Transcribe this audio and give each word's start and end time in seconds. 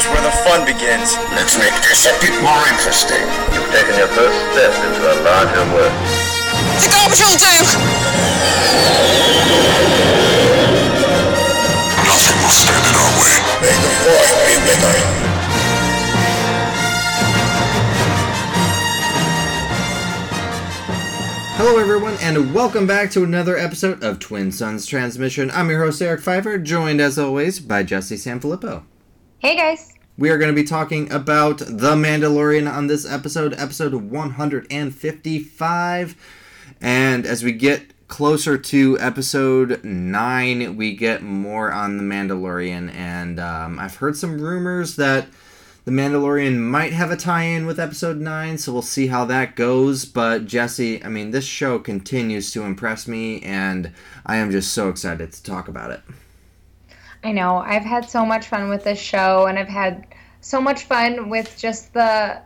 Here's 0.00 0.12
where 0.16 0.24
the 0.24 0.32
fun 0.48 0.64
begins. 0.64 1.12
Let's 1.36 1.58
make 1.58 1.76
this 1.84 2.06
a 2.06 2.16
bit 2.24 2.32
more 2.42 2.64
interesting. 2.72 3.20
You've 3.52 3.68
taken 3.68 3.92
your 3.98 4.08
first 4.08 4.32
step 4.48 4.72
into 4.88 5.04
a 5.04 5.20
larger 5.20 5.60
world. 5.76 5.92
The 6.80 6.88
garbage 6.88 7.20
will 7.20 7.36
do! 7.36 7.52
Nothing 12.08 12.38
will 12.40 12.48
stand 12.48 12.80
in 12.88 12.96
our 12.96 13.12
way. 13.20 13.36
May 13.60 13.76
the 13.76 13.92
force 14.00 14.32
be 14.48 14.56
with 14.64 14.80
us. 14.88 15.04
Hello, 21.58 21.76
everyone, 21.78 22.16
and 22.22 22.54
welcome 22.54 22.86
back 22.86 23.10
to 23.10 23.22
another 23.22 23.58
episode 23.58 24.02
of 24.02 24.18
Twin 24.18 24.50
Suns 24.50 24.86
Transmission. 24.86 25.50
I'm 25.50 25.68
your 25.68 25.84
host, 25.84 26.00
Eric 26.00 26.22
Pfeiffer, 26.22 26.56
joined 26.56 27.02
as 27.02 27.18
always 27.18 27.60
by 27.60 27.82
Jesse 27.82 28.16
Sanfilippo. 28.16 28.84
Hey 29.40 29.56
guys. 29.56 29.99
We 30.20 30.28
are 30.28 30.36
going 30.36 30.54
to 30.54 30.62
be 30.62 30.68
talking 30.68 31.10
about 31.10 31.60
The 31.60 31.96
Mandalorian 31.96 32.70
on 32.70 32.88
this 32.88 33.10
episode, 33.10 33.54
episode 33.54 33.94
155. 33.94 36.16
And 36.78 37.24
as 37.24 37.42
we 37.42 37.52
get 37.52 37.94
closer 38.06 38.58
to 38.58 38.98
episode 38.98 39.82
9, 39.82 40.76
we 40.76 40.94
get 40.94 41.22
more 41.22 41.72
on 41.72 41.96
The 41.96 42.02
Mandalorian. 42.02 42.94
And 42.94 43.40
um, 43.40 43.78
I've 43.78 43.96
heard 43.96 44.14
some 44.14 44.42
rumors 44.42 44.96
that 44.96 45.26
The 45.86 45.90
Mandalorian 45.90 46.58
might 46.58 46.92
have 46.92 47.10
a 47.10 47.16
tie 47.16 47.44
in 47.44 47.64
with 47.64 47.80
episode 47.80 48.18
9, 48.18 48.58
so 48.58 48.74
we'll 48.74 48.82
see 48.82 49.06
how 49.06 49.24
that 49.24 49.56
goes. 49.56 50.04
But 50.04 50.44
Jesse, 50.44 51.02
I 51.02 51.08
mean, 51.08 51.30
this 51.30 51.46
show 51.46 51.78
continues 51.78 52.50
to 52.50 52.64
impress 52.64 53.08
me, 53.08 53.40
and 53.40 53.90
I 54.26 54.36
am 54.36 54.50
just 54.50 54.74
so 54.74 54.90
excited 54.90 55.32
to 55.32 55.42
talk 55.42 55.66
about 55.66 55.92
it. 55.92 56.02
I 57.22 57.32
know. 57.32 57.58
I've 57.58 57.84
had 57.84 58.08
so 58.08 58.24
much 58.24 58.46
fun 58.46 58.68
with 58.68 58.84
this 58.84 58.98
show 58.98 59.46
and 59.46 59.58
I've 59.58 59.68
had 59.68 60.06
so 60.40 60.60
much 60.60 60.84
fun 60.84 61.28
with 61.28 61.56
just 61.58 61.92
the 61.92 62.40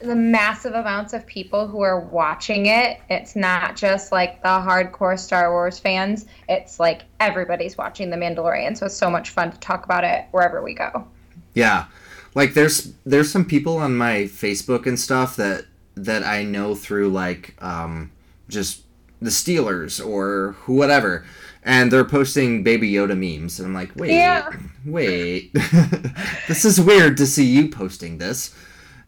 the 0.00 0.14
massive 0.14 0.74
amounts 0.74 1.12
of 1.12 1.26
people 1.26 1.66
who 1.66 1.80
are 1.80 1.98
watching 1.98 2.66
it. 2.66 3.00
It's 3.10 3.34
not 3.34 3.76
just 3.76 4.12
like 4.12 4.42
the 4.42 4.48
hardcore 4.48 5.18
Star 5.18 5.50
Wars 5.50 5.78
fans. 5.78 6.26
It's 6.48 6.78
like 6.78 7.02
everybody's 7.18 7.76
watching 7.76 8.10
The 8.10 8.16
Mandalorian. 8.16 8.76
So 8.76 8.86
it's 8.86 8.96
so 8.96 9.10
much 9.10 9.30
fun 9.30 9.50
to 9.50 9.58
talk 9.58 9.84
about 9.84 10.04
it 10.04 10.26
wherever 10.30 10.62
we 10.62 10.74
go. 10.74 11.06
Yeah. 11.54 11.86
Like 12.34 12.54
there's 12.54 12.92
there's 13.04 13.30
some 13.30 13.44
people 13.44 13.78
on 13.78 13.96
my 13.96 14.24
Facebook 14.24 14.86
and 14.86 14.98
stuff 14.98 15.34
that 15.36 15.64
that 15.96 16.22
I 16.22 16.44
know 16.44 16.76
through 16.76 17.08
like 17.08 17.60
um 17.60 18.12
just 18.48 18.82
the 19.20 19.30
Steelers 19.30 20.04
or 20.04 20.54
whatever 20.66 21.24
and 21.68 21.92
they're 21.92 22.04
posting 22.04 22.62
baby 22.62 22.90
Yoda 22.90 23.16
memes 23.16 23.60
and 23.60 23.68
I'm 23.68 23.74
like, 23.74 23.94
"Wait. 23.94 24.10
Yeah. 24.10 24.50
Wait. 24.86 25.52
this 26.48 26.64
is 26.64 26.80
weird 26.80 27.18
to 27.18 27.26
see 27.26 27.44
you 27.44 27.68
posting 27.68 28.16
this." 28.16 28.54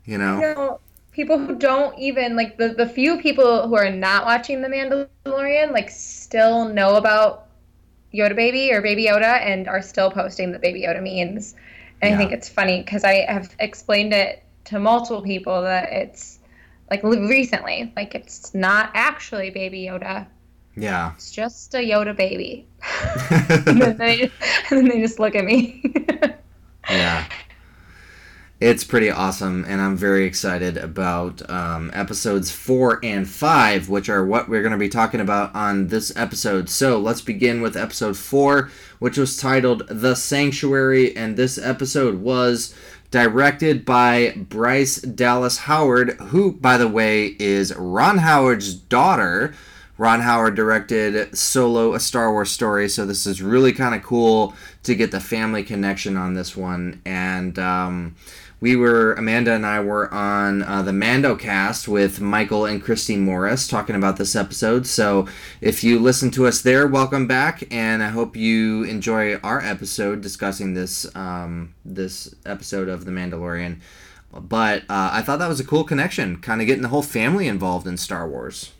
You 0.04 0.18
know. 0.18 0.34
You 0.34 0.54
know, 0.54 0.80
people 1.10 1.38
who 1.38 1.56
don't 1.56 1.98
even 1.98 2.36
like 2.36 2.58
the 2.58 2.68
the 2.68 2.86
few 2.86 3.18
people 3.18 3.66
who 3.66 3.74
are 3.76 3.90
not 3.90 4.26
watching 4.26 4.60
The 4.60 4.68
Mandalorian 4.68 5.72
like 5.72 5.88
still 5.88 6.66
know 6.66 6.96
about 6.96 7.46
Yoda 8.12 8.36
baby 8.36 8.72
or 8.72 8.82
baby 8.82 9.06
Yoda 9.06 9.40
and 9.40 9.66
are 9.66 9.80
still 9.80 10.10
posting 10.10 10.52
the 10.52 10.58
baby 10.58 10.82
Yoda 10.82 11.02
memes. 11.02 11.54
And 12.02 12.10
Yeah. 12.10 12.14
I 12.14 12.18
think 12.18 12.32
it's 12.32 12.48
funny 12.48 12.82
because 12.82 13.04
I 13.04 13.24
have 13.26 13.54
explained 13.58 14.12
it 14.12 14.42
to 14.66 14.78
multiple 14.78 15.22
people 15.22 15.62
that 15.62 15.90
it's 15.92 16.38
like 16.90 17.02
recently, 17.02 17.90
like 17.96 18.14
it's 18.14 18.54
not 18.54 18.90
actually 18.92 19.48
baby 19.48 19.84
Yoda. 19.84 20.26
Yeah. 20.76 21.12
It's 21.14 21.30
just 21.30 21.74
a 21.74 21.78
Yoda 21.78 22.16
baby. 22.16 22.66
and, 23.30 23.80
then 23.80 23.96
they, 23.96 24.22
and 24.70 24.78
then 24.78 24.88
they 24.88 25.00
just 25.00 25.18
look 25.18 25.34
at 25.34 25.44
me. 25.44 25.82
Yeah. 26.88 27.26
It's 28.58 28.84
pretty 28.84 29.10
awesome, 29.10 29.64
and 29.66 29.80
I'm 29.80 29.96
very 29.96 30.26
excited 30.26 30.76
about 30.76 31.48
um, 31.48 31.90
episodes 31.94 32.50
four 32.50 33.00
and 33.02 33.26
five, 33.26 33.88
which 33.88 34.10
are 34.10 34.26
what 34.26 34.50
we're 34.50 34.60
going 34.60 34.72
to 34.72 34.78
be 34.78 34.90
talking 34.90 35.20
about 35.20 35.54
on 35.54 35.86
this 35.86 36.14
episode. 36.14 36.68
So 36.68 36.98
let's 36.98 37.22
begin 37.22 37.62
with 37.62 37.74
episode 37.74 38.18
four, 38.18 38.70
which 38.98 39.16
was 39.16 39.38
titled 39.38 39.86
The 39.88 40.14
Sanctuary, 40.14 41.16
and 41.16 41.36
this 41.36 41.56
episode 41.56 42.20
was 42.20 42.74
directed 43.10 43.86
by 43.86 44.34
Bryce 44.36 45.00
Dallas 45.00 45.58
Howard, 45.58 46.20
who, 46.20 46.52
by 46.52 46.76
the 46.76 46.88
way, 46.88 47.36
is 47.38 47.74
Ron 47.74 48.18
Howard's 48.18 48.74
daughter. 48.74 49.54
Ron 50.00 50.22
Howard 50.22 50.54
directed 50.54 51.36
Solo, 51.36 51.92
a 51.92 52.00
Star 52.00 52.32
Wars 52.32 52.50
story, 52.50 52.88
so 52.88 53.04
this 53.04 53.26
is 53.26 53.42
really 53.42 53.70
kind 53.70 53.94
of 53.94 54.02
cool 54.02 54.54
to 54.84 54.94
get 54.94 55.10
the 55.10 55.20
family 55.20 55.62
connection 55.62 56.16
on 56.16 56.32
this 56.32 56.56
one. 56.56 57.02
And 57.04 57.58
um, 57.58 58.16
we 58.62 58.76
were, 58.76 59.12
Amanda 59.12 59.52
and 59.52 59.66
I 59.66 59.80
were 59.80 60.10
on 60.10 60.62
uh, 60.62 60.80
the 60.80 60.94
Mando 60.94 61.36
cast 61.36 61.86
with 61.86 62.18
Michael 62.18 62.64
and 62.64 62.82
Christy 62.82 63.14
Morris 63.14 63.68
talking 63.68 63.94
about 63.94 64.16
this 64.16 64.34
episode. 64.34 64.86
So 64.86 65.28
if 65.60 65.84
you 65.84 65.98
listen 65.98 66.30
to 66.30 66.46
us 66.46 66.62
there, 66.62 66.86
welcome 66.86 67.26
back, 67.26 67.62
and 67.70 68.02
I 68.02 68.08
hope 68.08 68.36
you 68.36 68.84
enjoy 68.84 69.34
our 69.40 69.60
episode 69.60 70.22
discussing 70.22 70.72
this 70.72 71.14
um, 71.14 71.74
this 71.84 72.34
episode 72.46 72.88
of 72.88 73.04
The 73.04 73.10
Mandalorian. 73.10 73.80
But 74.32 74.84
uh, 74.84 75.10
I 75.12 75.20
thought 75.20 75.40
that 75.40 75.48
was 75.48 75.60
a 75.60 75.64
cool 75.64 75.84
connection, 75.84 76.38
kind 76.38 76.62
of 76.62 76.66
getting 76.66 76.80
the 76.80 76.88
whole 76.88 77.02
family 77.02 77.48
involved 77.48 77.86
in 77.86 77.98
Star 77.98 78.26
Wars. 78.26 78.72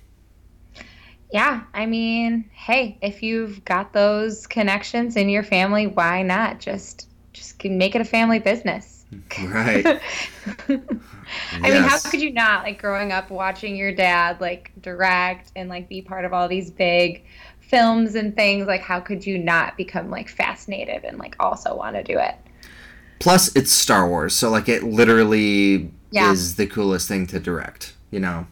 Yeah, 1.33 1.63
I 1.75 1.87
mean, 1.87 2.51
hey, 2.53 2.99
if 3.03 3.23
you've 3.23 3.65
got 3.65 3.93
those 3.93 4.47
connections 4.47 5.17
in 5.17 5.29
your 5.29 5.45
family, 5.45 5.87
why 5.87 6.23
not 6.23 6.59
just 6.61 7.09
just 7.33 7.63
make 7.65 7.95
it 7.95 8.01
a 8.01 8.05
family 8.05 8.41
business? 8.41 9.05
Right. 9.39 9.85
I 11.63 11.71
mean, 11.71 11.83
how 11.85 11.99
could 11.99 12.21
you 12.21 12.33
not 12.33 12.65
like 12.65 12.81
growing 12.81 13.13
up 13.13 13.31
watching 13.31 13.77
your 13.77 13.93
dad 13.93 14.41
like 14.41 14.73
direct 14.81 15.53
and 15.57 15.69
like 15.69 15.89
be 15.89 16.03
part 16.03 16.25
of 16.25 16.33
all 16.33 16.49
these 16.49 16.71
big 16.71 17.25
films 17.61 18.15
and 18.17 18.35
things? 18.35 18.67
Like, 18.67 18.81
how 18.83 19.01
could 19.01 19.27
you 19.27 19.39
not 19.39 19.77
become 19.77 20.11
like 20.11 20.29
fascinated 20.29 21.05
and 21.05 21.19
like 21.19 21.37
also 21.39 21.77
want 21.77 21.97
to 21.97 22.03
do 22.03 22.19
it? 22.19 22.35
Plus, 23.19 23.55
it's 23.55 23.71
Star 23.71 24.09
Wars, 24.09 24.35
so 24.35 24.49
like 24.51 24.69
it 24.69 24.83
literally 24.83 25.93
Yeah. 26.11 26.33
is 26.33 26.57
the 26.57 26.67
coolest 26.67 27.07
thing 27.09 27.27
to 27.29 27.39
direct. 27.39 27.95
You 28.11 28.21
know. 28.21 28.47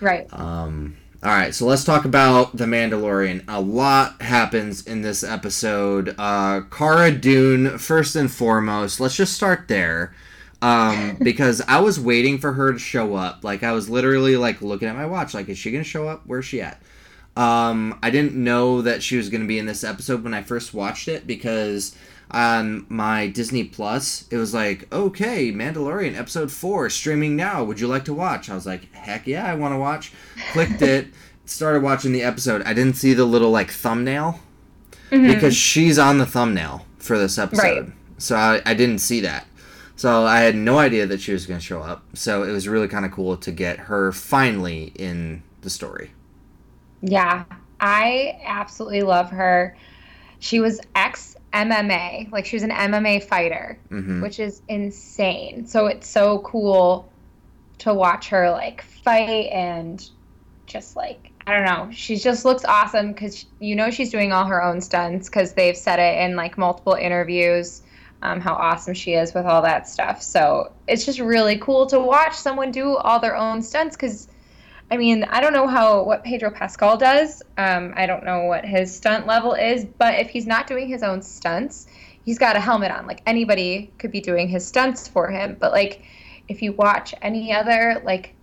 Right. 0.00 0.30
Um, 0.30 0.96
all 1.22 1.30
right, 1.30 1.54
so 1.54 1.64
let's 1.66 1.82
talk 1.82 2.04
about 2.04 2.56
the 2.56 2.66
Mandalorian. 2.66 3.42
A 3.48 3.60
lot 3.60 4.20
happens 4.20 4.86
in 4.86 5.00
this 5.00 5.24
episode. 5.24 6.14
Uh, 6.18 6.60
Cara 6.70 7.10
Dune, 7.10 7.78
first 7.78 8.16
and 8.16 8.30
foremost. 8.30 9.00
Let's 9.00 9.16
just 9.16 9.32
start 9.32 9.66
there, 9.66 10.14
um, 10.60 11.16
because 11.22 11.62
I 11.66 11.80
was 11.80 11.98
waiting 11.98 12.36
for 12.36 12.52
her 12.52 12.72
to 12.72 12.78
show 12.78 13.14
up. 13.14 13.44
Like 13.44 13.62
I 13.62 13.72
was 13.72 13.88
literally 13.88 14.36
like 14.36 14.60
looking 14.60 14.88
at 14.88 14.94
my 14.94 15.06
watch. 15.06 15.32
Like, 15.32 15.48
is 15.48 15.56
she 15.56 15.70
gonna 15.70 15.84
show 15.84 16.06
up? 16.06 16.22
Where's 16.26 16.44
she 16.44 16.60
at? 16.60 16.82
Um, 17.34 17.98
I 18.02 18.10
didn't 18.10 18.34
know 18.34 18.82
that 18.82 19.02
she 19.02 19.16
was 19.16 19.30
gonna 19.30 19.46
be 19.46 19.58
in 19.58 19.66
this 19.66 19.84
episode 19.84 20.22
when 20.22 20.34
I 20.34 20.42
first 20.42 20.74
watched 20.74 21.08
it 21.08 21.26
because 21.26 21.96
on 22.30 22.86
my 22.88 23.28
Disney 23.28 23.64
Plus, 23.64 24.26
it 24.30 24.36
was 24.36 24.52
like, 24.52 24.92
okay, 24.92 25.52
Mandalorian 25.52 26.16
episode 26.16 26.50
four 26.50 26.90
streaming 26.90 27.36
now. 27.36 27.62
Would 27.62 27.80
you 27.80 27.86
like 27.86 28.04
to 28.06 28.14
watch? 28.14 28.50
I 28.50 28.54
was 28.54 28.66
like, 28.66 28.92
heck 28.94 29.26
yeah, 29.26 29.46
I 29.46 29.54
want 29.54 29.74
to 29.74 29.78
watch. 29.78 30.12
Clicked 30.52 30.82
it, 30.82 31.08
started 31.44 31.82
watching 31.82 32.12
the 32.12 32.22
episode. 32.22 32.62
I 32.62 32.74
didn't 32.74 32.96
see 32.96 33.14
the 33.14 33.24
little 33.24 33.50
like 33.50 33.70
thumbnail 33.70 34.40
mm-hmm. 35.10 35.32
because 35.32 35.54
she's 35.56 35.98
on 35.98 36.18
the 36.18 36.26
thumbnail 36.26 36.84
for 36.98 37.18
this 37.18 37.38
episode, 37.38 37.62
Right. 37.62 37.92
so 38.18 38.34
I, 38.36 38.60
I 38.66 38.74
didn't 38.74 38.98
see 38.98 39.20
that. 39.20 39.46
So 39.94 40.26
I 40.26 40.40
had 40.40 40.56
no 40.56 40.78
idea 40.78 41.06
that 41.06 41.20
she 41.20 41.32
was 41.32 41.46
going 41.46 41.58
to 41.60 41.64
show 41.64 41.80
up. 41.80 42.04
So 42.12 42.42
it 42.42 42.50
was 42.50 42.68
really 42.68 42.88
kind 42.88 43.06
of 43.06 43.12
cool 43.12 43.36
to 43.38 43.50
get 43.52 43.78
her 43.78 44.12
finally 44.12 44.92
in 44.96 45.42
the 45.62 45.70
story. 45.70 46.10
Yeah, 47.00 47.44
I 47.80 48.38
absolutely 48.44 49.02
love 49.02 49.30
her. 49.30 49.76
She 50.38 50.60
was 50.60 50.80
ex 50.94 51.35
MMA, 51.52 52.28
like 52.32 52.46
she 52.46 52.56
was 52.56 52.62
an 52.62 52.70
MMA 52.70 53.22
fighter, 53.22 53.78
Mhm. 53.90 54.22
which 54.22 54.38
is 54.40 54.62
insane. 54.68 55.66
So 55.66 55.86
it's 55.86 56.08
so 56.08 56.40
cool 56.40 57.12
to 57.78 57.94
watch 57.94 58.28
her 58.28 58.50
like 58.50 58.82
fight 58.82 59.50
and 59.52 60.02
just 60.66 60.96
like 60.96 61.32
I 61.46 61.52
don't 61.52 61.64
know. 61.64 61.88
She 61.92 62.16
just 62.16 62.44
looks 62.44 62.64
awesome 62.64 63.12
because 63.12 63.46
you 63.60 63.76
know 63.76 63.90
she's 63.90 64.10
doing 64.10 64.32
all 64.32 64.46
her 64.46 64.62
own 64.62 64.80
stunts 64.80 65.28
because 65.28 65.52
they've 65.54 65.76
said 65.76 66.00
it 66.00 66.20
in 66.24 66.34
like 66.34 66.58
multiple 66.58 66.94
interviews 66.94 67.82
um, 68.22 68.40
how 68.40 68.54
awesome 68.54 68.94
she 68.94 69.12
is 69.12 69.34
with 69.34 69.44
all 69.46 69.62
that 69.62 69.86
stuff. 69.88 70.22
So 70.22 70.72
it's 70.88 71.04
just 71.04 71.20
really 71.20 71.58
cool 71.58 71.86
to 71.86 72.00
watch 72.00 72.34
someone 72.34 72.70
do 72.72 72.96
all 72.96 73.20
their 73.20 73.36
own 73.36 73.62
stunts 73.62 73.94
because 73.94 74.28
I 74.90 74.96
mean, 74.96 75.24
I 75.24 75.40
don't 75.40 75.52
know 75.52 75.66
how 75.66 76.04
what 76.04 76.22
Pedro 76.22 76.50
Pascal 76.50 76.96
does. 76.96 77.42
Um, 77.58 77.92
I 77.96 78.06
don't 78.06 78.24
know 78.24 78.44
what 78.44 78.64
his 78.64 78.94
stunt 78.94 79.26
level 79.26 79.54
is, 79.54 79.84
but 79.84 80.20
if 80.20 80.30
he's 80.30 80.46
not 80.46 80.66
doing 80.66 80.88
his 80.88 81.02
own 81.02 81.22
stunts, 81.22 81.88
he's 82.24 82.38
got 82.38 82.54
a 82.56 82.60
helmet 82.60 82.92
on. 82.92 83.06
Like 83.06 83.20
anybody 83.26 83.92
could 83.98 84.12
be 84.12 84.20
doing 84.20 84.48
his 84.48 84.66
stunts 84.66 85.08
for 85.08 85.28
him. 85.28 85.56
But 85.58 85.72
like, 85.72 86.02
if 86.48 86.62
you 86.62 86.72
watch 86.72 87.14
any 87.20 87.52
other 87.52 88.00
like 88.04 88.34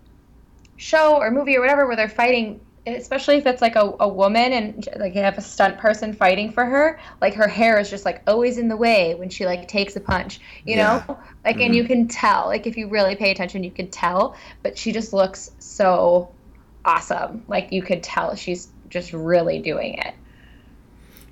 show 0.76 1.16
or 1.16 1.30
movie 1.30 1.56
or 1.56 1.60
whatever 1.60 1.86
where 1.86 1.96
they're 1.96 2.08
fighting, 2.08 2.60
especially 2.86 3.36
if 3.36 3.46
it's 3.46 3.62
like 3.62 3.76
a, 3.76 3.94
a 4.00 4.08
woman 4.08 4.52
and 4.52 4.88
like 4.96 5.14
you 5.14 5.22
have 5.22 5.38
a 5.38 5.40
stunt 5.40 5.78
person 5.78 6.12
fighting 6.12 6.52
for 6.52 6.64
her, 6.64 6.98
like 7.20 7.34
her 7.34 7.48
hair 7.48 7.78
is 7.78 7.88
just 7.90 8.04
like 8.04 8.22
always 8.26 8.58
in 8.58 8.68
the 8.68 8.76
way 8.76 9.14
when 9.14 9.28
she 9.30 9.46
like 9.46 9.66
takes 9.68 9.96
a 9.96 10.00
punch, 10.00 10.40
you 10.66 10.76
Yeah. 10.76 11.04
know? 11.08 11.18
Like, 11.44 11.60
and 11.60 11.72
mm-hmm. 11.72 11.74
you 11.74 11.84
can 11.84 12.08
tell, 12.08 12.46
like, 12.46 12.66
if 12.66 12.76
you 12.76 12.88
really 12.88 13.16
pay 13.16 13.30
attention, 13.30 13.64
you 13.64 13.70
can 13.70 13.88
tell, 13.90 14.36
but 14.62 14.76
she 14.78 14.92
just 14.92 15.12
looks 15.12 15.50
so 15.58 16.30
awesome. 16.84 17.44
Like, 17.48 17.72
you 17.72 17.82
could 17.82 18.02
tell 18.02 18.34
she's 18.36 18.68
just 18.88 19.12
really 19.12 19.58
doing 19.60 19.94
it. 19.98 20.14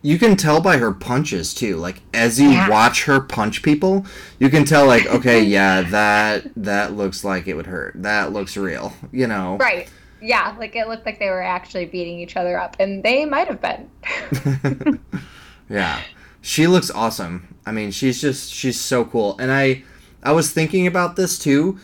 You 0.04 0.18
can 0.18 0.36
tell 0.36 0.60
by 0.60 0.78
her 0.78 0.92
punches 0.92 1.54
too. 1.54 1.76
Like 1.76 2.02
as 2.12 2.40
you 2.40 2.50
Yeah. 2.50 2.68
watch 2.68 3.04
her 3.04 3.20
punch 3.20 3.62
people, 3.62 4.04
you 4.40 4.50
can 4.50 4.64
tell 4.64 4.86
like, 4.86 5.06
okay, 5.06 5.42
yeah, 5.44 5.82
that 5.82 6.50
that 6.56 6.94
looks 6.96 7.22
like 7.24 7.46
it 7.46 7.54
would 7.54 7.66
hurt. 7.66 7.94
That 8.02 8.32
looks 8.32 8.56
real. 8.56 8.94
You 9.12 9.28
know. 9.28 9.58
Right. 9.58 9.88
Yeah. 10.22 10.54
Like, 10.58 10.76
it 10.76 10.88
looked 10.88 11.04
like 11.04 11.18
they 11.18 11.30
were 11.30 11.42
actually 11.42 11.86
beating 11.86 12.18
each 12.20 12.36
other 12.36 12.58
up, 12.58 12.76
and 12.78 13.02
they 13.02 13.24
might 13.24 13.48
have 13.48 13.60
been. 13.60 15.00
Yeah. 15.68 16.00
She 16.40 16.66
looks 16.66 16.90
awesome. 16.90 17.56
I 17.64 17.72
mean, 17.72 17.90
she's 17.92 18.20
just 18.20 18.52
she's 18.52 18.78
so 18.78 19.04
cool. 19.04 19.36
And 19.38 19.50
I 19.50 19.84
I 20.22 20.32
was 20.32 20.50
thinking 20.52 20.86
about 20.86 21.16
this 21.16 21.38
too 21.38 21.78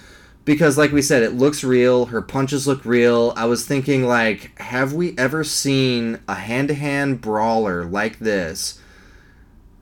because 0.45 0.77
like 0.77 0.93
we 0.93 1.03
said, 1.03 1.23
it 1.23 1.35
looks 1.35 1.65
real. 1.65 2.07
Her 2.07 2.21
punches 2.21 2.67
look 2.67 2.85
real. 2.85 3.33
I 3.37 3.47
was 3.47 3.65
thinking 3.67 4.05
like 4.05 4.59
have 4.61 4.93
we 4.93 5.17
ever 5.17 5.45
seen 5.45 6.21
a 6.29 6.35
hand-to-hand 6.35 7.21
brawler 7.21 7.85
like 7.85 8.19
this 8.19 8.78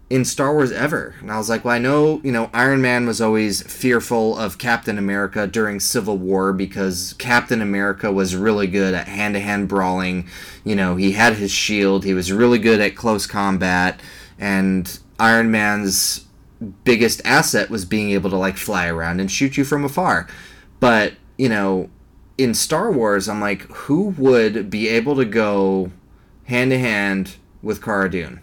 in 0.08 0.25
Star 0.25 0.53
Wars 0.53 0.70
ever? 0.70 1.14
And 1.20 1.32
I 1.32 1.38
was 1.38 1.49
like, 1.49 1.64
well, 1.64 1.75
I 1.75 1.79
know, 1.79 2.20
you 2.23 2.31
know, 2.31 2.50
Iron 2.55 2.81
Man 2.81 3.06
was 3.06 3.20
always 3.20 3.62
fearful 3.62 4.37
of 4.38 4.58
Captain 4.58 4.99
America 4.99 5.47
during 5.47 5.81
Civil 5.81 6.17
War 6.17 6.53
because 6.53 7.14
Captain 7.19 7.61
America 7.61 8.12
was 8.12 8.37
really 8.37 8.67
good 8.67 8.94
at 8.94 9.08
hand-to-hand 9.08 9.69
brawling. 9.69 10.29
You 10.64 10.76
know, 10.76 10.97
he 10.97 11.12
had 11.12 11.35
his 11.35 11.50
shield. 11.50 12.05
He 12.05 12.14
was 12.14 12.31
really 12.31 12.58
good 12.58 12.81
at 12.81 12.94
close 12.97 13.26
combat 13.26 14.00
and 14.38 14.99
Iron 15.19 15.50
Man's 15.50 16.26
biggest 16.85 17.20
asset 17.25 17.70
was 17.70 17.85
being 17.85 18.11
able 18.11 18.31
to 18.31 18.37
like 18.37 18.56
fly 18.56 18.87
around 18.87 19.20
and 19.20 19.31
shoot 19.31 19.56
you 19.56 19.64
from 19.64 19.85
afar. 19.85 20.26
But, 20.79 21.14
you 21.37 21.49
know, 21.49 21.91
in 22.38 22.55
Star 22.55 22.93
Wars, 22.93 23.29
I'm 23.29 23.41
like, 23.41 23.62
who 23.62 24.11
would 24.19 24.70
be 24.70 24.88
able 24.88 25.17
to 25.17 25.25
go 25.25 25.91
hand 26.44 26.70
to 26.70 26.79
hand 26.79 27.37
with 27.62 27.82
Cara 27.82 28.11
Dune? 28.11 28.41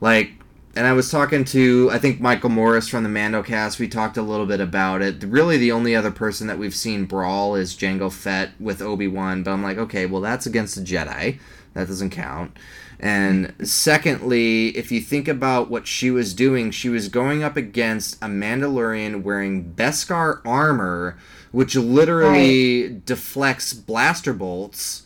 Like, 0.00 0.32
and 0.76 0.86
I 0.86 0.92
was 0.92 1.10
talking 1.10 1.44
to, 1.46 1.88
I 1.92 1.98
think, 1.98 2.20
Michael 2.20 2.50
Morris 2.50 2.88
from 2.88 3.02
the 3.02 3.08
Mando 3.08 3.42
cast. 3.42 3.78
We 3.78 3.88
talked 3.88 4.16
a 4.16 4.22
little 4.22 4.46
bit 4.46 4.60
about 4.60 5.02
it. 5.02 5.22
Really, 5.22 5.56
the 5.56 5.72
only 5.72 5.94
other 5.94 6.10
person 6.10 6.46
that 6.48 6.58
we've 6.58 6.74
seen 6.74 7.04
brawl 7.04 7.54
is 7.54 7.76
Jango 7.76 8.12
Fett 8.12 8.50
with 8.60 8.82
Obi 8.82 9.06
Wan. 9.06 9.42
But 9.42 9.52
I'm 9.52 9.62
like, 9.62 9.78
okay, 9.78 10.06
well, 10.06 10.20
that's 10.20 10.46
against 10.46 10.74
the 10.74 10.80
Jedi. 10.80 11.38
That 11.74 11.88
doesn't 11.88 12.10
count. 12.10 12.56
And 13.00 13.52
secondly, 13.62 14.68
if 14.68 14.90
you 14.90 15.00
think 15.00 15.28
about 15.28 15.70
what 15.70 15.86
she 15.86 16.10
was 16.10 16.32
doing, 16.32 16.70
she 16.70 16.88
was 16.88 17.08
going 17.08 17.42
up 17.42 17.56
against 17.56 18.16
a 18.16 18.26
Mandalorian 18.26 19.22
wearing 19.22 19.74
Beskar 19.74 20.40
armor, 20.44 21.18
which 21.52 21.74
literally 21.76 23.00
deflects 23.04 23.74
blaster 23.74 24.32
bolts. 24.32 25.02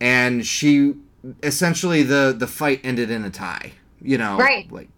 And 0.00 0.46
she 0.46 0.94
essentially 1.42 2.02
the 2.02 2.34
the 2.36 2.46
fight 2.46 2.80
ended 2.84 3.10
in 3.10 3.24
a 3.24 3.30
tie. 3.30 3.72
You 4.02 4.18
know, 4.18 4.36
Right. 4.38 4.70
Like 4.70 4.88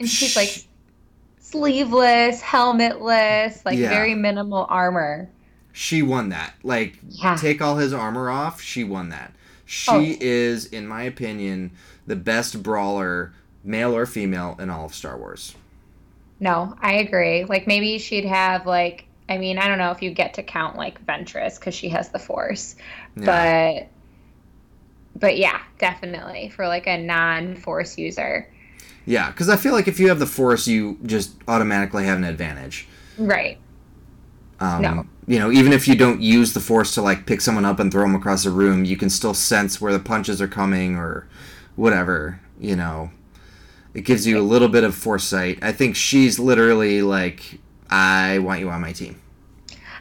And 0.00 0.08
she's 0.08 0.34
like 0.36 0.64
sleeveless, 1.40 2.40
helmetless, 2.42 3.64
like 3.64 3.78
Yeah. 3.78 3.88
very 3.90 4.14
minimal 4.14 4.66
armor. 4.68 5.28
she 5.74 6.02
won 6.02 6.28
that. 6.28 6.52
Like 6.62 6.98
Yeah. 7.08 7.34
take 7.36 7.62
all 7.62 7.76
his 7.76 7.92
armor 7.94 8.28
off, 8.30 8.60
she 8.60 8.84
won 8.84 9.08
that. 9.08 9.32
She 9.64 9.90
Oh. 9.90 10.16
is, 10.20 10.66
in 10.66 10.86
my 10.86 11.02
opinion, 11.04 11.70
the 12.06 12.16
best 12.16 12.62
brawler, 12.62 13.32
male 13.64 13.96
or 13.96 14.04
female, 14.04 14.54
in 14.60 14.68
all 14.68 14.84
of 14.84 14.94
Star 14.94 15.16
Wars. 15.16 15.54
No, 16.40 16.74
I 16.82 16.94
agree. 16.94 17.44
Like 17.44 17.66
maybe 17.66 17.98
she'd 17.98 18.24
have 18.26 18.66
like 18.66 19.06
I 19.28 19.38
mean, 19.38 19.56
I 19.56 19.66
don't 19.68 19.78
know 19.78 19.92
if 19.92 20.02
you 20.02 20.10
get 20.10 20.34
to 20.34 20.42
count 20.42 20.76
like 20.76 21.02
Ventress 21.06 21.58
because 21.58 21.74
she 21.74 21.88
has 21.90 22.10
the 22.10 22.18
Force, 22.18 22.74
but 23.16 23.86
but 25.16 25.36
yeah, 25.38 25.60
definitely 25.78 26.48
for 26.50 26.66
like 26.68 26.86
a 26.86 26.98
non-Force 26.98 27.98
user, 27.98 28.48
Yeah, 29.04 29.30
because 29.30 29.48
I 29.48 29.56
feel 29.56 29.72
like 29.72 29.88
if 29.88 29.98
you 30.00 30.08
have 30.08 30.18
the 30.18 30.26
Force, 30.26 30.66
you 30.66 30.98
just 31.04 31.34
automatically 31.48 32.04
have 32.04 32.18
an 32.18 32.24
advantage. 32.24 32.88
right? 33.16 33.58
Um, 34.60 34.80
No. 34.82 35.06
You 35.26 35.38
know, 35.38 35.52
even 35.52 35.72
if 35.72 35.86
you 35.86 35.94
don't 35.94 36.20
use 36.20 36.52
the 36.52 36.60
Force 36.60 36.94
to 36.94 37.02
like 37.02 37.26
pick 37.26 37.40
someone 37.40 37.64
up 37.64 37.78
and 37.78 37.92
throw 37.92 38.02
them 38.02 38.14
across 38.14 38.44
the 38.44 38.50
room, 38.50 38.84
you 38.84 38.96
can 38.96 39.08
still 39.10 39.34
sense 39.34 39.80
where 39.80 39.92
the 39.92 40.00
punches 40.00 40.40
are 40.42 40.48
coming 40.48 40.96
or 40.96 41.28
whatever. 41.76 42.40
You 42.58 42.76
know, 42.76 43.10
it 43.94 44.02
gives 44.02 44.26
you 44.26 44.38
a 44.38 44.42
little 44.42 44.68
bit 44.68 44.84
of 44.84 44.94
foresight. 44.94 45.58
I 45.62 45.72
think 45.72 45.96
she's 45.96 46.38
literally 46.38 47.02
like, 47.02 47.60
I 47.90 48.38
want 48.40 48.60
you 48.60 48.70
on 48.70 48.80
my 48.80 48.92
team. 48.92 49.20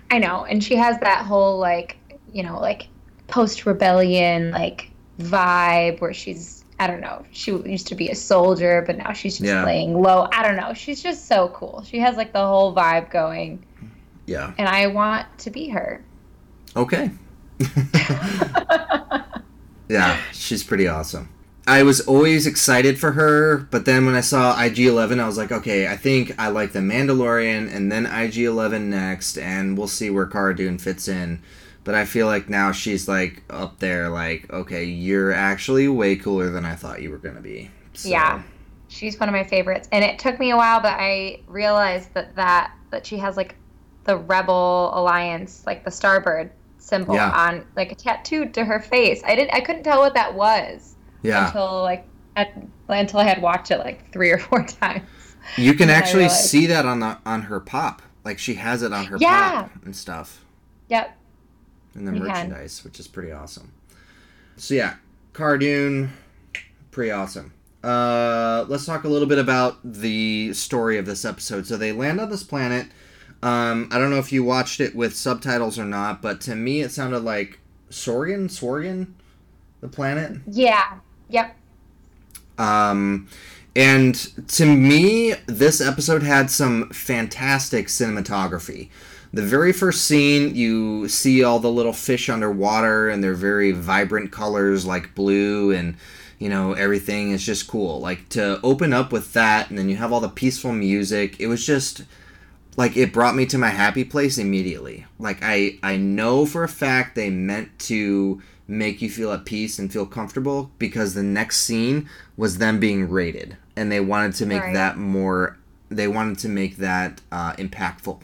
I 0.10 0.18
know, 0.20 0.44
and 0.46 0.64
she 0.64 0.76
has 0.76 1.00
that 1.00 1.26
whole 1.26 1.58
like 1.60 1.98
you 2.34 2.44
know 2.44 2.60
like 2.60 2.88
post-rebellion 3.28 4.52
like 4.52 4.92
vibe 5.22 6.02
where 6.02 6.14
she's 6.14 6.60
I 6.80 6.88
don't 6.88 7.02
know. 7.02 7.24
She 7.32 7.52
used 7.52 7.86
to 7.88 7.96
be 7.96 8.10
a 8.10 8.16
soldier, 8.16 8.84
but 8.88 8.98
now 8.98 9.14
she's 9.14 9.38
just 9.38 9.48
Yeah. 9.48 9.64
laying 9.64 10.02
low. 10.02 10.28
I 10.34 10.42
don't 10.42 10.56
know. 10.56 10.74
She's 10.74 11.04
just 11.04 11.28
so 11.28 11.50
cool. 11.50 11.84
She 11.88 12.00
has 12.00 12.18
like 12.18 12.34
the 12.34 12.44
whole 12.44 12.74
vibe 12.74 13.12
going, 13.12 13.64
Yeah. 14.26 14.52
and 14.58 14.68
I 14.68 14.88
want 14.88 15.28
to 15.40 15.52
be 15.52 15.70
her. 15.70 16.04
Okay. 16.76 17.12
yeah, 19.90 20.18
she's 20.32 20.64
pretty 20.64 20.88
awesome. 20.88 21.30
I 21.68 21.84
was 21.84 22.02
always 22.02 22.48
excited 22.48 23.00
for 23.00 23.12
her, 23.12 23.58
but 23.70 23.86
then 23.86 24.06
when 24.08 24.16
I 24.16 24.22
saw 24.22 24.60
IG 24.60 24.80
11, 24.80 25.20
I 25.20 25.28
was 25.28 25.38
like, 25.38 25.52
okay, 25.52 25.88
I 25.88 25.96
think 25.96 26.34
I 26.40 26.48
like 26.48 26.72
The 26.74 26.80
Mandalorian 26.80 27.72
and 27.74 27.92
then 27.92 28.08
IG 28.08 28.40
11 28.40 28.90
next, 28.90 29.38
and 29.38 29.78
we'll 29.78 29.88
see 29.88 30.10
where 30.10 30.26
Cara 30.26 30.56
Dune 30.56 30.80
fits 30.80 31.08
in. 31.08 31.42
But 31.84 31.96
I 31.96 32.06
feel 32.06 32.28
like 32.28 32.48
now 32.50 32.72
she's 32.72 33.08
like 33.08 33.44
up 33.50 33.80
there, 33.80 34.10
like, 34.10 34.52
okay, 34.54 34.84
you're 34.84 35.32
actually 35.32 35.88
way 35.88 36.16
cooler 36.16 36.50
than 36.52 36.64
I 36.66 36.76
thought 36.76 37.02
you 37.02 37.10
were 37.10 37.18
going 37.18 37.36
to 37.36 37.42
be. 37.42 37.72
So, 37.94 38.10
Yeah, 38.10 38.44
she's 38.88 39.20
one 39.20 39.28
of 39.30 39.34
my 39.34 39.44
favorites, 39.44 39.90
and 39.92 40.04
it 40.06 40.20
took 40.20 40.40
me 40.40 40.52
a 40.52 40.56
while, 40.58 40.80
but 40.80 40.96
I 41.00 41.40
realized 41.48 42.14
that 42.14 42.36
that 42.36 42.72
that 42.92 43.06
she 43.06 43.18
has 43.18 43.36
like 43.38 43.56
the 44.04 44.18
Rebel 44.18 44.92
Alliance, 44.94 45.64
like 45.66 45.84
the 45.84 45.90
Starbird 45.92 46.52
symbol 46.78 47.16
Yeah. 47.16 47.32
on 47.32 47.66
like 47.76 47.92
a 47.92 47.96
tattoo 47.96 48.48
to 48.50 48.64
her 48.66 48.80
face. 48.80 49.22
I 49.26 49.36
didn't, 49.36 49.54
I 49.54 49.62
couldn't 49.62 49.84
tell 49.84 50.00
what 50.00 50.14
that 50.16 50.34
was 50.36 50.96
Yeah. 51.24 51.48
until 51.48 51.82
like 51.84 52.06
at, 52.36 52.54
until 52.90 53.20
I 53.20 53.24
had 53.26 53.42
watched 53.42 53.72
it 53.72 53.78
like 53.80 54.12
three 54.12 54.30
or 54.32 54.38
four 54.50 54.64
times. 54.66 55.04
You 55.58 55.74
can 55.74 55.90
actually 55.90 56.30
see 56.30 56.68
that 56.68 56.86
on 56.86 57.00
the 57.00 57.18
on 57.26 57.44
her 57.44 57.60
pop. 57.60 58.02
Like 58.24 58.38
she 58.40 58.54
has 58.56 58.84
it 58.84 58.94
on 58.94 59.06
her 59.06 59.18
Yeah. 59.20 59.64
pop 59.64 59.86
and 59.86 59.96
stuff. 59.96 60.46
Yep. 60.90 61.18
And 61.96 62.08
the 62.08 62.14
You 62.14 62.20
can. 62.20 62.28
merchandise, 62.28 62.84
which 62.84 63.00
is 63.00 63.08
pretty 63.08 63.32
awesome. 63.32 63.72
So 64.58 64.74
yeah, 64.74 64.96
Cara 65.34 65.60
Dune, 65.60 66.12
pretty 66.92 67.12
awesome. 67.12 67.54
Uh, 67.84 68.66
let's 68.68 68.86
talk 68.86 69.04
a 69.04 69.08
little 69.08 69.28
bit 69.28 69.40
about 69.40 69.78
the 69.84 70.54
story 70.54 70.98
of 70.98 71.06
this 71.06 71.26
episode. 71.26 71.66
So 71.66 71.78
they 71.78 71.92
land 71.92 72.22
on 72.22 72.30
this 72.30 72.44
planet. 72.44 72.88
Um, 73.44 73.90
I 73.92 73.98
don't 73.98 74.12
know 74.12 74.20
if 74.20 74.32
you 74.32 74.44
watched 74.44 74.80
it 74.80 74.96
with 74.96 75.16
subtitles 75.16 75.80
or 75.80 75.86
not, 75.86 76.22
but 76.22 76.40
to 76.42 76.56
me 76.56 76.82
it 76.82 76.92
sounded 76.92 77.20
like 77.20 77.60
Sorgan, 77.90 78.46
Sorgan, 78.46 79.14
the 79.82 79.88
planet. 79.88 80.40
Yeah. 80.48 81.00
Yep. 81.30 81.56
Um, 82.60 83.28
and 83.76 84.14
to 84.50 84.66
me, 84.66 85.34
this 85.48 85.82
episode 85.82 86.22
had 86.24 86.52
some 86.52 86.90
fantastic 86.90 87.88
cinematography. 87.88 88.90
The 89.34 89.42
very 89.42 89.72
first 89.72 90.06
scene, 90.06 90.56
you 90.56 91.08
see 91.08 91.44
all 91.44 91.60
the 91.60 91.72
little 91.72 91.94
fish 91.94 92.30
underwater, 92.30 93.10
and 93.10 93.24
they're 93.24 93.34
very 93.34 93.72
vibrant 93.72 94.32
colors 94.32 94.86
like 94.86 95.16
blue, 95.16 95.72
and 95.72 95.96
you 96.38 96.50
know, 96.50 96.74
everything 96.74 97.32
is 97.32 97.46
just 97.46 97.68
cool. 97.68 98.00
Like 98.02 98.28
to 98.30 98.60
open 98.62 98.92
up 98.94 99.12
with 99.14 99.34
that, 99.34 99.70
and 99.70 99.78
then 99.78 99.88
you 99.90 99.96
have 99.98 100.12
all 100.12 100.20
the 100.20 100.28
peaceful 100.30 100.74
music, 100.74 101.40
it 101.40 101.48
was 101.48 101.66
just 101.66 102.04
like 102.78 102.98
it 102.98 103.14
brought 103.14 103.36
me 103.36 103.46
to 103.46 103.58
my 103.58 103.70
happy 103.70 104.04
place 104.04 104.38
immediately. 104.38 105.06
Like 105.20 105.40
I 105.42 105.78
I 105.84 105.98
know 105.98 106.46
for 106.46 106.64
a 106.64 106.70
fact 106.70 107.16
they 107.16 107.30
meant 107.30 107.78
to 107.80 108.42
make 108.68 109.02
you 109.02 109.10
feel 109.10 109.32
at 109.34 109.46
peace 109.46 109.78
and 109.80 109.92
feel 109.92 110.06
comfortable 110.06 110.72
because 110.80 111.14
the 111.14 111.24
next 111.24 111.58
scene 111.62 112.10
was 112.38 112.58
them 112.58 112.80
being 112.80 113.10
raided 113.10 113.58
and 113.76 113.92
they 113.92 114.00
wanted 114.00 114.34
to 114.36 114.46
make 114.46 114.62
Right. 114.62 114.74
that 114.74 114.98
more 114.98 115.58
they 115.90 116.08
wanted 116.08 116.40
to 116.40 116.48
make 116.50 116.78
that 116.78 117.20
uh, 117.34 117.52
impactful. 117.54 118.22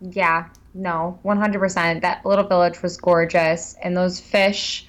Yeah. 0.00 0.48
no, 0.74 1.18
100%. 1.24 2.00
That 2.02 2.24
little 2.24 2.46
village 2.46 2.82
was 2.82 2.96
gorgeous. 2.96 3.76
And 3.82 3.96
those 3.96 4.20
fish, 4.20 4.86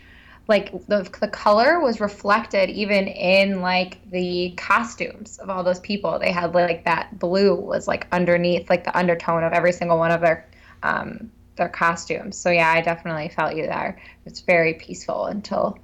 like 0.47 0.71
the, 0.87 1.09
the 1.19 1.27
color 1.27 1.79
was 1.79 1.99
reflected 1.99 2.69
even 2.69 3.07
in 3.07 3.61
like 3.61 3.99
the 4.11 4.51
costumes 4.57 5.37
of 5.39 5.49
all 5.49 5.63
those 5.63 5.79
people. 5.79 6.19
They 6.19 6.31
had 6.31 6.53
like 6.53 6.85
that 6.85 7.17
blue 7.19 7.55
was 7.55 7.87
like 7.87 8.07
underneath, 8.11 8.69
like 8.69 8.83
the 8.83 8.97
undertone 8.97 9.43
of 9.43 9.53
every 9.53 9.71
single 9.73 9.97
one 9.97 10.11
of 10.11 10.21
their. 10.21 10.47
Um, 10.83 11.31
their 11.57 11.69
costumes. 11.69 12.37
So 12.37 12.49
yeah, 12.49 12.71
I 12.71 12.81
definitely 12.81 13.29
felt 13.29 13.55
you 13.55 13.67
there. 13.67 13.99
It's 14.25 14.39
very 14.39 14.73
peaceful 14.75 15.25
until 15.25 15.77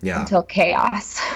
Yeah. 0.00 0.20
until 0.20 0.42
chaos. 0.42 1.20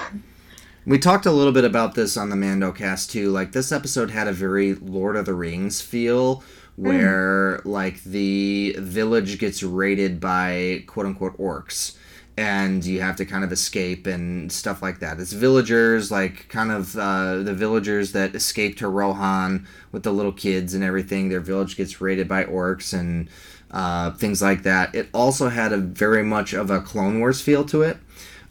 We 0.85 0.97
talked 0.97 1.25
a 1.27 1.31
little 1.31 1.51
bit 1.51 1.65
about 1.65 1.93
this 1.93 2.17
on 2.17 2.29
the 2.29 2.35
Mando 2.35 2.71
cast 2.71 3.11
too. 3.11 3.29
Like 3.29 3.51
this 3.51 3.71
episode 3.71 4.09
had 4.09 4.27
a 4.27 4.31
very 4.31 4.73
Lord 4.73 5.15
of 5.17 5.25
the 5.25 5.33
Rings 5.35 5.81
feel 5.81 6.43
where 6.81 7.61
like 7.65 8.03
the 8.03 8.75
village 8.79 9.37
gets 9.37 9.61
raided 9.63 10.19
by 10.19 10.83
quote 10.87 11.05
unquote 11.05 11.37
orcs 11.37 11.97
and 12.37 12.85
you 12.85 13.01
have 13.01 13.17
to 13.17 13.25
kind 13.25 13.43
of 13.43 13.51
escape 13.51 14.07
and 14.07 14.49
stuff 14.49 14.81
like 14.81 14.99
that. 14.99 15.19
It's 15.19 15.33
villagers 15.33 16.09
like 16.09 16.47
kind 16.47 16.71
of 16.71 16.95
uh, 16.95 17.39
the 17.39 17.53
villagers 17.53 18.13
that 18.13 18.33
escape 18.33 18.77
to 18.77 18.87
Rohan 18.87 19.67
with 19.91 20.03
the 20.03 20.13
little 20.13 20.31
kids 20.31 20.73
and 20.73 20.81
everything. 20.81 21.27
Their 21.27 21.41
village 21.41 21.75
gets 21.75 21.99
raided 21.99 22.29
by 22.29 22.45
orcs 22.45 22.97
and 22.97 23.29
uh, 23.71 24.11
things 24.11 24.41
like 24.41 24.63
that. 24.63 24.95
It 24.95 25.09
also 25.13 25.49
had 25.49 25.73
a 25.73 25.77
very 25.77 26.23
much 26.23 26.53
of 26.53 26.71
a 26.71 26.79
Clone 26.79 27.19
Wars 27.19 27.41
feel 27.41 27.65
to 27.65 27.81
it, 27.81 27.97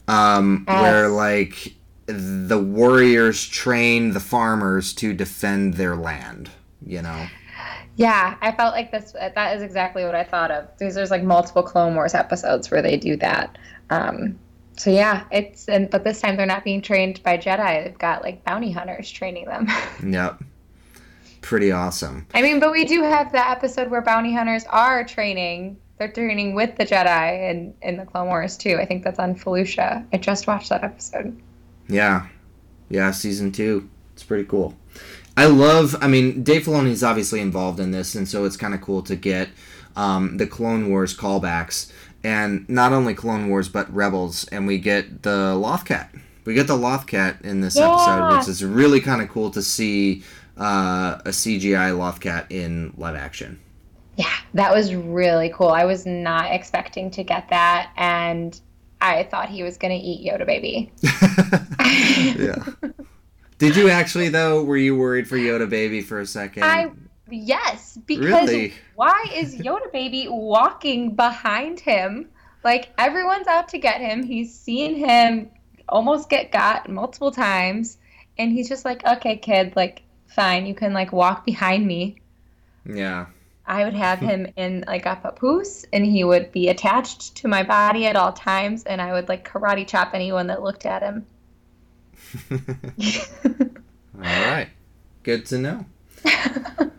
um, 0.07 0.65
where 0.67 1.09
like 1.09 1.73
the 2.05 2.59
warriors 2.59 3.47
train 3.47 4.11
the 4.11 4.19
farmers 4.19 4.93
to 4.95 5.13
defend 5.13 5.75
their 5.75 5.95
land. 5.95 6.51
You 6.85 7.01
know. 7.01 7.27
Yeah, 7.99 8.37
I 8.39 8.53
felt 8.53 8.73
like 8.73 8.93
this. 8.93 9.11
That 9.11 9.57
is 9.57 9.61
exactly 9.61 10.05
what 10.05 10.15
I 10.15 10.23
thought 10.23 10.51
of. 10.51 10.69
There's, 10.77 10.95
there's 10.95 11.11
like 11.11 11.21
multiple 11.21 11.61
Clone 11.61 11.95
Wars 11.95 12.13
episodes 12.13 12.71
where 12.71 12.81
they 12.81 12.95
do 12.95 13.17
that. 13.17 13.57
Um, 13.89 14.39
so 14.77 14.89
yeah, 14.89 15.25
it's 15.33 15.67
and 15.67 15.89
but 15.89 16.05
this 16.05 16.21
time 16.21 16.37
they're 16.37 16.45
not 16.45 16.63
being 16.63 16.81
trained 16.81 17.21
by 17.23 17.37
Jedi. 17.37 17.83
They've 17.83 17.97
got 17.97 18.23
like 18.23 18.41
bounty 18.45 18.71
hunters 18.71 19.11
training 19.11 19.45
them. 19.47 19.67
Yep. 20.01 20.41
Pretty 21.41 21.73
awesome. 21.73 22.25
I 22.33 22.41
mean, 22.41 22.61
but 22.61 22.71
we 22.71 22.85
do 22.85 23.03
have 23.03 23.33
the 23.33 23.45
episode 23.45 23.89
where 23.89 24.01
bounty 24.01 24.33
hunters 24.33 24.63
are 24.69 25.03
training. 25.03 25.77
They're 25.97 26.09
training 26.09 26.55
with 26.55 26.77
the 26.77 26.85
Jedi 26.85 27.51
in 27.51 27.73
in 27.81 27.97
the 27.97 28.05
Clone 28.05 28.27
Wars 28.27 28.55
too. 28.55 28.77
I 28.79 28.85
think 28.85 29.03
that's 29.03 29.19
on 29.19 29.35
Felucia. 29.35 30.05
I 30.13 30.17
just 30.17 30.47
watched 30.47 30.69
that 30.69 30.85
episode. 30.85 31.37
Yeah. 31.89 32.27
Yeah, 32.87 33.11
season 33.11 33.51
two. 33.51 33.89
It's 34.13 34.23
pretty 34.23 34.45
cool. 34.45 34.73
I 35.39 35.45
love, 35.45 35.95
I 36.01 36.07
mean, 36.09 36.43
Dave 36.43 36.63
Filoni 36.63 36.89
is 36.89 37.01
obviously 37.01 37.39
involved 37.39 37.79
in 37.79 37.91
this, 37.91 38.13
and 38.13 38.27
so 38.27 38.43
it's 38.43 38.57
kind 38.57 38.73
of 38.73 38.81
cool 38.81 39.01
to 39.03 39.15
get 39.15 39.47
um, 39.95 40.35
the 40.35 40.45
Clone 40.45 40.89
Wars 40.89 41.15
callbacks. 41.15 41.89
And 42.25 42.67
not 42.67 42.91
only 42.91 43.13
Clone 43.13 43.47
Wars, 43.47 43.69
but 43.69 43.89
Rebels. 43.95 44.45
And 44.49 44.67
we 44.67 44.79
get 44.79 45.23
the 45.23 45.55
Lothcat. 45.55 46.09
We 46.43 46.53
get 46.55 46.67
the 46.67 46.75
Lothcat 46.75 47.39
in 47.45 47.61
this 47.61 47.77
Yeah. 47.77 47.89
episode, 47.89 48.37
which 48.37 48.47
is 48.49 48.65
really 48.65 48.99
kind 48.99 49.21
of 49.21 49.29
cool 49.29 49.49
to 49.51 49.61
see 49.61 50.23
uh, 50.57 51.19
a 51.25 51.29
CGI 51.29 51.93
Lothcat 51.97 52.47
in 52.51 52.93
live 52.97 53.15
action. 53.15 53.61
Yeah, 54.17 54.33
that 54.55 54.75
was 54.75 54.93
really 54.93 55.53
cool. 55.55 55.69
I 55.69 55.85
was 55.85 56.05
not 56.05 56.51
expecting 56.51 57.09
to 57.11 57.23
get 57.23 57.47
that, 57.49 57.91
and 57.95 58.59
I 58.99 59.23
thought 59.23 59.47
he 59.47 59.63
was 59.63 59.77
gonna 59.77 59.93
eat 60.01 60.29
Yoda 60.29 60.45
baby. 60.45 60.91
yeah. 62.37 62.89
Did 63.59 63.75
you 63.75 63.89
actually, 63.89 64.29
though? 64.29 64.63
Were 64.63 64.77
you 64.77 64.95
worried 64.95 65.27
for 65.27 65.35
Yoda 65.35 65.69
Baby 65.69 66.01
for 66.01 66.19
a 66.19 66.25
second? 66.25 66.63
I 66.63 66.91
yes, 67.29 67.97
because 68.05 68.25
Really? 68.25 68.73
why 68.95 69.25
is 69.35 69.57
Yoda 69.57 69.91
baby 69.91 70.27
walking 70.29 71.15
behind 71.15 71.79
him? 71.79 72.29
Like 72.63 72.89
everyone's 72.97 73.47
out 73.47 73.69
to 73.69 73.77
get 73.77 74.01
him. 74.01 74.23
He's 74.23 74.57
seen 74.57 74.95
him 74.95 75.49
almost 75.87 76.29
get 76.29 76.51
got 76.51 76.89
multiple 76.89 77.31
times, 77.31 77.97
and 78.37 78.51
he's 78.51 78.69
just 78.69 78.85
like, 78.85 79.05
"Okay, 79.05 79.37
kid, 79.37 79.75
like 79.75 80.03
fine, 80.27 80.65
you 80.65 80.73
can 80.73 80.93
like 80.93 81.11
walk 81.11 81.45
behind 81.45 81.85
me." 81.85 82.15
Yeah. 82.85 83.27
I 83.65 83.83
would 83.83 83.93
have 83.93 84.19
him 84.19 84.47
in 84.57 84.85
like 84.87 85.05
a 85.05 85.17
papoose, 85.17 85.85
and 85.91 86.05
he 86.05 86.23
would 86.23 86.51
be 86.53 86.69
attached 86.69 87.35
to 87.37 87.49
my 87.49 87.63
body 87.63 88.07
at 88.07 88.15
all 88.15 88.31
times, 88.31 88.83
and 88.83 89.01
I 89.01 89.11
would 89.11 89.27
like 89.27 89.47
karate 89.47 89.85
chop 89.85 90.13
anyone 90.13 90.47
that 90.47 90.63
looked 90.63 90.85
at 90.85 91.03
him. 91.03 91.25
All 92.51 92.59
right. 94.15 94.69
Good 95.23 95.45
to 95.47 95.57
know. 95.57 95.85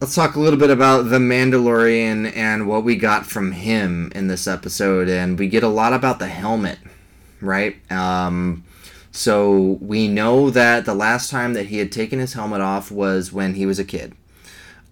Let's 0.00 0.14
talk 0.14 0.34
a 0.34 0.40
little 0.40 0.58
bit 0.58 0.70
about 0.70 1.08
The 1.08 1.18
Mandalorian 1.18 2.36
and 2.36 2.68
what 2.68 2.84
we 2.84 2.96
got 2.96 3.24
from 3.24 3.52
him 3.52 4.12
in 4.14 4.26
this 4.26 4.46
episode. 4.46 5.08
And 5.08 5.38
we 5.38 5.48
get 5.48 5.62
a 5.62 5.68
lot 5.68 5.94
about 5.94 6.18
the 6.18 6.26
helmet, 6.26 6.78
right? 7.40 7.76
Um, 7.90 8.64
so 9.10 9.78
we 9.80 10.08
know 10.08 10.50
that 10.50 10.84
the 10.84 10.94
last 10.94 11.30
time 11.30 11.54
that 11.54 11.66
he 11.66 11.78
had 11.78 11.90
taken 11.90 12.18
his 12.18 12.34
helmet 12.34 12.60
off 12.60 12.90
was 12.90 13.32
when 13.32 13.54
he 13.54 13.64
was 13.64 13.78
a 13.78 13.84
kid. 13.84 14.14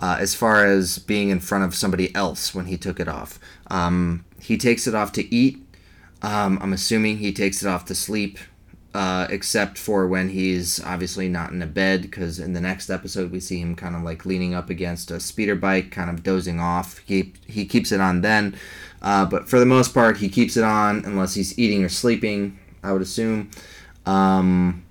Uh, 0.00 0.16
as 0.18 0.34
far 0.34 0.64
as 0.64 0.98
being 0.98 1.28
in 1.28 1.40
front 1.40 1.64
of 1.64 1.74
somebody 1.74 2.14
else 2.14 2.54
when 2.54 2.66
he 2.66 2.78
took 2.78 2.98
it 2.98 3.08
off, 3.08 3.38
um, 3.68 4.24
he 4.40 4.56
takes 4.56 4.86
it 4.86 4.94
off 4.94 5.12
to 5.12 5.34
eat. 5.34 5.62
Um, 6.22 6.58
I'm 6.62 6.72
assuming 6.72 7.18
he 7.18 7.32
takes 7.32 7.62
it 7.62 7.68
off 7.68 7.84
to 7.86 7.94
sleep 7.94 8.38
uh, 8.94 9.26
except 9.28 9.76
for 9.76 10.06
when 10.06 10.28
he's 10.28 10.82
obviously 10.84 11.28
not 11.28 11.50
in 11.50 11.60
a 11.60 11.66
bed 11.66 12.02
because 12.02 12.38
in 12.38 12.52
the 12.52 12.60
next 12.60 12.88
episode 12.88 13.32
we 13.32 13.40
see 13.40 13.58
him 13.58 13.74
kind 13.74 13.96
of 13.96 14.02
like 14.02 14.24
leaning 14.24 14.54
up 14.54 14.70
against 14.70 15.10
a 15.10 15.18
speeder 15.18 15.56
bike 15.56 15.90
kind 15.90 16.08
of 16.08 16.22
dozing 16.22 16.60
off. 16.60 16.98
He, 16.98 17.32
he 17.44 17.64
keeps 17.64 17.90
it 17.90 18.00
on 18.00 18.20
then 18.20 18.56
uh, 19.02 19.26
but 19.26 19.48
for 19.48 19.58
the 19.58 19.66
most 19.66 19.92
part 19.92 20.18
he 20.18 20.28
keeps 20.28 20.56
it 20.56 20.62
on 20.62 21.04
unless 21.04 21.34
he's 21.34 21.58
eating 21.58 21.84
or 21.84 21.88
sleeping 21.88 22.58
i 22.84 22.92
would 22.92 23.02
assume. 23.02 23.50
Um, 24.06 24.84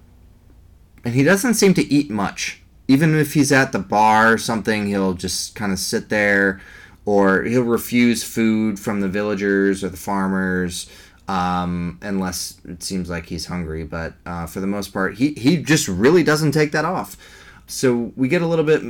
and 1.06 1.14
he 1.14 1.24
doesn't 1.24 1.54
seem 1.54 1.74
to 1.76 1.94
eat 1.94 2.10
much. 2.10 2.62
Even 2.88 3.16
if 3.16 3.34
he's 3.34 3.52
at 3.52 3.72
the 3.72 3.80
bar 3.80 4.34
or 4.34 4.38
something 4.38 4.88
he'll 4.88 5.14
just 5.14 5.56
kind 5.56 5.72
of 5.72 5.80
sit 5.80 6.10
there 6.10 6.60
or 7.06 7.44
he'll 7.44 7.64
refuse 7.64 8.24
food 8.24 8.80
from 8.80 9.00
the 9.00 9.08
villagers 9.08 9.82
or 9.82 9.90
the 9.90 9.98
farmers 9.98 10.90
um, 11.28 12.00
unless 12.02 12.60
it 12.66 12.84
seems 12.84 13.10
like 13.10 13.28
he's 13.28 13.46
hungry. 13.46 13.84
But 13.84 14.14
uh, 14.26 14.46
for 14.46 14.60
the 14.60 14.68
most 14.68 14.94
part, 14.94 15.16
he, 15.16 15.34
he 15.34 15.58
just 15.58 15.88
really 15.88 16.24
doesn't 16.24 16.52
take 16.52 16.72
that 16.72 16.86
off. 16.86 17.18
So 17.66 18.12
we 18.16 18.28
get 18.28 18.42
a 18.42 18.48
little 18.48 18.66
bit 18.66 18.84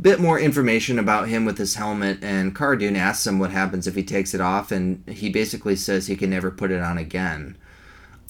bit 0.00 0.20
more 0.20 0.38
information 0.38 0.98
about 0.98 1.28
him 1.28 1.44
with 1.44 1.58
his 1.58 1.74
helmet, 1.74 2.22
and 2.22 2.54
Cara 2.54 2.78
Dune 2.78 2.94
asks 2.94 3.26
him 3.26 3.38
what 3.38 3.50
happens 3.50 3.86
if 3.86 3.96
he 3.96 4.04
takes 4.04 4.32
it 4.32 4.40
off, 4.40 4.70
and 4.70 5.02
he 5.08 5.28
basically 5.28 5.74
says 5.74 6.06
he 6.06 6.16
can 6.16 6.30
never 6.30 6.50
put 6.50 6.70
it 6.70 6.80
on 6.80 6.98
again. 6.98 7.56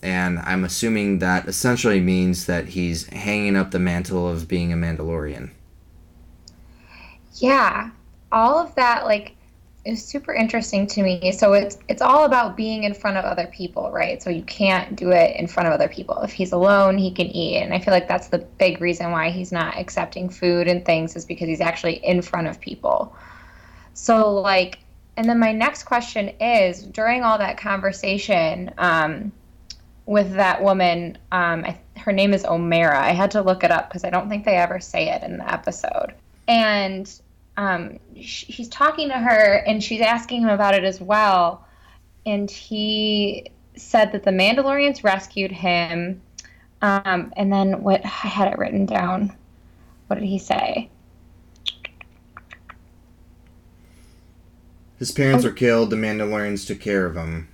And 0.03 0.39
I'm 0.41 0.65
assuming 0.65 1.19
that 1.19 1.47
essentially 1.47 2.01
means 2.01 2.47
that 2.47 2.69
he's 2.69 3.07
hanging 3.09 3.57
up 3.57 3.71
the 3.71 3.79
mantle 3.79 4.29
of 4.29 4.49
being 4.49 4.73
a 4.73 4.77
Mandalorian. 4.77 5.51
Yeah, 7.35 7.91
all 8.33 8.59
of 8.59 8.75
that 8.77 9.05
like 9.05 9.36
is 9.87 10.05
super 10.05 10.35
interesting 10.35 10.87
to 10.89 11.03
me. 11.03 11.33
So 11.33 11.53
it's 11.53 11.79
it's 11.89 12.03
all 12.03 12.25
about 12.25 12.57
being 12.57 12.85
in 12.85 12.95
front 12.95 13.17
of 13.17 13.25
other 13.25 13.47
people, 13.47 13.91
right? 13.93 14.23
So 14.23 14.31
you 14.31 14.43
can't 14.43 14.97
do 14.97 15.11
it 15.11 15.37
in 15.37 15.47
front 15.47 15.69
of 15.69 15.73
other 15.73 15.89
people. 15.89 16.21
If 16.23 16.33
he's 16.33 16.53
alone, 16.53 16.99
he 16.99 17.11
can 17.11 17.27
eat. 17.27 17.63
And 17.63 17.73
I 17.73 17.79
feel 17.79 17.95
like 17.95 18.09
that's 18.09 18.29
the 18.29 18.39
big 18.39 18.81
reason 18.81 19.11
why 19.13 19.31
he's 19.31 19.53
not 19.53 19.79
accepting 19.79 20.29
food 20.29 20.69
and 20.69 20.85
things 20.85 21.17
is 21.17 21.25
because 21.25 21.49
he's 21.49 21.61
actually 21.61 22.05
in 22.05 22.23
front 22.23 22.49
of 22.49 22.61
people. 22.61 23.17
So 23.95 24.35
like 24.35 24.81
and 25.17 25.29
then 25.29 25.39
my 25.39 25.53
next 25.53 25.85
question 25.85 26.29
is 26.41 26.83
during 26.83 27.23
all 27.23 27.39
that 27.39 27.57
conversation 27.57 28.71
um, 28.77 29.33
with 30.05 30.35
that 30.35 30.63
woman, 30.63 31.17
um, 31.33 31.65
I, 31.65 31.79
her 31.97 32.13
name 32.13 32.35
is 32.35 32.45
Omera. 32.45 32.97
I 32.97 33.13
had 33.13 33.31
to 33.33 33.41
look 33.43 33.65
it 33.65 33.71
up 33.71 33.89
because 33.89 34.05
I 34.05 34.11
don't 34.11 34.29
think 34.29 34.45
they 34.45 34.57
ever 34.57 34.79
say 34.79 35.09
it 35.09 35.23
in 35.23 35.39
the 35.39 35.53
episode. 35.53 36.15
And 36.47 37.11
um, 37.57 37.99
sh- 38.21 38.45
he's 38.47 38.69
talking 38.69 39.09
to 39.09 39.15
her 39.15 39.63
and 39.67 39.83
she's 39.83 40.01
asking 40.01 40.43
him 40.43 40.49
about 40.49 40.75
it 40.75 40.85
as 40.85 41.01
well. 41.01 41.67
And 42.25 42.51
he 42.51 43.51
said 43.77 44.13
that 44.13 44.25
the 44.25 44.31
Mandalorians 44.31 45.05
rescued 45.05 45.53
him. 45.53 46.21
Um, 46.83 47.33
and 47.37 47.53
then 47.53 47.83
what 47.83 48.05
I 48.05 48.09
had 48.09 48.53
it 48.53 48.59
written 48.59 48.85
down. 48.87 49.35
What 50.09 50.21
did 50.21 50.29
he 50.29 50.39
say? 50.39 50.91
His 54.99 55.11
parents 55.13 55.45
were 55.45 55.51
killed. 55.53 55.91
The 55.91 55.97
Mandalorians 55.97 56.67
took 56.67 56.81
care 56.81 57.07
of 57.07 57.17
him. 57.17 57.49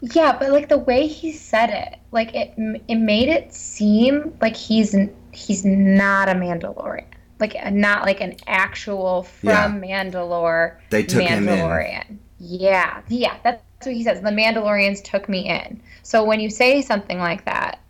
Yeah, 0.00 0.36
but 0.38 0.50
like 0.50 0.68
the 0.68 0.78
way 0.78 1.06
he 1.06 1.32
said 1.32 1.70
it, 1.70 1.98
like 2.10 2.34
it 2.34 2.54
it 2.88 2.96
made 2.96 3.28
it 3.28 3.52
seem 3.52 4.36
like 4.40 4.56
he's 4.56 4.96
he's 5.32 5.64
not 5.64 6.28
a 6.28 6.32
Mandalorian. 6.32 7.04
Like 7.40 7.56
not 7.72 8.04
like 8.04 8.20
an 8.20 8.36
actual 8.46 9.24
from 9.24 9.48
Yeah. 9.48 9.70
Mandalore 9.70 10.76
They 10.90 11.02
took 11.02 11.22
him 11.22 11.48
in. 11.48 11.56
Mandalorian. 11.56 12.18
Yeah, 12.38 13.02
yeah, 13.08 13.36
that's 13.42 13.62
what 13.82 13.94
he 13.94 14.04
says. 14.04 14.20
The 14.20 14.30
Mandalorians 14.30 15.02
took 15.02 15.28
me 15.28 15.48
in. 15.48 15.80
So 16.02 16.24
when 16.24 16.40
you 16.40 16.50
say 16.50 16.82
something 16.82 17.18
like 17.18 17.44
that, 17.46 17.80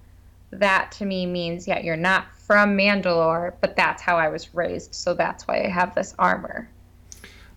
that 0.53 0.93
to 0.93 1.05
me 1.05 1.27
means 1.27 1.69
yeah, 1.69 1.81
you're 1.81 1.97
not 1.97 2.27
from 2.35 2.77
Mandalore, 2.77 3.55
but 3.61 3.77
that's 3.77 4.03
how 4.03 4.17
I 4.17 4.29
was 4.29 4.53
raised, 4.55 4.95
so 4.95 5.15
that's 5.15 5.47
why 5.47 5.63
I 5.63 5.69
have 5.69 5.95
this 5.95 6.15
armor. 6.19 6.69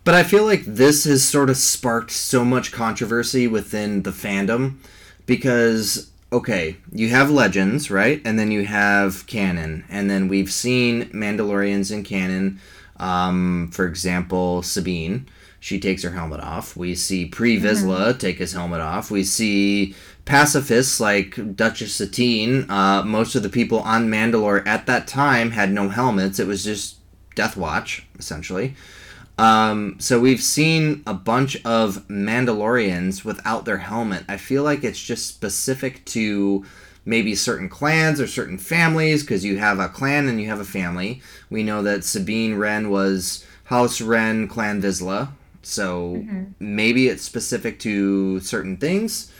But 0.04 0.14
I 0.14 0.22
feel 0.22 0.44
like 0.44 0.64
this 0.64 1.04
has 1.04 1.26
sort 1.26 1.50
of 1.50 1.56
sparked 1.56 2.10
so 2.10 2.44
much 2.44 2.70
controversy 2.70 3.48
within 3.48 4.02
the 4.02 4.10
fandom 4.10 4.76
because 5.26 6.10
okay, 6.34 6.76
you 6.92 7.10
have 7.10 7.30
legends, 7.30 7.92
right? 7.92 8.20
And 8.24 8.38
then 8.38 8.50
you 8.50 8.66
have 8.66 9.24
canon. 9.28 9.84
And 9.88 10.10
then 10.10 10.26
we've 10.26 10.52
seen 10.52 11.04
Mandalorians 11.10 11.92
in 11.92 12.02
canon. 12.02 12.60
Um, 12.96 13.70
for 13.72 13.86
example, 13.86 14.62
Sabine, 14.62 15.28
she 15.60 15.78
takes 15.78 16.02
her 16.02 16.10
helmet 16.10 16.40
off. 16.40 16.76
We 16.76 16.96
see 16.96 17.24
Pre 17.24 17.60
Vizsla 17.60 18.18
take 18.18 18.38
his 18.38 18.52
helmet 18.52 18.80
off. 18.80 19.12
We 19.12 19.22
see 19.22 19.94
pacifists 20.24 20.98
like 20.98 21.56
Duchess 21.56 21.94
Satine. 21.94 22.68
Uh, 22.68 23.04
most 23.04 23.36
of 23.36 23.44
the 23.44 23.48
people 23.48 23.78
on 23.80 24.08
Mandalore 24.08 24.66
at 24.66 24.86
that 24.86 25.06
time 25.06 25.52
had 25.52 25.70
no 25.70 25.88
helmets. 25.88 26.40
It 26.40 26.48
was 26.48 26.64
just 26.64 26.96
Death 27.36 27.56
Watch, 27.56 28.06
essentially. 28.18 28.74
Um, 29.36 29.96
so 29.98 30.20
we've 30.20 30.42
seen 30.42 31.02
a 31.06 31.14
bunch 31.14 31.56
of 31.64 32.06
Mandalorians 32.08 33.24
without 33.24 33.64
their 33.64 33.78
helmet. 33.78 34.24
I 34.28 34.36
feel 34.36 34.62
like 34.62 34.84
it's 34.84 35.02
just 35.02 35.26
specific 35.26 36.04
to 36.06 36.64
maybe 37.04 37.34
certain 37.34 37.68
clans 37.68 38.20
or 38.20 38.26
certain 38.26 38.58
families 38.58 39.22
because 39.22 39.44
you 39.44 39.58
have 39.58 39.78
a 39.78 39.88
clan 39.88 40.28
and 40.28 40.40
you 40.40 40.46
have 40.48 40.60
a 40.60 40.64
family. 40.64 41.20
We 41.50 41.62
know 41.62 41.82
that 41.82 42.04
Sabine 42.04 42.54
Wren 42.54 42.90
was 42.90 43.44
House 43.64 44.00
Wren 44.00 44.46
Clan 44.48 44.80
Vizsla, 44.80 45.30
so 45.62 46.24
maybe 46.60 47.08
it's 47.08 47.22
specific 47.22 47.78
to 47.80 48.40
certain 48.40 48.76
things. 48.76 49.32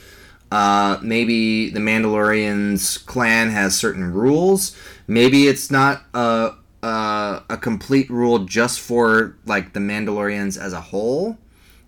Uh, 0.51 0.99
maybe 1.03 1.71
the 1.71 1.81
Mandalorians 1.81 3.05
clan 3.07 3.51
has 3.51 3.77
certain 3.77 4.13
rules. 4.13 4.77
Maybe 5.07 5.49
it's 5.49 5.71
not 5.71 6.03
a, 6.15 6.53
a 6.85 7.43
a 7.49 7.57
complete 7.57 8.11
rule 8.11 8.41
just 8.41 8.79
for 8.79 9.37
like 9.47 9.73
the 9.73 9.81
Mandalorians 9.81 10.61
as 10.61 10.73
a 10.73 10.81
whole. 10.81 11.39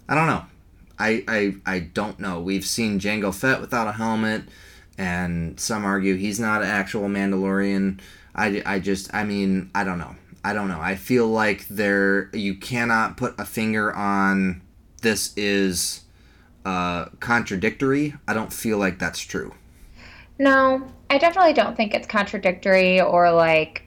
I 0.08 0.14
don't 0.14 0.26
know. 0.26 0.44
I 0.98 1.24
I, 1.28 1.54
I 1.66 1.78
don't 1.80 2.18
know. 2.18 2.40
We've 2.40 2.64
seen 2.64 2.98
Jango 2.98 3.34
Fett 3.34 3.60
without 3.60 3.86
a 3.86 3.92
helmet, 3.92 4.44
and 4.96 5.60
some 5.60 5.84
argue 5.84 6.16
he's 6.16 6.40
not 6.40 6.62
an 6.62 6.68
actual 6.68 7.08
Mandalorian. 7.08 8.00
I, 8.34 8.62
I 8.64 8.78
just 8.78 9.12
I 9.14 9.24
mean 9.24 9.70
I 9.74 9.84
don't 9.84 9.98
know. 9.98 10.16
I 10.42 10.54
don't 10.54 10.68
know. 10.68 10.80
I 10.80 10.96
feel 10.96 11.26
like 11.28 11.66
there 11.68 12.30
you 12.32 12.54
cannot 12.54 13.16
put 13.16 13.34
a 13.38 13.44
finger 13.44 13.94
on 13.94 14.62
this 15.02 15.36
is 15.36 16.02
uh, 16.64 17.06
contradictory. 17.20 18.14
I 18.26 18.32
don't 18.32 18.52
feel 18.52 18.78
like 18.78 18.98
that's 18.98 19.20
true. 19.20 19.54
No, 20.38 20.86
I 21.10 21.18
definitely 21.18 21.52
don't 21.52 21.76
think 21.76 21.94
it's 21.94 22.06
contradictory 22.06 23.00
or 23.00 23.30
like 23.32 23.85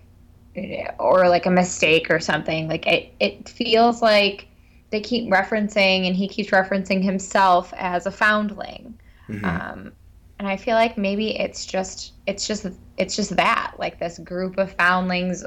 or 1.00 1.28
like 1.30 1.46
a 1.46 1.52
mistake 1.52 2.10
or 2.10 2.20
something. 2.20 2.68
Like 2.68 2.88
it 2.88 3.14
it 3.20 3.50
feels 3.50 4.02
like 4.02 4.48
they 4.90 5.02
keep 5.02 5.30
referencing 5.30 6.08
and 6.08 6.16
he 6.16 6.28
keeps 6.28 6.50
referencing 6.50 7.04
himself 7.04 7.74
as 7.78 8.06
a 8.06 8.12
foundling. 8.12 9.00
Um, 9.44 9.92
and 10.40 10.48
I 10.48 10.58
feel 10.58 10.76
like 10.76 10.98
maybe 10.98 11.38
it's 11.38 11.66
just 11.66 12.14
it's 12.26 12.48
just 12.48 12.66
it's 12.98 13.16
just 13.16 13.36
that 13.36 13.74
like 13.78 14.00
this 14.00 14.18
group 14.20 14.58
of 14.58 14.74
foundlings 14.74 15.44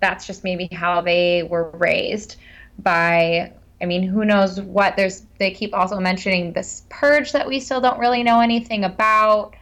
that's 0.00 0.26
just 0.26 0.44
maybe 0.44 0.68
how 0.72 1.00
they 1.00 1.42
were 1.42 1.70
raised 1.70 2.36
by 2.78 3.52
I 3.80 3.86
mean 3.86 4.02
who 4.02 4.24
knows 4.24 4.60
what 4.60 4.96
there's 4.96 5.26
they 5.38 5.50
keep 5.50 5.74
also 5.74 5.98
mentioning 5.98 6.52
this 6.52 6.84
purge 6.88 7.32
that 7.32 7.46
we 7.46 7.58
still 7.58 7.80
don't 7.80 7.98
really 7.98 8.22
know 8.22 8.40
anything 8.40 8.84
about 8.84 9.54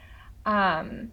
um 0.47 1.11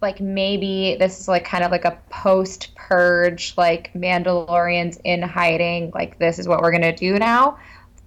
like 0.00 0.20
maybe 0.20 0.96
this 0.98 1.20
is 1.20 1.28
like 1.28 1.44
kind 1.44 1.64
of 1.64 1.70
like 1.70 1.84
a 1.84 1.98
post 2.10 2.74
purge 2.74 3.54
like 3.56 3.92
Mandalorians 3.94 5.00
in 5.04 5.22
hiding 5.22 5.90
like 5.94 6.18
this 6.18 6.38
is 6.38 6.46
what 6.46 6.60
we're 6.62 6.70
going 6.70 6.82
to 6.82 6.94
do 6.94 7.18
now 7.18 7.58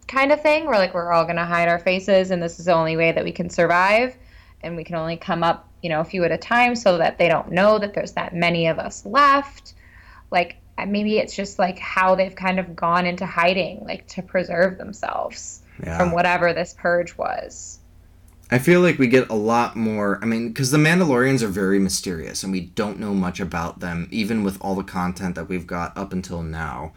kind 0.07 0.31
of 0.31 0.41
thing 0.41 0.65
where 0.65 0.77
like 0.77 0.93
we're 0.93 1.11
all 1.11 1.23
going 1.23 1.37
to 1.37 1.45
hide 1.45 1.67
our 1.69 1.79
faces 1.79 2.31
and 2.31 2.43
this 2.43 2.59
is 2.59 2.65
the 2.65 2.73
only 2.73 2.97
way 2.97 3.11
that 3.13 3.23
we 3.23 3.31
can 3.31 3.49
survive. 3.49 4.15
And 4.63 4.75
we 4.75 4.83
can 4.83 4.95
only 4.95 5.17
come 5.17 5.43
up 5.43 5.67
you 5.81 5.89
know 5.89 6.01
a 6.01 6.03
few 6.03 6.23
at 6.23 6.31
a 6.31 6.37
time 6.37 6.75
so 6.75 6.99
that 6.99 7.17
they 7.17 7.27
don't 7.27 7.51
know 7.51 7.79
that 7.79 7.93
there's 7.95 8.11
that 8.13 8.35
many 8.35 8.67
of 8.67 8.77
us 8.77 9.05
left. 9.05 9.73
Like 10.29 10.57
uh, 10.77 10.85
maybe 10.85 11.17
it's 11.17 11.35
just 11.35 11.57
like 11.57 11.79
how 11.79 12.15
they've 12.15 12.35
kind 12.35 12.59
of 12.59 12.75
gone 12.75 13.05
into 13.07 13.25
hiding 13.25 13.83
like 13.85 14.05
to 14.09 14.21
preserve 14.21 14.77
themselves 14.77 15.61
Yeah. 15.83 15.97
from 15.97 16.11
whatever 16.11 16.53
this 16.53 16.75
purge 16.77 17.17
was 17.17 17.79
I 18.53 18.59
feel 18.59 18.81
like 18.81 18.99
we 18.99 19.07
get 19.07 19.29
a 19.29 19.35
lot 19.35 19.77
more. 19.77 20.19
I 20.21 20.25
mean, 20.25 20.49
because 20.49 20.71
the 20.71 20.77
Mandalorians 20.77 21.41
are 21.41 21.47
very 21.47 21.79
mysterious 21.79 22.43
and 22.43 22.51
we 22.51 22.59
don't 22.59 22.99
know 22.99 23.13
much 23.13 23.39
about 23.39 23.79
them, 23.79 24.09
even 24.11 24.43
with 24.43 24.57
all 24.61 24.75
the 24.75 24.83
content 24.83 25.35
that 25.35 25.47
we've 25.47 25.65
got 25.65 25.97
up 25.97 26.11
until 26.11 26.43
now. 26.43 26.91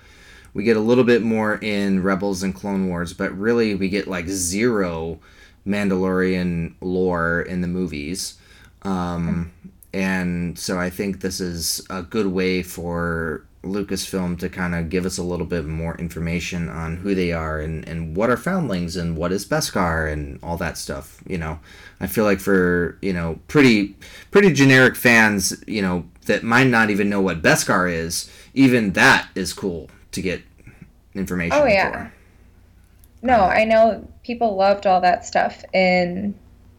We 0.53 0.65
get 0.65 0.77
a 0.77 0.81
little 0.81 1.05
bit 1.05 1.23
more 1.23 1.57
in 1.57 2.03
Rebels 2.03 2.43
and 2.43 2.55
Clone 2.55 2.89
Wars, 2.89 3.13
but 3.13 3.37
really 3.37 3.75
we 3.75 3.89
get 3.89 4.09
like 4.09 4.27
zero 4.27 5.21
Mandalorian 5.67 6.75
lore 6.81 7.43
in 7.43 7.61
the 7.61 7.69
movies. 7.69 8.37
Um, 8.83 9.53
and 9.93 10.59
so 10.59 10.79
I 10.79 10.91
think 10.91 11.21
this 11.21 11.41
is 11.41 11.85
a 11.89 12.03
good 12.03 12.27
way 12.27 12.65
for 12.65 13.45
Lucasfilm 13.65 14.39
to 14.39 14.49
kind 14.49 14.75
of 14.75 14.91
give 14.91 15.07
us 15.07 15.19
a 15.19 15.23
little 15.23 15.47
bit 15.47 15.65
more 15.65 15.97
information 15.97 16.69
on 16.69 16.99
who 16.99 17.15
they 17.15 17.33
are 17.33 17.59
and, 17.59 17.87
and 17.89 18.17
what 18.17 18.31
are 18.31 18.37
foundlings 18.37 18.97
and 18.97 19.17
what 19.17 19.33
is 19.33 19.47
Beskar 19.47 20.13
and 20.13 20.39
all 20.43 20.57
that 20.59 20.79
stuff. 20.79 21.23
You 21.27 21.39
know, 21.39 21.59
I 22.01 22.07
feel 22.07 22.25
like 22.25 22.41
for 22.41 22.99
you 23.03 23.13
know 23.13 23.41
pretty 23.49 23.97
pretty 24.31 24.53
generic 24.53 24.97
fans, 24.97 25.63
you 25.67 25.83
know 25.83 26.07
that 26.27 26.43
might 26.43 26.69
not 26.69 26.91
even 26.91 27.09
know 27.09 27.21
what 27.21 27.43
Beskar 27.43 27.93
is, 27.93 28.31
even 28.55 28.93
that 28.93 29.29
is 29.35 29.53
cool 29.53 29.91
to 30.13 30.23
get 30.23 30.43
information. 31.15 31.59
Oh, 31.61 31.67
yeah. 31.67 32.09
for. 32.09 32.13
No, 33.23 33.41
I 33.41 33.65
know 33.65 34.07
people 34.23 34.57
loved 34.57 34.87
all 34.87 35.01
that 35.01 35.25
stuff 35.25 35.65
in 35.73 36.35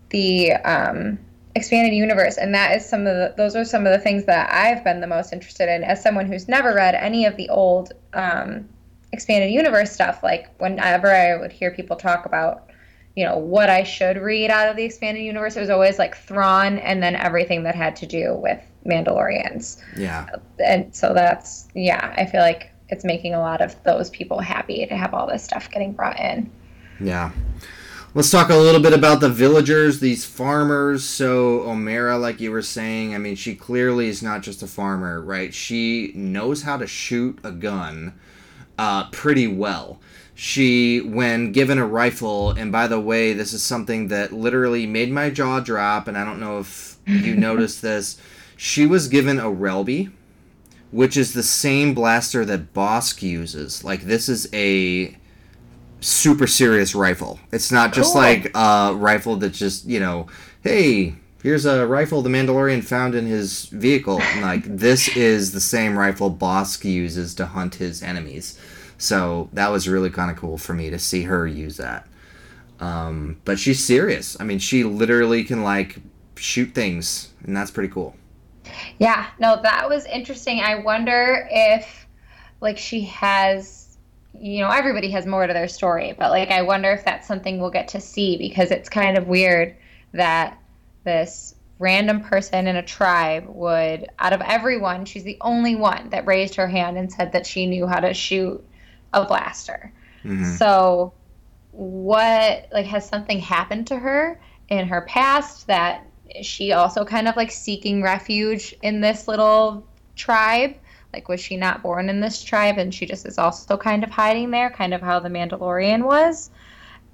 the 0.10 0.54
um, 0.54 1.18
expanded 1.56 1.94
universe, 1.94 2.38
and 2.38 2.54
that 2.54 2.76
is 2.76 2.86
some 2.86 3.02
of 3.08 3.16
the 3.16 3.34
those 3.38 3.56
are 3.56 3.66
some 3.66 3.86
of 3.86 3.92
the 3.92 4.00
things 4.00 4.26
that 4.26 4.52
I've 4.52 4.84
been 4.84 5.00
the 5.00 5.08
most 5.08 5.34
interested 5.34 5.74
in 5.74 5.84
as 5.84 6.02
someone 6.02 6.26
who's 6.26 6.48
never 6.48 6.74
read 6.74 6.96
any 6.96 7.26
of 7.26 7.36
the 7.38 7.50
old 7.50 7.94
um, 8.14 8.68
expanded 9.12 9.52
universe 9.52 9.92
stuff. 9.92 10.22
Like 10.24 10.50
whenever 10.60 11.12
I 11.12 11.38
would 11.38 11.52
hear 11.52 11.72
people 11.72 11.96
talk 11.96 12.26
about, 12.26 12.70
you 13.16 13.24
know, 13.26 13.38
what 13.38 13.70
I 13.70 13.84
should 13.84 14.18
read 14.18 14.50
out 14.50 14.70
of 14.70 14.76
the 14.76 14.84
expanded 14.84 15.24
universe, 15.24 15.56
it 15.56 15.62
was 15.62 15.70
always 15.70 15.98
like 15.98 16.16
Thrawn, 16.18 16.80
and 16.80 17.02
then 17.02 17.16
everything 17.16 17.64
that 17.64 17.76
had 17.76 17.96
to 17.98 18.06
do 18.06 18.36
with 18.36 18.62
Mandalorians 18.86 19.82
Yeah. 19.98 20.28
and 20.64 20.96
so 20.96 21.12
that's 21.12 21.68
yeah 21.74 22.14
i 22.18 22.24
feel 22.28 22.42
like 22.42 22.70
it's 22.90 23.04
making 23.04 23.34
a 23.34 23.40
lot 23.40 23.60
of 23.60 23.82
those 23.82 24.12
people 24.12 24.40
happy 24.40 24.86
to 24.86 24.96
have 24.96 25.12
all 25.12 25.26
this 25.26 25.44
stuff 25.44 25.72
getting 25.72 25.92
brought 25.92 26.20
in 26.20 26.52
Yeah. 27.00 27.32
Let's 28.16 28.32
talk 28.32 28.48
a 28.48 28.56
little 28.56 28.80
bit 28.80 28.94
about 28.94 29.20
the 29.20 29.28
villagers, 29.28 30.00
these 30.00 30.24
farmers. 30.24 31.04
So, 31.04 31.60
Omera, 31.64 32.18
like 32.18 32.40
you 32.40 32.50
were 32.50 32.62
saying, 32.62 33.14
I 33.14 33.18
mean, 33.18 33.36
she 33.36 33.56
clearly 33.56 34.08
is 34.08 34.24
not 34.24 34.42
just 34.42 34.64
a 34.64 34.68
farmer, 34.68 35.20
right? 35.20 35.54
She 35.54 36.14
knows 36.16 36.62
how 36.62 36.78
to 36.78 36.88
shoot 36.88 37.38
a 37.44 37.52
gun 37.52 38.14
uh, 38.78 39.10
pretty 39.10 39.48
well. 39.48 40.00
She, 40.34 41.02
when 41.02 41.52
given 41.52 41.78
a 41.78 41.86
rifle, 41.86 42.52
and 42.52 42.72
by 42.72 42.88
the 42.88 43.02
way, 43.02 43.34
this 43.34 43.52
is 43.52 43.62
something 43.62 44.08
that 44.08 44.32
literally 44.32 44.88
made 44.88 45.12
my 45.12 45.30
jaw 45.30 45.60
drop, 45.60 46.08
and 46.08 46.18
I 46.18 46.24
don't 46.24 46.40
know 46.40 46.60
if 46.60 46.98
you 47.06 47.36
noticed 47.36 47.82
this. 47.82 48.18
She 48.56 48.86
was 48.86 49.10
given 49.10 49.40
a 49.40 49.52
Relby, 49.52 50.10
which 50.90 51.18
is 51.18 51.34
the 51.34 51.44
same 51.44 51.94
blaster 51.94 52.46
that 52.46 52.74
Bossk 52.74 53.22
uses. 53.22 53.84
Like, 53.84 54.04
this 54.04 54.30
is 54.30 54.48
a 54.54 55.18
super 56.02 56.48
serious 56.48 56.96
rifle. 56.96 57.40
It's 57.52 57.72
not 57.72 57.94
just 57.94 58.14
Cool. 58.14 58.22
like 58.22 58.52
a 58.56 58.94
rifle 58.96 59.36
that 59.38 59.52
just, 59.54 59.86
you 59.86 60.00
know, 60.00 60.28
hey, 60.62 61.16
here's 61.44 61.66
a 61.66 61.86
rifle 61.88 62.22
the 62.22 62.30
Mandalorian 62.30 62.84
found 62.84 63.16
in 63.16 63.26
his 63.26 63.66
vehicle. 63.68 64.18
like 64.42 64.64
this 64.66 65.10
is 65.16 65.52
the 65.52 65.62
same 65.62 65.98
rifle 65.98 66.32
Bossk 66.34 66.84
uses 66.86 67.34
to 67.36 67.46
hunt 67.48 67.76
his 67.76 68.04
enemies. 68.04 68.60
So 68.98 69.50
that 69.54 69.70
was 69.72 69.88
really 69.88 70.10
kind 70.10 70.32
of 70.32 70.38
cool 70.38 70.58
for 70.58 70.74
me 70.74 70.90
to 70.90 71.00
see 71.00 71.24
her 71.24 71.46
use 71.48 71.78
that. 71.78 72.08
Um, 72.80 73.40
but 73.46 73.58
she's 73.60 73.84
serious. 73.84 74.38
I 74.40 74.44
mean, 74.44 74.60
she 74.60 74.84
literally 74.84 75.44
can 75.44 75.64
like 75.64 75.98
shoot 76.38 76.74
things, 76.76 77.30
and 77.44 77.56
that's 77.56 77.72
pretty 77.72 77.90
cool. 77.94 78.16
yeah 78.98 79.28
no 79.40 79.60
that 79.62 79.88
was 79.88 80.06
interesting 80.06 80.60
i 80.60 80.76
wonder 80.76 81.48
if 81.52 82.08
like 82.62 82.78
she 82.78 83.02
has 83.02 83.85
you 84.40 84.60
know 84.60 84.70
everybody 84.70 85.10
has 85.10 85.26
more 85.26 85.46
to 85.46 85.54
their 85.54 85.68
story 85.68 86.14
but 86.18 86.32
like 86.32 86.50
i 86.50 86.62
wonder 86.62 86.92
if 86.92 87.04
that's 87.06 87.28
something 87.28 87.60
we'll 87.60 87.70
get 87.70 87.88
to 87.88 88.02
see 88.02 88.38
because 88.38 88.72
it's 88.72 88.90
kind 88.90 89.18
of 89.18 89.28
weird 89.28 89.76
that 90.14 90.58
this 91.04 91.56
random 91.78 92.22
person 92.22 92.68
in 92.68 92.76
a 92.76 92.84
tribe 92.84 93.46
would 93.48 94.08
out 94.20 94.34
of 94.34 94.42
everyone 94.42 95.06
she's 95.06 95.24
the 95.24 95.38
only 95.42 95.76
one 95.76 96.10
that 96.10 96.26
raised 96.26 96.56
her 96.56 96.68
hand 96.68 96.98
and 96.98 97.12
said 97.12 97.32
that 97.34 97.46
she 97.46 97.66
knew 97.66 97.86
how 97.86 98.00
to 98.00 98.14
shoot 98.14 98.64
a 99.14 99.26
blaster 99.26 99.92
mm-hmm. 100.24 100.52
so 100.56 101.14
what 101.72 102.68
like 102.72 102.86
has 102.86 103.08
something 103.08 103.40
happened 103.40 103.88
to 103.88 103.98
her 103.98 104.40
in 104.70 104.88
her 104.88 105.02
past 105.02 105.68
that 105.68 106.06
she 106.42 106.72
also 106.72 107.06
kind 107.06 107.28
of 107.28 107.36
like 107.36 107.52
seeking 107.52 108.02
refuge 108.02 108.76
in 108.82 109.02
this 109.02 109.28
little 109.28 109.86
tribe? 110.16 110.76
Like, 111.16 111.30
was 111.30 111.40
she 111.40 111.56
not 111.56 111.82
born 111.82 112.10
in 112.10 112.20
this 112.20 112.44
tribe 112.44 112.78
and 112.78 112.94
she 112.94 113.06
just 113.06 113.26
is 113.26 113.38
also 113.38 113.78
kind 113.78 114.04
of 114.04 114.10
hiding 114.10 114.52
there, 114.52 114.70
kind 114.70 114.94
of 114.94 115.00
how 115.00 115.22
the 115.22 115.30
Mandalorian 115.30 116.04
was? 116.04 116.52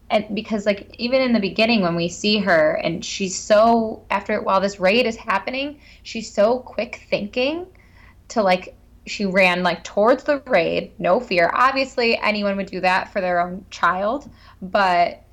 And 0.10 0.34
because, 0.34 0.66
like, 0.66 0.96
even 0.98 1.22
in 1.22 1.34
the 1.34 1.40
beginning, 1.40 1.82
when 1.82 1.94
we 1.94 2.10
see 2.10 2.40
her 2.40 2.82
and 2.84 3.06
she's 3.06 3.38
so, 3.38 4.02
after 4.10 4.42
while 4.42 4.60
this 4.60 4.80
raid 4.80 5.06
is 5.06 5.16
happening, 5.16 5.80
she's 6.02 6.34
so 6.34 6.58
quick 6.58 7.06
thinking 7.12 7.68
to 8.30 8.42
like, 8.42 8.76
she 9.06 9.28
ran 9.28 9.62
like 9.62 9.84
towards 9.84 10.24
the 10.24 10.42
raid, 10.48 10.94
no 10.98 11.20
fear. 11.20 11.52
Obviously, 11.54 12.18
anyone 12.18 12.58
would 12.58 12.72
do 12.72 12.82
that 12.82 13.14
for 13.14 13.22
their 13.22 13.40
own 13.40 13.64
child, 13.70 14.28
but 14.64 15.24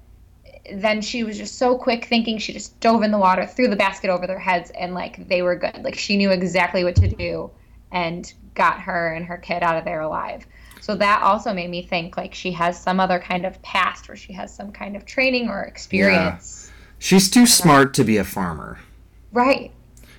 then 0.74 1.00
she 1.00 1.24
was 1.24 1.38
just 1.38 1.56
so 1.56 1.78
quick 1.78 2.04
thinking 2.04 2.36
she 2.36 2.52
just 2.52 2.78
dove 2.80 3.02
in 3.02 3.10
the 3.10 3.18
water 3.18 3.46
threw 3.46 3.68
the 3.68 3.76
basket 3.76 4.10
over 4.10 4.26
their 4.26 4.38
heads 4.38 4.70
and 4.78 4.92
like 4.92 5.26
they 5.26 5.40
were 5.40 5.56
good 5.56 5.82
like 5.82 5.96
she 5.96 6.18
knew 6.18 6.30
exactly 6.30 6.84
what 6.84 6.94
to 6.94 7.08
do 7.08 7.50
and 7.90 8.34
got 8.58 8.80
her 8.80 9.14
and 9.14 9.24
her 9.24 9.38
kid 9.38 9.62
out 9.62 9.76
of 9.76 9.84
there 9.86 10.00
alive 10.02 10.46
so 10.80 10.94
that 10.94 11.22
also 11.22 11.52
made 11.54 11.70
me 11.70 11.82
think 11.82 12.16
like 12.16 12.34
she 12.34 12.52
has 12.52 12.78
some 12.80 13.00
other 13.00 13.18
kind 13.18 13.46
of 13.46 13.60
past 13.62 14.08
where 14.08 14.16
she 14.16 14.32
has 14.34 14.54
some 14.54 14.70
kind 14.72 14.96
of 14.96 15.04
training 15.06 15.48
or 15.48 15.62
experience 15.62 16.70
She's 17.00 17.30
too 17.30 17.46
smart 17.46 17.94
to 17.94 18.02
be 18.04 18.16
a 18.16 18.24
farmer. 18.24 18.78
right 19.32 19.70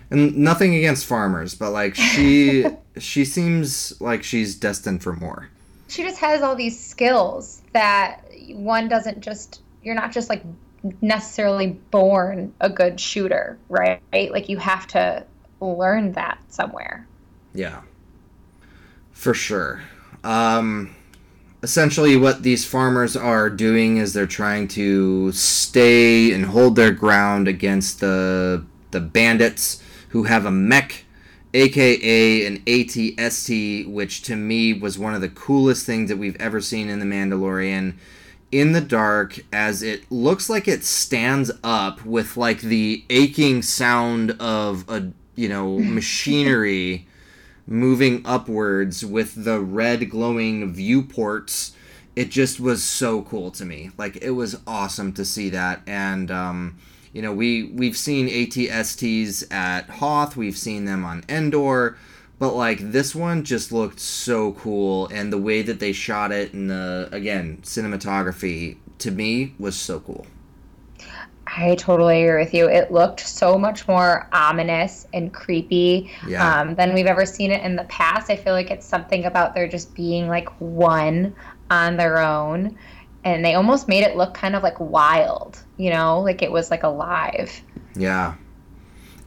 And 0.09 0.37
nothing 0.37 0.73
against 0.75 1.05
farmers, 1.05 1.53
but 1.53 1.71
like 1.71 1.93
she 1.95 2.65
she 2.97 3.25
seems 3.25 3.99
like 4.01 4.23
she's 4.23 4.55
destined 4.55 5.03
for 5.03 5.13
more. 5.13 5.49
she 5.87 6.03
just 6.03 6.19
has 6.19 6.41
all 6.41 6.55
these 6.55 6.79
skills 6.79 7.61
that 7.73 8.21
one 8.53 8.87
doesn't 8.89 9.19
just 9.21 9.61
you're 9.83 9.95
not 9.95 10.11
just 10.11 10.29
like 10.29 10.43
necessarily 11.01 11.67
born 11.91 12.53
a 12.61 12.69
good 12.69 12.99
shooter 12.99 13.57
right 13.67 13.99
like 14.31 14.47
you 14.49 14.57
have 14.57 14.87
to 14.87 15.23
learn 15.61 16.13
that 16.13 16.37
somewhere 16.47 17.05
Yeah. 17.53 17.81
For 19.19 19.33
sure. 19.33 19.81
Um 20.23 20.95
essentially 21.61 22.15
what 22.15 22.41
these 22.41 22.63
farmers 22.63 23.17
are 23.17 23.49
doing 23.49 23.97
is 23.97 24.13
they're 24.13 24.25
trying 24.25 24.65
to 24.65 25.29
stay 25.33 26.31
and 26.31 26.45
hold 26.45 26.77
their 26.77 26.91
ground 26.91 27.45
against 27.45 27.99
the 27.99 28.63
the 28.91 29.01
bandits 29.01 29.83
who 30.09 30.23
have 30.23 30.45
a 30.45 30.51
mech 30.51 31.03
aka 31.53 32.45
an 32.45 32.59
ATST 32.59 33.91
which 33.91 34.21
to 34.21 34.37
me 34.37 34.71
was 34.71 34.97
one 34.97 35.13
of 35.13 35.19
the 35.19 35.27
coolest 35.27 35.85
things 35.85 36.07
that 36.07 36.17
we've 36.17 36.39
ever 36.39 36.61
seen 36.61 36.87
in 36.87 36.99
the 36.99 37.05
Mandalorian 37.05 37.95
in 38.53 38.71
the 38.71 38.79
dark 38.79 39.37
as 39.51 39.83
it 39.83 40.09
looks 40.09 40.49
like 40.49 40.65
it 40.65 40.85
stands 40.85 41.51
up 41.61 42.05
with 42.05 42.37
like 42.37 42.61
the 42.61 43.03
aching 43.09 43.61
sound 43.63 44.31
of 44.39 44.87
a 44.87 45.11
you 45.35 45.49
know 45.49 45.77
machinery 45.97 47.05
moving 47.69 48.21
upwards 48.25 49.05
with 49.05 49.45
the 49.45 49.59
red 49.59 50.09
glowing 50.09 50.73
viewports 50.73 51.73
it 52.19 52.31
just 52.31 52.59
was 52.59 52.83
so 52.83 53.21
cool 53.21 53.49
to 53.51 53.63
me. 53.63 53.91
Like 53.97 54.17
it 54.21 54.31
was 54.31 54.59
awesome 54.67 55.13
to 55.13 55.23
see 55.23 55.49
that. 55.51 55.81
And 55.87 56.29
um 56.29 56.77
you 57.13 57.21
know 57.21 57.31
we 57.31 57.63
we've 57.63 57.95
seen 57.95 58.27
ATSTs 58.27 59.49
at 59.53 59.89
Hoth 59.89 60.35
we've 60.35 60.57
seen 60.57 60.83
them 60.83 61.05
on 61.05 61.23
Endor 61.29 61.97
but 62.37 62.55
like 62.55 62.91
this 62.91 63.15
one 63.15 63.45
just 63.45 63.71
looked 63.71 64.01
so 64.01 64.51
cool. 64.53 65.07
And 65.07 65.31
the 65.31 65.37
way 65.37 65.61
that 65.61 65.79
they 65.79 65.93
shot 65.93 66.33
it 66.33 66.53
and 66.53 66.69
the 66.69 67.07
again 67.11 67.59
cinematography 67.63 68.77
to 68.97 69.11
me 69.11 69.55
was 69.57 69.77
so 69.77 70.01
cool 70.01 70.27
I 71.57 71.75
totally 71.75 72.23
agree 72.23 72.41
with 72.43 72.53
you. 72.53 72.69
It 72.69 72.91
looked 72.91 73.21
so 73.21 73.57
much 73.57 73.87
more 73.87 74.27
ominous 74.33 75.07
and 75.13 75.33
creepy 75.33 76.11
Yeah. 76.27 76.61
um, 76.61 76.75
than 76.75 76.93
we've 76.93 77.07
ever 77.07 77.25
seen 77.25 77.51
it 77.51 77.63
in 77.63 77.75
the 77.75 77.85
past. 77.85 78.29
I 78.29 78.35
feel 78.35 78.53
like 78.53 78.69
it's 78.71 78.85
something 78.85 79.25
about 79.25 79.55
there 79.55 79.67
just 79.67 79.93
being 79.95 80.27
like 80.27 80.49
one 80.59 81.33
on 81.71 81.97
their 81.97 82.19
own. 82.19 82.77
And 83.23 83.43
they 83.43 83.55
almost 83.55 83.87
made 83.87 84.03
it 84.03 84.15
look 84.15 84.33
kind 84.33 84.55
of 84.55 84.63
like 84.63 84.79
wild, 84.79 85.59
you 85.77 85.89
know, 85.89 86.21
like 86.21 86.41
it 86.41 86.51
was 86.51 86.71
like 86.71 86.83
alive. 86.83 87.61
Yeah. 87.95 88.35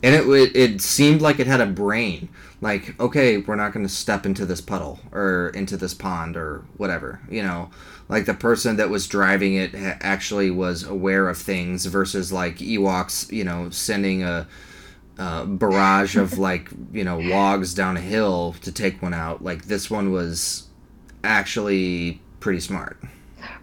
And 0.02 0.14
it 0.14 0.26
would 0.26 0.56
it 0.56 0.80
seemed 0.80 1.20
like 1.20 1.38
it 1.38 1.46
had 1.46 1.60
a 1.60 1.66
brain. 1.66 2.28
Like, 2.60 2.98
okay, 3.00 3.38
we're 3.38 3.56
not 3.56 3.72
going 3.72 3.84
to 3.84 3.92
step 3.92 4.24
into 4.24 4.46
this 4.46 4.60
puddle 4.60 5.00
or 5.12 5.50
into 5.54 5.76
this 5.76 5.94
pond 5.94 6.36
or 6.36 6.64
whatever, 6.76 7.20
you 7.28 7.42
know. 7.42 7.70
Like 8.12 8.26
the 8.26 8.34
person 8.34 8.76
that 8.76 8.90
was 8.90 9.06
driving 9.06 9.54
it 9.54 9.74
ha- 9.74 9.96
actually 10.02 10.50
was 10.50 10.82
aware 10.82 11.30
of 11.30 11.38
things 11.38 11.86
versus 11.86 12.30
like 12.30 12.58
Ewoks, 12.58 13.32
you 13.32 13.42
know, 13.42 13.70
sending 13.70 14.22
a, 14.22 14.46
a 15.16 15.46
barrage 15.46 16.14
of 16.16 16.36
like, 16.50 16.68
you 16.92 17.04
know, 17.04 17.18
logs 17.18 17.72
down 17.72 17.96
a 17.96 18.02
hill 18.02 18.54
to 18.60 18.70
take 18.70 19.00
one 19.00 19.14
out. 19.14 19.42
Like 19.42 19.64
this 19.64 19.90
one 19.90 20.12
was 20.12 20.68
actually 21.24 22.20
pretty 22.38 22.60
smart. 22.60 22.98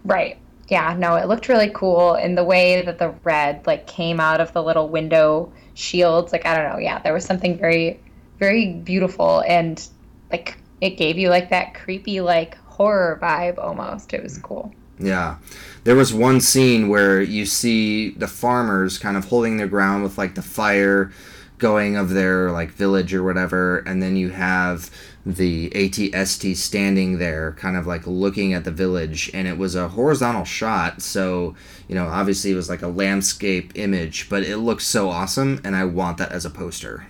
Right. 0.04 0.40
Yeah, 0.68 0.96
no, 0.98 1.14
it 1.16 1.28
looked 1.28 1.48
really 1.48 1.70
cool 1.72 2.16
in 2.16 2.34
the 2.34 2.44
way 2.44 2.82
that 2.82 2.98
the 2.98 3.10
red 3.24 3.68
like 3.68 3.86
came 3.86 4.20
out 4.20 4.42
of 4.42 4.52
the 4.54 4.64
little 4.64 4.90
window 4.90 5.54
shields. 5.76 6.32
Like 6.32 6.48
I 6.48 6.56
don't 6.56 6.74
know, 6.74 6.80
yeah, 6.80 6.98
there 6.98 7.14
was 7.14 7.24
something 7.24 7.56
very 7.56 8.00
very 8.40 8.74
beautiful 8.74 9.44
and 9.48 9.88
like 10.32 10.58
it 10.82 10.92
gave 10.92 11.20
you 11.20 11.30
like 11.30 11.52
that 11.52 11.76
creepy 11.76 12.20
like 12.22 12.58
horror 12.80 13.20
vibe 13.22 13.58
almost. 13.58 14.14
It 14.14 14.24
was 14.24 14.40
mm. 14.40 14.44
cool. 14.44 14.74
Yeah. 14.98 15.38
There 15.84 15.96
was 15.96 16.14
one 16.14 16.42
scene 16.42 16.88
where 16.88 17.22
you 17.22 17.46
see 17.46 18.12
the 18.12 18.28
farmers 18.28 18.98
kind 18.98 19.18
of 19.18 19.26
holding 19.26 19.58
their 19.58 19.68
ground 19.68 20.04
with 20.04 20.18
like 20.18 20.36
the 20.36 20.42
fire 20.42 21.12
going 21.58 21.98
of 21.98 22.12
their 22.12 22.52
like 22.52 22.72
village 22.72 23.14
or 23.14 23.22
whatever 23.22 23.80
and 23.80 24.02
then 24.02 24.16
you 24.16 24.30
have 24.30 24.90
the 25.26 25.70
ATST 25.72 26.56
standing 26.56 27.20
there 27.20 27.52
kind 27.60 27.76
of 27.76 27.86
like 27.86 28.08
looking 28.08 28.54
at 28.54 28.64
the 28.64 28.72
village 28.72 29.30
and 29.34 29.46
it 29.46 29.58
was 29.58 29.76
a 29.76 29.90
horizontal 29.90 30.46
shot 30.46 31.02
so 31.02 31.54
you 31.90 31.96
know 31.96 32.08
obviously 32.08 32.52
it 32.52 32.56
was 32.56 32.70
like 32.70 32.82
a 32.82 32.88
landscape 32.88 33.74
image 33.76 34.30
but 34.30 34.44
it 34.44 34.58
looks 34.58 34.88
so 34.88 35.10
awesome 35.10 35.60
and 35.66 35.76
I 35.76 35.84
want 35.84 36.18
that 36.20 36.32
as 36.32 36.46
a 36.46 36.50
poster. 36.50 37.08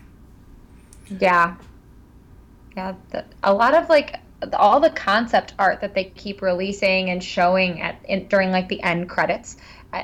Yeah. 1.19 1.55
Yeah, 2.75 2.95
the, 3.12 3.25
a 3.43 3.53
lot 3.53 3.75
of 3.75 3.88
like 3.88 4.19
all 4.54 4.80
the 4.80 4.89
concept 4.89 5.54
art 5.60 5.82
that 5.82 5.93
they 5.93 6.06
keep 6.06 6.41
releasing 6.41 7.10
and 7.10 7.23
showing 7.23 7.82
at 7.82 7.99
in, 8.06 8.28
during 8.28 8.52
like 8.52 8.69
the 8.69 8.82
end 8.84 9.10
credits. 9.10 9.58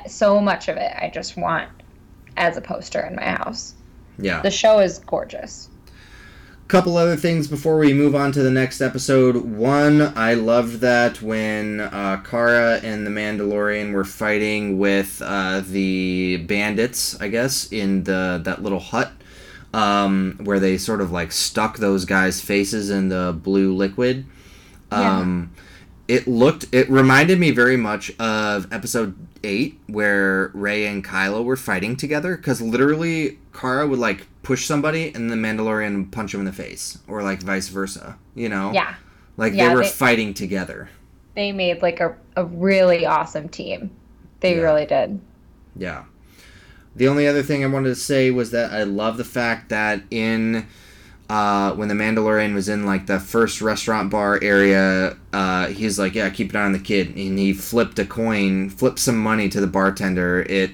So 0.06 0.40
much 0.40 0.68
of 0.68 0.76
it 0.76 0.92
I 0.96 1.10
just 1.12 1.36
want 1.36 1.70
as 2.36 2.56
a 2.56 2.60
poster 2.60 3.00
in 3.00 3.16
my 3.16 3.24
house. 3.24 3.74
Yeah. 4.18 4.42
The 4.42 4.50
show 4.50 4.80
is 4.80 4.98
gorgeous. 4.98 5.68
couple 6.68 6.96
other 6.96 7.16
things 7.16 7.46
before 7.46 7.78
we 7.78 7.94
move 7.94 8.14
on 8.14 8.32
to 8.32 8.42
the 8.42 8.50
next 8.50 8.80
episode. 8.80 9.36
One, 9.36 10.12
I 10.16 10.34
loved 10.34 10.80
that 10.80 11.22
when 11.22 11.80
uh, 11.80 12.20
Cara 12.28 12.80
and 12.82 13.06
the 13.06 13.10
Mandalorian 13.10 13.92
were 13.92 14.04
fighting 14.04 14.78
with 14.78 15.22
uh, 15.24 15.62
the 15.64 16.38
bandits, 16.38 17.18
I 17.20 17.28
guess, 17.28 17.70
in 17.70 18.04
the 18.04 18.40
that 18.44 18.62
little 18.62 18.80
hut 18.80 19.12
um, 19.76 20.38
where 20.42 20.58
they 20.58 20.78
sort 20.78 21.00
of 21.00 21.10
like 21.12 21.32
stuck 21.32 21.78
those 21.78 22.04
guys' 22.04 22.40
faces 22.40 22.90
in 22.90 23.08
the 23.08 23.38
blue 23.42 23.74
liquid. 23.74 24.24
Um, 24.90 25.50
It 26.08 26.28
looked. 26.28 26.66
It 26.72 26.88
reminded 26.88 27.40
me 27.40 27.50
very 27.50 27.76
much 27.76 28.12
of 28.20 28.72
Episode 28.72 29.14
Eight, 29.42 29.80
where 29.88 30.52
Rey 30.54 30.86
and 30.86 31.04
Kylo 31.04 31.44
were 31.44 31.56
fighting 31.56 31.96
together. 31.96 32.36
Because 32.36 32.60
literally, 32.62 33.38
Cara 33.52 33.86
would 33.88 33.98
like 33.98 34.26
push 34.44 34.66
somebody, 34.66 35.12
and 35.12 35.28
the 35.30 35.34
Mandalorian 35.36 35.96
would 35.96 36.12
punch 36.12 36.32
him 36.32 36.40
in 36.40 36.46
the 36.46 36.52
face, 36.52 36.98
or 37.08 37.24
like 37.24 37.42
vice 37.42 37.68
versa. 37.68 38.16
You 38.36 38.48
know? 38.48 38.70
Yeah. 38.72 38.94
Like 39.36 39.52
Yeah, 39.54 39.68
they 39.70 39.74
were 39.74 39.82
they- 39.82 39.88
fighting 39.88 40.32
together. 40.32 40.88
They 41.34 41.50
made 41.52 41.82
like 41.82 41.98
a, 42.00 42.14
a 42.36 42.44
really 42.44 43.04
awesome 43.04 43.48
team. 43.48 43.90
They 44.40 44.54
Yeah. 44.56 44.62
really 44.62 44.86
did. 44.86 45.20
Yeah. 45.76 46.04
The 46.96 47.08
only 47.08 47.28
other 47.28 47.42
thing 47.42 47.62
I 47.62 47.66
wanted 47.66 47.90
to 47.90 47.94
say 47.94 48.30
was 48.30 48.50
that 48.52 48.72
I 48.72 48.82
love 48.84 49.18
the 49.18 49.24
fact 49.24 49.68
that 49.68 50.02
in 50.10 50.66
uh, 51.28 51.72
when 51.74 51.88
the 51.88 51.94
Mandalorian 51.94 52.54
was 52.54 52.68
in 52.68 52.86
like 52.86 53.06
the 53.06 53.20
first 53.20 53.60
restaurant 53.60 54.10
bar 54.10 54.38
area, 54.42 55.16
uh, 55.32 55.66
he's 55.66 55.98
like, 55.98 56.14
"Yeah, 56.14 56.30
keep 56.30 56.50
an 56.50 56.56
eye 56.56 56.64
on 56.64 56.72
the 56.72 56.78
kid," 56.78 57.08
and 57.16 57.38
he 57.38 57.52
flipped 57.52 57.98
a 57.98 58.06
coin, 58.06 58.70
flipped 58.70 58.98
some 58.98 59.18
money 59.18 59.48
to 59.50 59.60
the 59.60 59.66
bartender. 59.66 60.46
It 60.48 60.70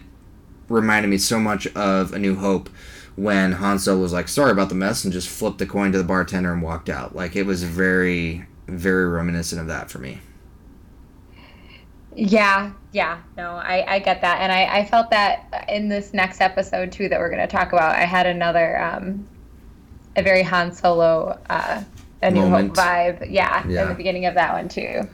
reminded 0.69 1.09
me 1.09 1.19
so 1.19 1.41
much 1.41 1.67
of 1.69 2.13
A 2.13 2.19
New 2.19 2.37
Hope 2.37 2.71
when 3.17 3.53
Han 3.53 3.79
Solo 3.79 4.01
was 4.01 4.13
like, 4.13 4.29
"Sorry 4.29 4.53
about 4.53 4.69
the 4.69 4.75
mess," 4.77 5.05
and 5.05 5.13
just 5.13 5.29
flipped 5.29 5.59
the 5.59 5.67
coin 5.67 5.91
to 5.93 5.99
the 5.99 6.05
bartender 6.05 6.53
and 6.53 6.63
walked 6.63 6.89
out. 6.89 7.17
Like 7.17 7.35
it 7.35 7.47
was 7.47 7.65
very, 7.65 8.45
very 8.69 9.09
reminiscent 9.09 9.61
of 9.61 9.67
that 9.67 9.91
for 9.91 9.99
me. 9.99 10.21
Yeah, 12.15 12.73
yeah, 12.93 13.21
no, 13.37 13.53
I, 13.53 13.95
I 13.95 13.99
get 13.99 14.21
that. 14.21 14.41
And 14.43 14.53
I, 14.53 14.81
I 14.81 14.85
felt 14.85 15.11
that 15.11 15.65
in 15.69 15.89
this 15.89 16.13
next 16.13 16.41
episode, 16.41 16.93
too, 16.93 17.09
that 17.09 17.19
we're 17.19 17.31
going 17.31 17.41
to 17.41 17.47
talk 17.47 17.73
about. 17.73 17.95
I 17.97 18.05
had 18.05 18.27
another, 18.27 18.81
um, 18.83 19.27
a 20.17 20.23
very 20.23 20.43
Han 20.43 20.73
Solo, 20.73 21.39
uh, 21.49 21.83
A 22.21 22.31
New 22.31 22.43
Moment. 22.43 22.77
Hope 22.77 22.87
vibe. 22.87 23.31
Yeah, 23.31 23.67
Yeah. 23.67 23.83
in 23.83 23.89
the 23.89 23.95
beginning 23.95 24.27
of 24.27 24.35
that 24.35 24.53
one, 24.53 24.69
too. 24.69 25.09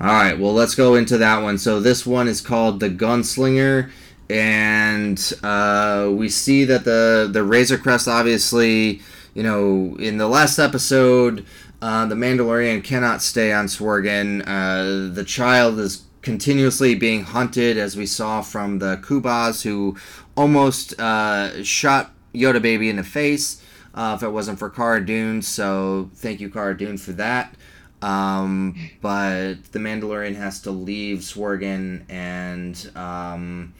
All 0.00 0.06
right, 0.06 0.38
well, 0.38 0.52
let's 0.52 0.74
go 0.74 0.94
into 0.96 1.18
that 1.18 1.42
one. 1.42 1.56
So 1.58 1.80
this 1.80 2.04
one 2.04 2.26
is 2.28 2.40
called 2.40 2.80
the 2.80 2.90
Gunslinger, 2.90 3.90
and 4.28 5.32
uh, 5.44 6.10
we 6.12 6.28
see 6.28 6.64
that 6.64 6.84
the 6.84 7.28
the 7.32 7.44
Razor 7.44 7.78
Crest 7.78 8.08
obviously, 8.08 9.02
you 9.34 9.44
know, 9.44 9.96
in 10.00 10.18
the 10.18 10.26
last 10.26 10.58
episode, 10.58 11.46
uh, 11.82 12.06
the 12.06 12.14
Mandalorian 12.14 12.82
cannot 12.82 13.22
stay 13.22 13.52
on 13.52 13.66
Sworgan. 13.66 14.42
Uh, 14.46 15.12
the 15.12 15.24
child 15.24 15.78
is 15.78 16.04
continuously 16.22 16.94
being 16.94 17.24
hunted, 17.24 17.76
as 17.76 17.96
we 17.96 18.06
saw 18.06 18.40
from 18.40 18.78
the 18.78 18.96
Kubas, 18.98 19.62
who 19.62 19.96
almost 20.36 20.98
uh, 21.00 21.62
shot 21.62 22.12
Yoda 22.34 22.60
Baby 22.60 22.88
in 22.88 22.96
the 22.96 23.04
face 23.04 23.62
uh, 23.94 24.14
if 24.16 24.22
it 24.22 24.30
wasn't 24.30 24.58
for 24.58 24.70
Cara 24.70 25.04
Dune. 25.04 25.42
So 25.42 26.10
thank 26.14 26.40
you, 26.40 26.50
Cara 26.50 26.76
Dune, 26.76 26.98
for 26.98 27.12
that. 27.12 27.54
Um, 28.02 28.76
but 29.00 29.54
the 29.72 29.78
Mandalorian 29.78 30.34
has 30.34 30.60
to 30.62 30.70
leave 30.70 31.18
Sworgan 31.20 32.04
and 32.10 32.90
um, 32.96 33.72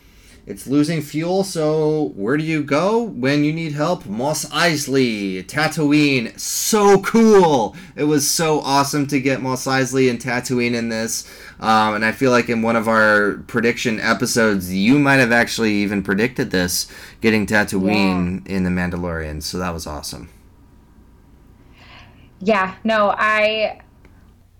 it's 0.46 0.66
losing 0.66 1.00
fuel. 1.00 1.42
So 1.42 2.12
where 2.16 2.36
do 2.36 2.44
you 2.44 2.62
go 2.62 3.02
when 3.02 3.44
you 3.44 3.52
need 3.52 3.72
help? 3.72 4.06
Mos 4.06 4.44
Eisley, 4.46 5.42
Tatooine. 5.44 6.38
So 6.38 7.00
cool! 7.00 7.74
It 7.96 8.04
was 8.04 8.28
so 8.28 8.60
awesome 8.60 9.06
to 9.06 9.20
get 9.20 9.40
Mos 9.40 9.66
Eisley 9.66 10.10
and 10.10 10.20
Tatooine 10.20 10.74
in 10.74 10.90
this. 10.90 11.30
Um, 11.60 11.94
and 11.94 12.04
I 12.04 12.12
feel 12.12 12.30
like 12.30 12.48
in 12.48 12.62
one 12.62 12.76
of 12.76 12.88
our 12.88 13.38
prediction 13.46 13.98
episodes, 14.00 14.72
you 14.72 14.98
might 14.98 15.16
have 15.16 15.32
actually 15.32 15.72
even 15.74 16.02
predicted 16.02 16.50
this, 16.50 16.90
getting 17.20 17.46
Tatooine 17.46 18.46
in 18.46 18.64
the 18.64 18.70
Mandalorian. 18.70 19.42
So 19.42 19.58
that 19.58 19.72
was 19.72 19.86
awesome. 19.86 20.28
Yeah, 22.40 22.74
no, 22.84 23.14
I 23.16 23.80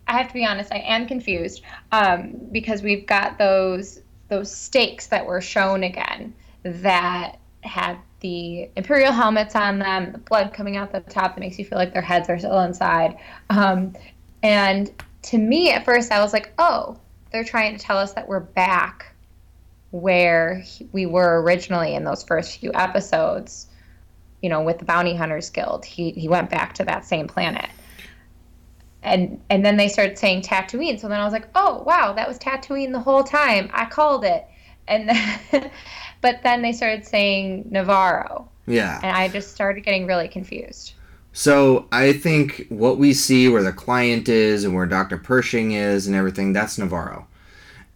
I 0.06 0.12
have 0.16 0.28
to 0.28 0.34
be 0.34 0.46
honest, 0.46 0.72
I 0.72 0.78
am 0.78 1.06
confused 1.06 1.62
um, 1.92 2.32
because 2.52 2.82
we've 2.82 3.06
got 3.06 3.38
those 3.38 4.00
those 4.34 4.50
stakes 4.50 5.06
that 5.06 5.24
were 5.24 5.40
shown 5.40 5.84
again 5.84 6.34
that 6.64 7.36
had 7.62 7.96
the 8.18 8.68
imperial 8.74 9.12
helmets 9.12 9.54
on 9.54 9.78
them, 9.78 10.10
the 10.10 10.18
blood 10.18 10.52
coming 10.52 10.76
out 10.76 10.90
the 10.90 11.00
top 11.00 11.34
that 11.34 11.40
makes 11.40 11.56
you 11.56 11.64
feel 11.64 11.78
like 11.78 11.92
their 11.92 12.02
heads 12.02 12.28
are 12.28 12.38
still 12.38 12.60
inside. 12.60 13.16
Um, 13.50 13.94
and 14.42 14.90
to 15.22 15.38
me, 15.38 15.70
at 15.70 15.84
first, 15.84 16.10
I 16.10 16.20
was 16.20 16.32
like, 16.32 16.52
oh, 16.58 16.98
they're 17.30 17.44
trying 17.44 17.76
to 17.76 17.82
tell 17.82 17.96
us 17.96 18.12
that 18.14 18.26
we're 18.26 18.40
back 18.40 19.14
where 19.92 20.64
we 20.90 21.06
were 21.06 21.40
originally 21.42 21.94
in 21.94 22.02
those 22.02 22.24
first 22.24 22.58
few 22.58 22.72
episodes. 22.74 23.68
You 24.42 24.50
know, 24.50 24.62
with 24.62 24.78
the 24.78 24.84
Bounty 24.84 25.14
Hunters 25.14 25.48
Guild, 25.48 25.84
he 25.84 26.10
he 26.10 26.28
went 26.28 26.50
back 26.50 26.74
to 26.74 26.84
that 26.84 27.04
same 27.06 27.28
planet 27.28 27.70
and 29.04 29.40
and 29.50 29.64
then 29.64 29.76
they 29.76 29.88
started 29.88 30.18
saying 30.18 30.42
Tatooine. 30.42 30.98
So 30.98 31.08
then 31.08 31.20
I 31.20 31.24
was 31.24 31.32
like, 31.32 31.48
oh 31.54 31.82
wow, 31.82 32.12
that 32.14 32.26
was 32.26 32.38
Tatooine 32.38 32.92
the 32.92 33.00
whole 33.00 33.22
time. 33.22 33.70
I 33.72 33.84
called 33.84 34.24
it. 34.24 34.46
And 34.88 35.08
then, 35.08 35.70
but 36.20 36.42
then 36.42 36.62
they 36.62 36.72
started 36.72 37.06
saying 37.06 37.70
Nevarro. 37.72 38.48
Yeah. 38.66 38.98
And 39.02 39.16
I 39.16 39.28
just 39.28 39.52
started 39.52 39.84
getting 39.84 40.06
really 40.06 40.28
confused. 40.28 40.94
So 41.32 41.86
I 41.92 42.12
think 42.12 42.66
what 42.68 42.96
we 42.96 43.12
see 43.12 43.48
where 43.48 43.62
the 43.62 43.72
client 43.72 44.28
is 44.28 44.64
and 44.64 44.74
where 44.74 44.86
Dr. 44.86 45.18
Pershing 45.18 45.72
is 45.72 46.06
and 46.06 46.14
everything, 46.14 46.52
that's 46.52 46.78
Nevarro. 46.78 47.26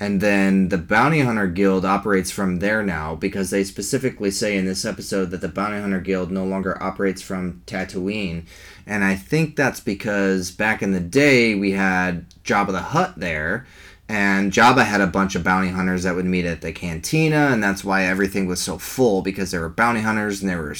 And 0.00 0.20
then 0.20 0.68
the 0.68 0.78
Bounty 0.78 1.20
Hunter 1.20 1.48
Guild 1.48 1.84
operates 1.84 2.30
from 2.30 2.60
there 2.60 2.82
now 2.84 3.16
because 3.16 3.50
they 3.50 3.64
specifically 3.64 4.30
say 4.30 4.56
in 4.56 4.64
this 4.64 4.84
episode 4.84 5.30
that 5.30 5.40
the 5.40 5.48
Bounty 5.48 5.80
Hunter 5.80 6.00
Guild 6.00 6.30
no 6.30 6.44
longer 6.44 6.80
operates 6.80 7.20
from 7.20 7.62
Tatooine. 7.66 8.44
And 8.88 9.04
I 9.04 9.14
think 9.16 9.54
that's 9.54 9.80
because 9.80 10.50
back 10.50 10.82
in 10.82 10.92
the 10.92 11.00
day 11.00 11.54
we 11.54 11.72
had 11.72 12.24
Jabba 12.42 12.72
the 12.72 12.80
Hutt 12.80 13.20
there, 13.20 13.66
and 14.08 14.50
Jabba 14.50 14.86
had 14.86 15.02
a 15.02 15.06
bunch 15.06 15.34
of 15.34 15.44
bounty 15.44 15.68
hunters 15.68 16.04
that 16.04 16.14
would 16.16 16.24
meet 16.24 16.46
at 16.46 16.62
the 16.62 16.72
cantina, 16.72 17.50
and 17.52 17.62
that's 17.62 17.84
why 17.84 18.04
everything 18.04 18.46
was 18.46 18.60
so 18.62 18.78
full 18.78 19.20
because 19.20 19.50
there 19.50 19.60
were 19.60 19.68
bounty 19.68 20.00
hunters 20.00 20.40
and 20.40 20.48
there 20.48 20.62
were, 20.62 20.74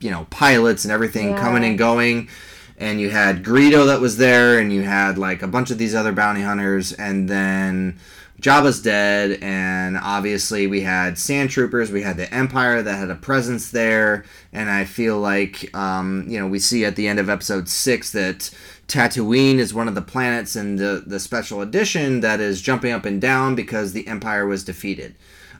you 0.00 0.10
know, 0.10 0.26
pilots 0.28 0.84
and 0.84 0.92
everything 0.92 1.30
Yeah. 1.30 1.38
coming 1.40 1.64
and 1.64 1.78
going. 1.78 2.28
And 2.78 3.00
you 3.00 3.08
had 3.10 3.42
Greedo 3.42 3.86
that 3.86 4.00
was 4.02 4.18
there, 4.18 4.58
and 4.58 4.70
you 4.70 4.82
had 4.82 5.16
like 5.16 5.40
a 5.42 5.46
bunch 5.48 5.70
of 5.70 5.78
these 5.78 5.94
other 5.94 6.12
bounty 6.12 6.42
hunters, 6.42 6.92
and 6.92 7.30
then 7.30 7.96
Jabba's 8.42 8.82
dead, 8.82 9.38
and 9.40 9.96
obviously 9.96 10.66
we 10.66 10.80
had 10.80 11.16
sand 11.16 11.50
troopers, 11.50 11.92
we 11.92 12.02
had 12.02 12.16
the 12.16 12.32
Empire 12.34 12.82
that 12.82 12.96
had 12.96 13.08
a 13.08 13.14
presence 13.14 13.70
there, 13.70 14.24
and 14.52 14.68
I 14.68 14.84
feel 14.84 15.20
like 15.20 15.74
um, 15.76 16.26
you 16.28 16.40
know 16.40 16.48
we 16.48 16.58
see 16.58 16.84
at 16.84 16.96
the 16.96 17.06
end 17.06 17.20
of 17.20 17.30
episode 17.30 17.68
six 17.68 18.10
that 18.10 18.50
Tatooine 18.88 19.58
is 19.58 19.72
one 19.72 19.86
of 19.86 19.94
the 19.94 20.02
planets 20.02 20.56
in 20.56 20.74
the 20.74 21.04
the 21.06 21.20
special 21.20 21.62
edition 21.62 22.18
that 22.20 22.40
is 22.40 22.60
jumping 22.60 22.90
up 22.92 23.04
and 23.04 23.20
down 23.20 23.54
because 23.54 23.92
the 23.92 24.08
Empire 24.08 24.44
was 24.44 24.64
defeated. 24.64 25.14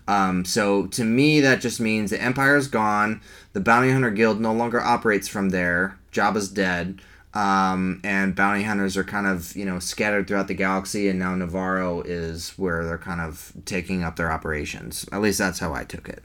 Um, 0.09 0.45
so 0.45 0.87
to 0.89 1.05
me, 1.05 1.41
that 1.41 1.61
just 1.61 1.79
means 1.79 2.11
the 2.11 2.21
Empire 2.21 2.57
is 2.57 2.67
gone. 2.67 3.21
The 3.53 3.61
Bounty 3.61 3.93
Hunter 3.93 4.11
Guild 4.11 4.41
no 4.41 4.53
longer 4.53 4.81
operates 4.81 5.29
from 5.29 5.51
there. 5.51 6.01
Jabba's 6.11 6.49
dead. 6.49 7.01
Um, 7.35 8.01
and 8.05 8.35
bounty 8.37 8.63
hunters 8.63 8.97
are 8.97 9.05
kind 9.05 9.27
of 9.27 9.57
you 9.57 9.65
know 9.65 9.79
scattered 9.79 10.29
throughout 10.29 10.49
the 10.49 10.55
galaxy, 10.55 11.09
and 11.09 11.19
now 11.19 11.35
Nevarro 11.35 12.03
is 12.07 12.51
where 12.59 12.85
they're 12.85 12.99
kind 12.99 13.21
of 13.21 13.53
taking 13.65 14.03
up 14.03 14.17
their 14.17 14.31
operations. 14.31 15.07
At 15.13 15.23
least 15.23 15.39
that's 15.39 15.59
how 15.59 15.73
I 15.75 15.85
took 15.85 16.09
it. 16.09 16.23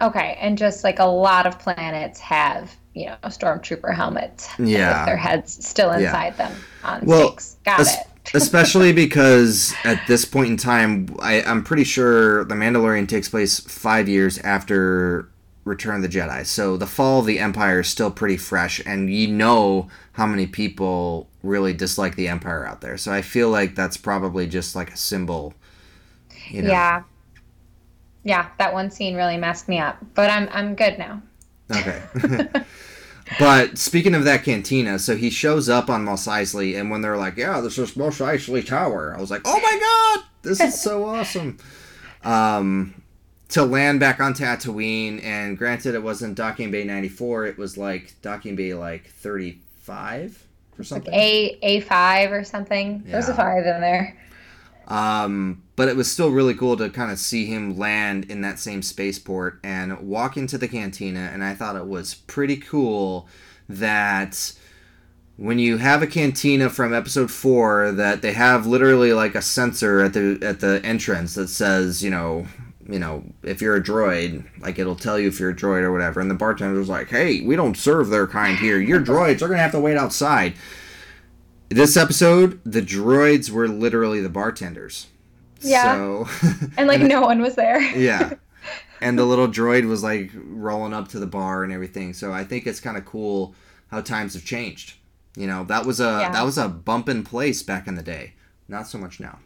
Okay, 0.00 0.36
and 0.40 0.56
just 0.56 0.84
like 0.84 0.98
a 1.00 1.04
lot 1.04 1.46
of 1.46 1.58
planets 1.58 2.20
have, 2.20 2.74
you 2.94 3.06
know, 3.06 3.16
stormtrooper 3.24 3.94
helmets 3.94 4.48
Yeah. 4.58 5.00
with 5.00 5.06
their 5.06 5.16
heads 5.16 5.64
still 5.66 5.88
Yeah. 5.98 6.06
inside 6.06 6.36
them 6.36 6.54
on 6.84 7.02
Well, 7.04 7.28
stakes. 7.30 7.56
Got 7.64 7.80
es- 7.80 7.96
it. 8.00 8.06
especially 8.34 8.92
because 8.92 9.74
at 9.84 10.06
this 10.06 10.24
point 10.24 10.50
in 10.50 10.56
time, 10.56 11.08
I, 11.20 11.42
I'm 11.42 11.64
pretty 11.64 11.84
sure 11.84 12.44
the 12.44 12.54
Mandalorian 12.54 13.08
takes 13.08 13.28
place 13.28 13.58
five 13.58 14.08
years 14.08 14.38
after 14.40 15.28
Return 15.68 15.96
of 15.96 16.02
the 16.02 16.08
Jedi. 16.08 16.44
So 16.46 16.76
the 16.76 16.86
fall 16.86 17.20
of 17.20 17.26
the 17.26 17.38
Empire 17.38 17.80
is 17.80 17.88
still 17.88 18.10
pretty 18.10 18.36
fresh, 18.36 18.80
and 18.84 19.12
you 19.12 19.28
know 19.28 19.88
how 20.12 20.26
many 20.26 20.46
people 20.46 21.28
really 21.42 21.72
dislike 21.72 22.16
the 22.16 22.28
Empire 22.28 22.66
out 22.66 22.80
there. 22.80 22.96
So 22.96 23.12
I 23.12 23.22
feel 23.22 23.50
like 23.50 23.74
that's 23.74 23.96
probably 23.96 24.46
just 24.46 24.74
like 24.74 24.92
a 24.92 24.96
symbol. 24.96 25.54
You 26.48 26.62
know? 26.62 26.70
Yeah. 26.70 27.02
Yeah, 28.24 28.48
that 28.58 28.72
one 28.72 28.90
scene 28.90 29.14
really 29.14 29.36
messed 29.36 29.68
me 29.68 29.78
up, 29.78 29.98
but 30.14 30.30
I'm 30.30 30.48
I'm 30.50 30.74
good 30.74 30.98
now. 30.98 31.22
Okay. 31.70 32.02
but 33.38 33.78
speaking 33.78 34.14
of 34.14 34.24
that 34.24 34.44
cantina, 34.44 34.98
so 34.98 35.16
he 35.16 35.30
shows 35.30 35.68
up 35.68 35.88
on 35.88 36.04
Mos 36.04 36.26
Eisley, 36.26 36.78
and 36.78 36.90
when 36.90 37.00
they're 37.00 37.16
like, 37.16 37.36
"Yeah, 37.36 37.60
this 37.60 37.78
is 37.78 37.96
Mos 37.96 38.18
Eisley 38.18 38.66
Tower," 38.66 39.14
I 39.16 39.20
was 39.20 39.30
like, 39.30 39.42
"Oh 39.44 39.60
my 39.60 39.78
god, 40.18 40.26
this 40.42 40.60
is 40.60 40.80
so 40.80 41.04
awesome!" 41.04 41.58
Um, 42.24 42.97
to 43.50 43.64
land 43.64 43.98
back 44.00 44.20
on 44.20 44.34
Tatooine, 44.34 45.22
and 45.24 45.56
granted, 45.56 45.94
it 45.94 46.02
wasn't 46.02 46.34
Docking 46.34 46.70
Bay 46.70 46.84
ninety 46.84 47.08
four; 47.08 47.46
it 47.46 47.58
was 47.58 47.76
like 47.78 48.14
Docking 48.22 48.56
Bay 48.56 48.74
like 48.74 49.06
thirty 49.06 49.60
five 49.80 50.42
or 50.78 50.84
something. 50.84 51.12
A 51.14 51.58
A 51.62 51.80
five 51.80 52.32
or 52.32 52.44
something. 52.44 53.02
There's 53.06 53.28
a 53.28 53.34
five 53.34 53.64
in 53.66 53.80
there. 53.80 54.16
Um, 54.86 55.62
but 55.76 55.88
it 55.88 55.96
was 55.96 56.10
still 56.10 56.30
really 56.30 56.54
cool 56.54 56.76
to 56.78 56.88
kind 56.88 57.12
of 57.12 57.18
see 57.18 57.44
him 57.44 57.76
land 57.76 58.30
in 58.30 58.40
that 58.40 58.58
same 58.58 58.80
spaceport 58.82 59.60
and 59.62 60.00
walk 60.00 60.38
into 60.38 60.56
the 60.56 60.66
cantina. 60.66 61.30
And 61.32 61.44
I 61.44 61.54
thought 61.54 61.76
it 61.76 61.86
was 61.86 62.14
pretty 62.14 62.56
cool 62.56 63.28
that 63.68 64.54
when 65.36 65.58
you 65.58 65.76
have 65.76 66.02
a 66.02 66.06
cantina 66.06 66.70
from 66.70 66.94
episode 66.94 67.30
four, 67.30 67.92
that 67.92 68.22
they 68.22 68.32
have 68.32 68.66
literally 68.66 69.12
like 69.12 69.34
a 69.34 69.42
sensor 69.42 70.00
at 70.00 70.14
the 70.14 70.38
at 70.42 70.60
the 70.60 70.80
entrance 70.82 71.34
that 71.34 71.48
says, 71.48 72.02
you 72.02 72.10
know, 72.10 72.46
you 72.88 72.98
know, 72.98 73.22
if 73.42 73.60
you're 73.60 73.76
a 73.76 73.82
droid, 73.82 74.44
like 74.60 74.78
it'll 74.78 74.96
tell 74.96 75.18
you 75.18 75.28
if 75.28 75.38
you're 75.38 75.50
a 75.50 75.54
droid 75.54 75.82
or 75.82 75.92
whatever. 75.92 76.20
And 76.20 76.30
the 76.30 76.34
bartender's 76.34 76.88
like, 76.88 77.08
"Hey, 77.10 77.42
we 77.42 77.54
don't 77.54 77.76
serve 77.76 78.08
their 78.08 78.26
kind 78.26 78.56
here. 78.56 78.80
You're 78.80 79.00
droids. 79.00 79.38
They're 79.40 79.48
gonna 79.48 79.60
have 79.60 79.72
to 79.72 79.80
wait 79.80 79.96
outside." 79.96 80.54
This 81.68 81.96
episode, 81.98 82.60
the 82.64 82.80
droids 82.80 83.50
were 83.50 83.68
literally 83.68 84.20
the 84.22 84.30
bartenders. 84.30 85.08
Yeah. 85.60 85.94
So, 85.96 86.28
And 86.78 86.88
like 86.88 87.02
no 87.02 87.20
one 87.20 87.42
was 87.42 87.54
there. 87.56 87.80
yeah. 87.96 88.34
And 89.00 89.16
the 89.16 89.24
little 89.24 89.46
droid 89.46 89.86
was 89.86 90.02
like 90.02 90.32
rolling 90.34 90.92
up 90.92 91.06
to 91.08 91.20
the 91.20 91.26
bar 91.26 91.62
and 91.62 91.72
everything. 91.72 92.12
So 92.14 92.32
I 92.32 92.42
think 92.42 92.66
it's 92.66 92.80
kind 92.80 92.96
of 92.96 93.04
cool 93.04 93.54
how 93.92 94.00
times 94.00 94.34
have 94.34 94.44
changed. 94.44 94.94
You 95.36 95.46
know, 95.46 95.62
that 95.64 95.86
was 95.86 96.00
a 96.00 96.18
Yeah. 96.22 96.32
that 96.32 96.44
was 96.44 96.58
a 96.58 96.68
bump 96.68 97.08
in 97.08 97.22
place 97.22 97.62
back 97.62 97.86
in 97.86 97.94
the 97.94 98.02
day. 98.02 98.32
Not 98.66 98.88
so 98.88 98.98
much 98.98 99.20
now. 99.20 99.38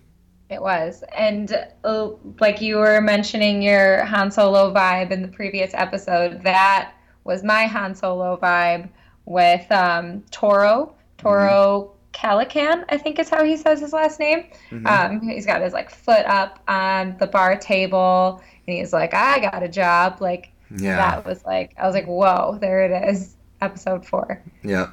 It 0.52 0.60
was. 0.62 1.02
And 1.16 1.66
uh, 1.84 2.10
like 2.40 2.60
you 2.60 2.76
were 2.76 3.00
mentioning 3.00 3.62
your 3.62 4.04
Han 4.04 4.30
Solo 4.30 4.72
vibe 4.72 5.10
in 5.10 5.22
the 5.22 5.28
previous 5.28 5.72
episode, 5.74 6.42
that 6.42 6.92
was 7.24 7.42
my 7.42 7.64
Han 7.64 7.94
Solo 7.94 8.36
vibe 8.36 8.88
with 9.24 9.70
um, 9.72 10.22
Toro. 10.30 10.94
Toro 11.18 11.92
Calican, 12.12 12.84
I 12.88 12.98
think 12.98 13.18
is 13.18 13.28
how 13.30 13.44
he 13.44 13.56
says 13.56 13.80
his 13.80 13.92
last 13.92 14.18
name. 14.20 14.46
Um, 14.84 15.20
he's 15.22 15.46
got 15.46 15.62
his 15.62 15.72
like 15.72 15.88
foot 15.88 16.26
up 16.26 16.58
on 16.68 17.16
the 17.18 17.26
bar 17.26 17.56
table 17.56 18.42
and 18.66 18.76
he's 18.76 18.92
like, 18.92 19.14
I 19.14 19.38
got 19.38 19.62
a 19.62 19.68
job. 19.68 20.20
Like, 20.20 20.50
Yeah. 20.76 20.96
that 20.96 21.24
was 21.24 21.44
like, 21.44 21.74
I 21.78 21.86
was 21.86 21.94
like, 21.94 22.06
whoa, 22.06 22.58
there 22.60 22.84
it 22.84 23.08
is. 23.10 23.36
Episode 23.60 24.04
four. 24.04 24.42
Yep. 24.64 24.90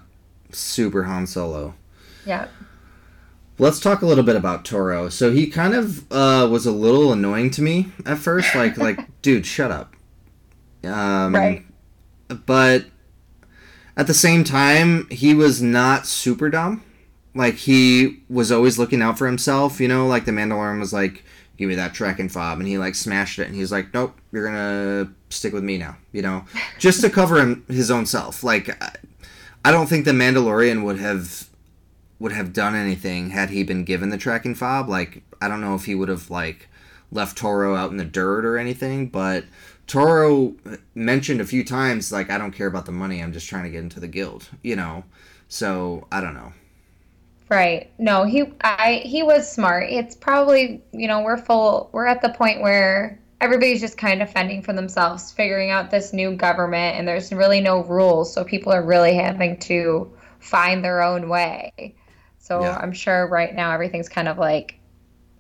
Super 0.52 1.04
Han 1.04 1.26
Solo. 1.26 1.74
Yeah. 2.26 2.48
Let's 3.60 3.80
talk 3.80 4.02
a 4.02 4.06
little 4.06 4.24
bit 4.24 4.36
about 4.38 4.64
Toro. 4.66 5.10
So 5.10 5.32
he 5.32 5.48
kind 5.48 5.74
of 5.74 6.10
uh, 6.12 6.48
was 6.50 6.66
a 6.66 6.72
little 6.72 7.12
annoying 7.12 7.52
to 7.52 7.62
me 7.62 7.92
at 8.06 8.18
first. 8.18 8.56
Like, 8.56 8.78
like, 8.78 9.00
dude, 9.22 9.46
shut 9.46 9.70
up. 9.72 9.94
Um, 10.84 11.36
Right. 11.36 11.66
But 12.46 12.86
at 13.98 14.08
the 14.08 14.14
same 14.14 14.44
time, 14.44 15.08
he 15.12 15.34
was 15.34 15.62
not 15.62 16.06
super 16.08 16.50
dumb. 16.50 16.84
Like 17.36 17.56
he 17.56 18.24
was 18.30 18.52
always 18.52 18.78
looking 18.80 19.02
out 19.02 19.18
for 19.18 19.26
himself, 19.28 19.80
you 19.82 19.88
know, 19.88 20.08
like 20.08 20.26
the 20.26 20.32
Mandalorian 20.32 20.80
was 20.80 20.94
like, 20.94 21.24
give 21.58 21.68
me 21.70 21.76
that 21.76 21.94
tracking 21.94 22.30
fob 22.30 22.60
and 22.60 22.68
he 22.68 22.78
like 22.78 22.96
smashed 22.96 23.40
it 23.40 23.48
and 23.48 23.56
he's 23.56 23.72
like, 23.72 23.94
Nope, 23.94 24.18
you're 24.32 24.46
gonna 24.46 25.12
stick 25.30 25.54
with 25.54 25.64
me 25.64 25.78
now, 25.78 25.98
you 26.12 26.22
know? 26.22 26.46
Just 26.80 27.02
to 27.02 27.10
cover 27.10 27.40
him 27.40 27.66
his 27.68 27.92
own 27.92 28.06
self. 28.06 28.44
Like 28.44 28.82
I- 28.82 28.96
I 29.66 29.72
don't 29.72 29.88
think 29.88 30.06
the 30.06 30.12
Mandalorian 30.12 30.84
would 30.86 31.00
have 31.00 31.49
would 32.20 32.32
have 32.34 32.54
done 32.54 32.76
anything 32.76 33.30
had 33.30 33.50
he 33.50 33.64
been 33.64 33.84
given 33.84 34.10
the 34.10 34.18
tracking 34.18 34.56
fob. 34.56 34.90
Like 34.90 35.24
I 35.42 35.48
don't 35.48 35.62
know 35.62 35.76
if 35.76 35.86
he 35.86 35.96
would 35.96 36.10
have 36.10 36.30
like 36.30 36.68
left 37.12 37.38
Toro 37.38 37.76
out 37.76 37.92
in 37.92 37.98
the 37.98 38.06
dirt 38.06 38.46
or 38.46 38.58
anything, 38.58 39.08
but 39.08 39.46
Toro 39.88 40.54
mentioned 40.94 41.42
a 41.42 41.46
few 41.46 41.64
times 41.64 42.12
like 42.12 42.30
I 42.30 42.38
don't 42.38 42.52
care 42.52 42.68
about 42.68 42.86
the 42.86 42.92
money, 42.92 43.22
I'm 43.22 43.34
just 43.34 43.50
trying 43.50 43.64
to 43.64 43.70
get 43.70 43.80
into 43.82 44.00
the 44.00 44.08
guild, 44.08 44.48
you 44.62 44.76
know. 44.76 45.04
So, 45.48 46.08
I 46.12 46.22
don't 46.22 46.36
know. 46.36 46.54
Right. 47.50 47.92
No, 47.98 48.26
he 48.26 48.54
I 48.62 49.02
he 49.04 49.24
was 49.24 49.52
smart. 49.52 49.90
It's 49.90 50.16
probably, 50.16 50.84
you 50.92 51.08
know, 51.08 51.22
we're 51.22 51.38
full 51.38 51.90
we're 51.92 52.06
at 52.06 52.22
the 52.22 52.30
point 52.30 52.62
where 52.62 53.20
everybody's 53.42 53.82
just 53.82 53.98
kind 53.98 54.22
of 54.22 54.30
fending 54.30 54.62
for 54.62 54.74
themselves, 54.74 55.32
figuring 55.32 55.72
out 55.72 55.90
this 55.90 56.14
new 56.14 56.36
government 56.36 56.98
and 56.98 57.08
there's 57.08 57.32
really 57.32 57.62
no 57.62 57.84
rules, 57.84 58.32
so 58.32 58.44
people 58.44 58.72
are 58.72 58.84
really 58.84 59.16
having 59.16 59.58
to 59.62 60.12
find 60.40 60.86
their 60.86 61.02
own 61.02 61.30
way. 61.30 61.96
So 62.50 62.62
Yeah. 62.62 62.78
I'm 62.82 62.92
sure 62.92 63.28
right 63.28 63.54
now 63.56 63.72
everything's 63.72 64.10
kind 64.10 64.28
of 64.28 64.38
like 64.40 64.80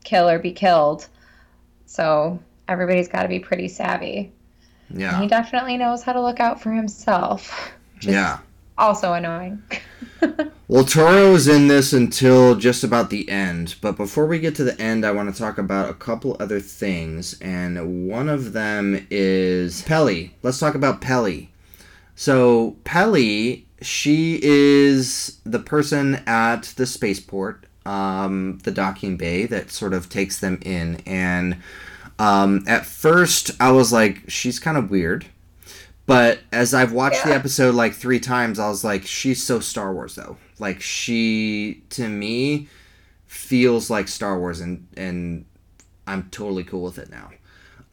kill 0.03 0.29
or 0.29 0.39
be 0.39 0.51
killed. 0.53 1.07
So 1.87 2.39
everybody's 2.67 3.07
got 3.07 3.23
to 3.23 3.27
be 3.27 3.39
pretty 3.39 3.67
savvy. 3.67 4.31
Yeah. 4.91 5.19
He 5.19 5.27
definitely 5.27 5.75
knows 5.75 6.03
how 6.03 6.13
to 6.13 6.21
look 6.21 6.39
out 6.39 6.61
for 6.61 6.71
himself. 6.71 7.71
Is 7.99 8.07
Yeah. 8.07 8.37
Also 8.77 9.13
annoying. 9.13 9.61
Well, 10.67 10.83
Toro's 10.83 11.47
in 11.47 11.67
this 11.67 11.93
until 11.93 12.53
just 12.53 12.83
about 12.83 13.09
the 13.09 13.27
end, 13.27 13.73
but 13.81 13.97
before 13.97 14.27
we 14.27 14.37
get 14.37 14.53
to 14.57 14.63
the 14.63 14.79
end, 14.79 15.03
I 15.03 15.09
want 15.11 15.33
to 15.33 15.41
talk 15.41 15.57
about 15.57 15.89
a 15.89 15.95
couple 15.95 16.37
other 16.39 16.59
things, 16.59 17.35
and 17.41 18.07
one 18.07 18.29
of 18.29 18.53
them 18.53 19.07
is 19.09 19.81
Pelly. 19.81 20.35
Let's 20.43 20.59
talk 20.59 20.75
about 20.75 21.01
Pelly. 21.01 21.49
So, 22.13 22.75
Pelly, 22.83 23.65
she 23.81 24.39
is 24.41 25.39
the 25.45 25.59
person 25.59 26.15
at 26.27 26.63
the 26.75 26.85
spaceport, 26.85 27.65
um, 27.85 28.59
the 28.63 28.71
docking 28.71 29.17
bay 29.17 29.45
that 29.45 29.71
sort 29.71 29.93
of 29.93 30.09
takes 30.09 30.39
them 30.39 30.59
in, 30.63 31.01
and 31.05 31.57
um, 32.17 32.63
at 32.67 32.85
first 32.85 33.51
I 33.59 33.71
was 33.71 33.93
like, 33.93 34.29
she's 34.29 34.59
kind 34.59 34.77
of 34.77 34.91
weird. 34.91 35.25
But 36.05 36.39
as 36.51 36.73
I've 36.73 36.91
watched 36.91 37.23
the 37.23 37.35
episode 37.35 37.75
like 37.75 37.93
three 37.93 38.19
times, 38.19 38.57
I 38.57 38.67
was 38.67 38.83
like, 38.83 39.05
she's 39.05 39.45
so 39.45 39.59
Star 39.59 39.93
Wars 39.93 40.15
though. 40.15 40.37
Like 40.57 40.81
she 40.81 41.83
to 41.91 42.09
me 42.09 42.67
feels 43.27 43.91
like 43.91 44.07
Star 44.07 44.39
Wars, 44.39 44.59
and 44.59 44.87
and 44.97 45.45
I'm 46.07 46.29
totally 46.31 46.63
cool 46.63 46.81
with 46.81 46.97
it 46.97 47.11
now. 47.11 47.29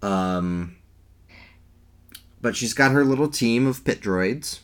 Um, 0.03 0.77
but 2.40 2.57
she's 2.57 2.72
got 2.72 2.92
her 2.92 3.05
little 3.05 3.29
team 3.29 3.66
of 3.66 3.85
pit 3.85 4.01
droids, 4.01 4.61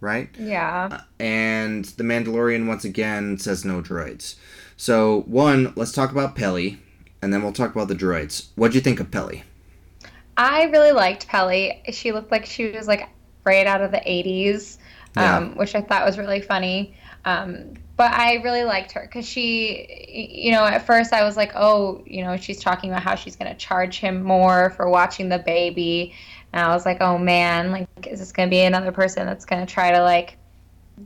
right? 0.00 0.28
Yeah. 0.38 1.02
And 1.18 1.84
the 1.84 2.04
Mandalorian 2.04 2.66
once 2.66 2.84
again 2.84 3.38
says 3.38 3.64
no 3.64 3.80
droids. 3.82 4.36
So 4.76 5.22
one, 5.22 5.72
let's 5.76 5.92
talk 5.92 6.10
about 6.10 6.36
Pelly, 6.36 6.78
and 7.22 7.32
then 7.32 7.42
we'll 7.42 7.52
talk 7.52 7.74
about 7.74 7.88
the 7.88 7.94
droids. 7.94 8.48
What'd 8.56 8.74
you 8.74 8.80
think 8.80 9.00
of 9.00 9.10
Pelly? 9.10 9.44
I 10.36 10.64
really 10.64 10.92
liked 10.92 11.28
Pelly. 11.28 11.82
She 11.92 12.12
looked 12.12 12.30
like 12.30 12.46
she 12.46 12.70
was 12.70 12.88
like 12.88 13.08
right 13.44 13.66
out 13.66 13.82
of 13.82 13.90
the 13.90 13.98
80s, 13.98 14.78
Yeah. 15.16 15.36
um, 15.36 15.56
which 15.56 15.74
I 15.74 15.82
thought 15.82 16.06
was 16.06 16.16
really 16.16 16.40
funny. 16.40 16.94
Um, 17.26 17.74
but 17.98 18.12
I 18.12 18.36
really 18.36 18.64
liked 18.64 18.92
her 18.92 19.02
because 19.02 19.28
she, 19.28 20.38
you 20.42 20.52
know, 20.52 20.64
at 20.64 20.86
first 20.86 21.12
I 21.12 21.22
was 21.24 21.36
like, 21.36 21.52
oh, 21.54 22.02
you 22.06 22.24
know, 22.24 22.38
she's 22.38 22.58
talking 22.58 22.88
about 22.90 23.02
how 23.02 23.14
she's 23.14 23.36
going 23.36 23.50
to 23.50 23.58
charge 23.58 23.98
him 24.00 24.22
more 24.22 24.70
for 24.70 24.88
watching 24.88 25.28
the 25.28 25.38
baby. 25.38 26.14
And 26.52 26.62
I 26.62 26.74
was 26.74 26.84
like, 26.84 27.00
oh 27.00 27.18
man, 27.18 27.70
like, 27.70 28.06
is 28.06 28.18
this 28.18 28.32
going 28.32 28.48
to 28.48 28.50
be 28.50 28.60
another 28.60 28.92
person 28.92 29.26
that's 29.26 29.44
going 29.44 29.64
to 29.64 29.72
try 29.72 29.92
to, 29.92 30.02
like, 30.02 30.36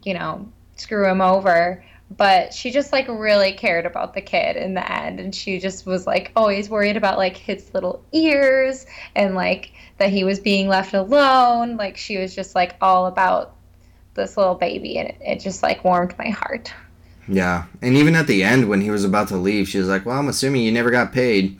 you 0.03 0.15
know, 0.15 0.49
screw 0.77 1.09
him 1.09 1.21
over? 1.21 1.85
But 2.17 2.53
she 2.53 2.71
just, 2.71 2.93
like, 2.93 3.09
really 3.09 3.53
cared 3.53 3.87
about 3.87 4.15
the 4.15 4.21
kid 4.21 4.57
in 4.57 4.75
the 4.75 4.93
end. 4.93 5.21
And 5.21 5.35
she 5.35 5.59
just 5.59 5.87
was, 5.87 6.07
like, 6.07 6.33
always 6.37 6.69
worried 6.69 6.97
about, 6.97 7.19
like, 7.19 7.37
his 7.37 7.73
little 7.75 8.05
ears 8.13 8.87
and, 9.17 9.35
like, 9.35 9.73
that 9.99 10.11
he 10.11 10.23
was 10.23 10.39
being 10.39 10.69
left 10.69 10.95
alone. 10.95 11.77
Like, 11.77 11.97
she 11.97 12.19
was 12.19 12.35
just, 12.35 12.55
like, 12.55 12.77
all 12.81 13.07
about 13.07 13.57
this 14.15 14.37
little 14.37 14.55
baby. 14.55 14.99
And 14.99 15.09
it, 15.09 15.19
it 15.21 15.41
just, 15.41 15.63
like, 15.63 15.83
warmed 15.83 16.15
my 16.19 16.29
heart. 16.29 16.73
Yeah, 17.27 17.65
and 17.81 17.97
even 17.97 18.15
at 18.17 18.27
the 18.27 18.45
end 18.45 18.69
when 18.69 18.81
he 18.81 18.91
was 18.91 19.05
about 19.05 19.29
to 19.29 19.37
leave, 19.37 19.69
she 19.69 19.79
was 19.79 19.89
like, 19.89 20.05
"Well, 20.05 20.19
I'm 20.19 20.29
assuming 20.29 20.63
you 20.63 20.73
never 20.73 20.91
got 20.91 21.13
paid." 21.13 21.59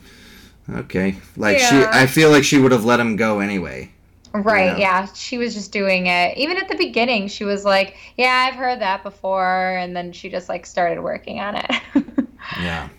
Okay, 0.69 1.17
like 1.37 1.59
she, 1.59 1.83
I 1.85 2.07
feel 2.07 2.31
like 2.31 2.43
she 2.43 2.57
would 2.59 2.71
have 2.71 2.85
let 2.85 2.99
him 2.99 3.15
go 3.15 3.39
anyway. 3.39 3.91
Right, 4.33 4.77
Yeah. 4.77 5.03
yeah. 5.03 5.13
She 5.13 5.37
was 5.37 5.53
just 5.53 5.71
doing 5.71 6.07
it. 6.07 6.37
Even 6.37 6.57
at 6.57 6.67
the 6.67 6.75
beginning, 6.75 7.27
she 7.27 7.43
was 7.45 7.63
like, 7.63 7.95
Yeah, 8.17 8.47
I've 8.49 8.55
heard 8.55 8.81
that 8.81 9.03
before. 9.03 9.77
And 9.77 9.95
then 9.95 10.11
she 10.11 10.29
just 10.29 10.49
like 10.49 10.65
started 10.65 11.01
working 11.01 11.39
on 11.39 11.55
it. 11.55 11.71
Yeah, 12.61 12.89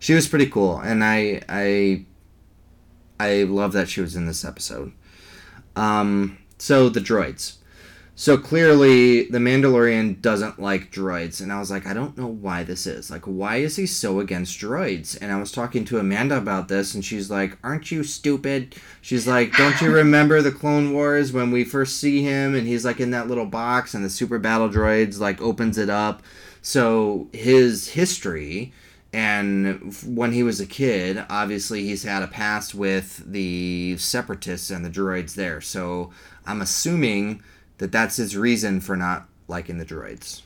she 0.00 0.12
was 0.12 0.28
pretty 0.28 0.46
cool, 0.46 0.78
and 0.80 1.02
I, 1.02 1.40
I, 1.48 2.04
I 3.18 3.44
love 3.44 3.72
that 3.72 3.88
she 3.88 4.02
was 4.02 4.14
in 4.16 4.26
this 4.26 4.44
episode. 4.44 4.92
Um, 5.76 6.36
so 6.58 6.90
the 6.90 7.00
droids. 7.00 7.54
So 8.20 8.36
clearly, 8.36 9.22
the 9.28 9.38
Mandalorian 9.38 10.20
doesn't 10.20 10.60
like 10.60 10.92
droids, 10.92 11.40
and 11.40 11.50
I 11.50 11.58
was 11.58 11.70
like, 11.70 11.86
I 11.86 11.94
don't 11.94 12.18
know 12.18 12.26
why 12.26 12.64
this 12.64 12.86
is. 12.86 13.10
Like, 13.10 13.24
why 13.24 13.56
is 13.56 13.76
he 13.76 13.86
so 13.86 14.20
against 14.20 14.60
droids? 14.60 15.16
And 15.22 15.32
I 15.32 15.40
was 15.40 15.50
talking 15.50 15.86
to 15.86 15.98
Amanda 15.98 16.36
about 16.36 16.68
this, 16.68 16.94
and 16.94 17.02
she's 17.02 17.30
like, 17.30 17.56
Aren't 17.64 17.90
you 17.90 18.04
stupid? 18.04 18.76
She's 19.00 19.26
like, 19.26 19.54
Don't 19.54 19.80
you 19.80 19.90
remember 19.90 20.42
the 20.42 20.52
Clone 20.52 20.92
Wars 20.92 21.32
when 21.32 21.50
we 21.50 21.64
first 21.64 21.96
see 21.96 22.22
him, 22.22 22.54
and 22.54 22.66
he's 22.66 22.84
like 22.84 23.00
in 23.00 23.10
that 23.12 23.26
little 23.26 23.46
box, 23.46 23.94
and 23.94 24.04
the 24.04 24.10
super 24.10 24.38
battle 24.38 24.68
droids 24.68 25.18
like 25.18 25.40
opens 25.40 25.78
it 25.78 25.88
up. 25.88 26.22
So 26.60 27.30
his 27.32 27.88
history 27.88 28.74
and 29.14 29.96
when 30.04 30.32
he 30.32 30.42
was 30.42 30.60
a 30.60 30.66
kid, 30.66 31.24
obviously 31.30 31.84
he's 31.84 32.02
had 32.02 32.22
a 32.22 32.28
past 32.28 32.74
with 32.74 33.24
the 33.24 33.96
separatists 33.96 34.70
and 34.70 34.84
the 34.84 34.90
droids 34.90 35.36
there. 35.36 35.62
So 35.62 36.10
I'm 36.44 36.60
assuming 36.60 37.42
that 37.80 37.90
that's 37.92 38.16
his 38.16 38.36
reason 38.36 38.80
for 38.80 38.94
not 38.96 39.26
liking 39.48 39.78
the 39.78 39.84
droids. 39.84 40.42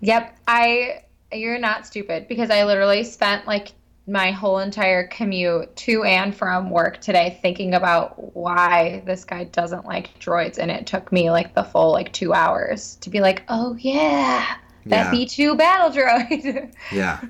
yep. 0.00 0.36
I, 0.48 1.04
you're 1.30 1.58
not 1.58 1.86
stupid 1.86 2.26
because 2.26 2.50
I 2.50 2.64
literally 2.64 3.04
spent 3.04 3.46
like 3.46 3.68
my 4.06 4.30
whole 4.30 4.58
entire 4.58 5.06
commute 5.08 5.76
to 5.76 6.02
and 6.04 6.34
from 6.34 6.70
work 6.70 6.98
today 7.02 7.38
thinking 7.42 7.74
about 7.74 8.34
why 8.34 9.02
this 9.04 9.24
guy 9.26 9.44
doesn't 9.44 9.84
like 9.84 10.18
droids. 10.18 10.56
And 10.58 10.70
it 10.70 10.86
took 10.86 11.12
me 11.12 11.30
like 11.30 11.54
the 11.54 11.62
full 11.62 11.92
like 11.92 12.10
two 12.14 12.32
hours 12.32 12.96
to 13.02 13.10
be 13.10 13.20
like, 13.20 13.42
Oh, 13.48 13.76
yeah, 13.78 14.56
that 14.86 15.12
Yeah. 15.12 15.20
B2 15.20 15.58
battle 15.58 15.90
droid. 15.90 16.72
Yeah. 16.90 17.20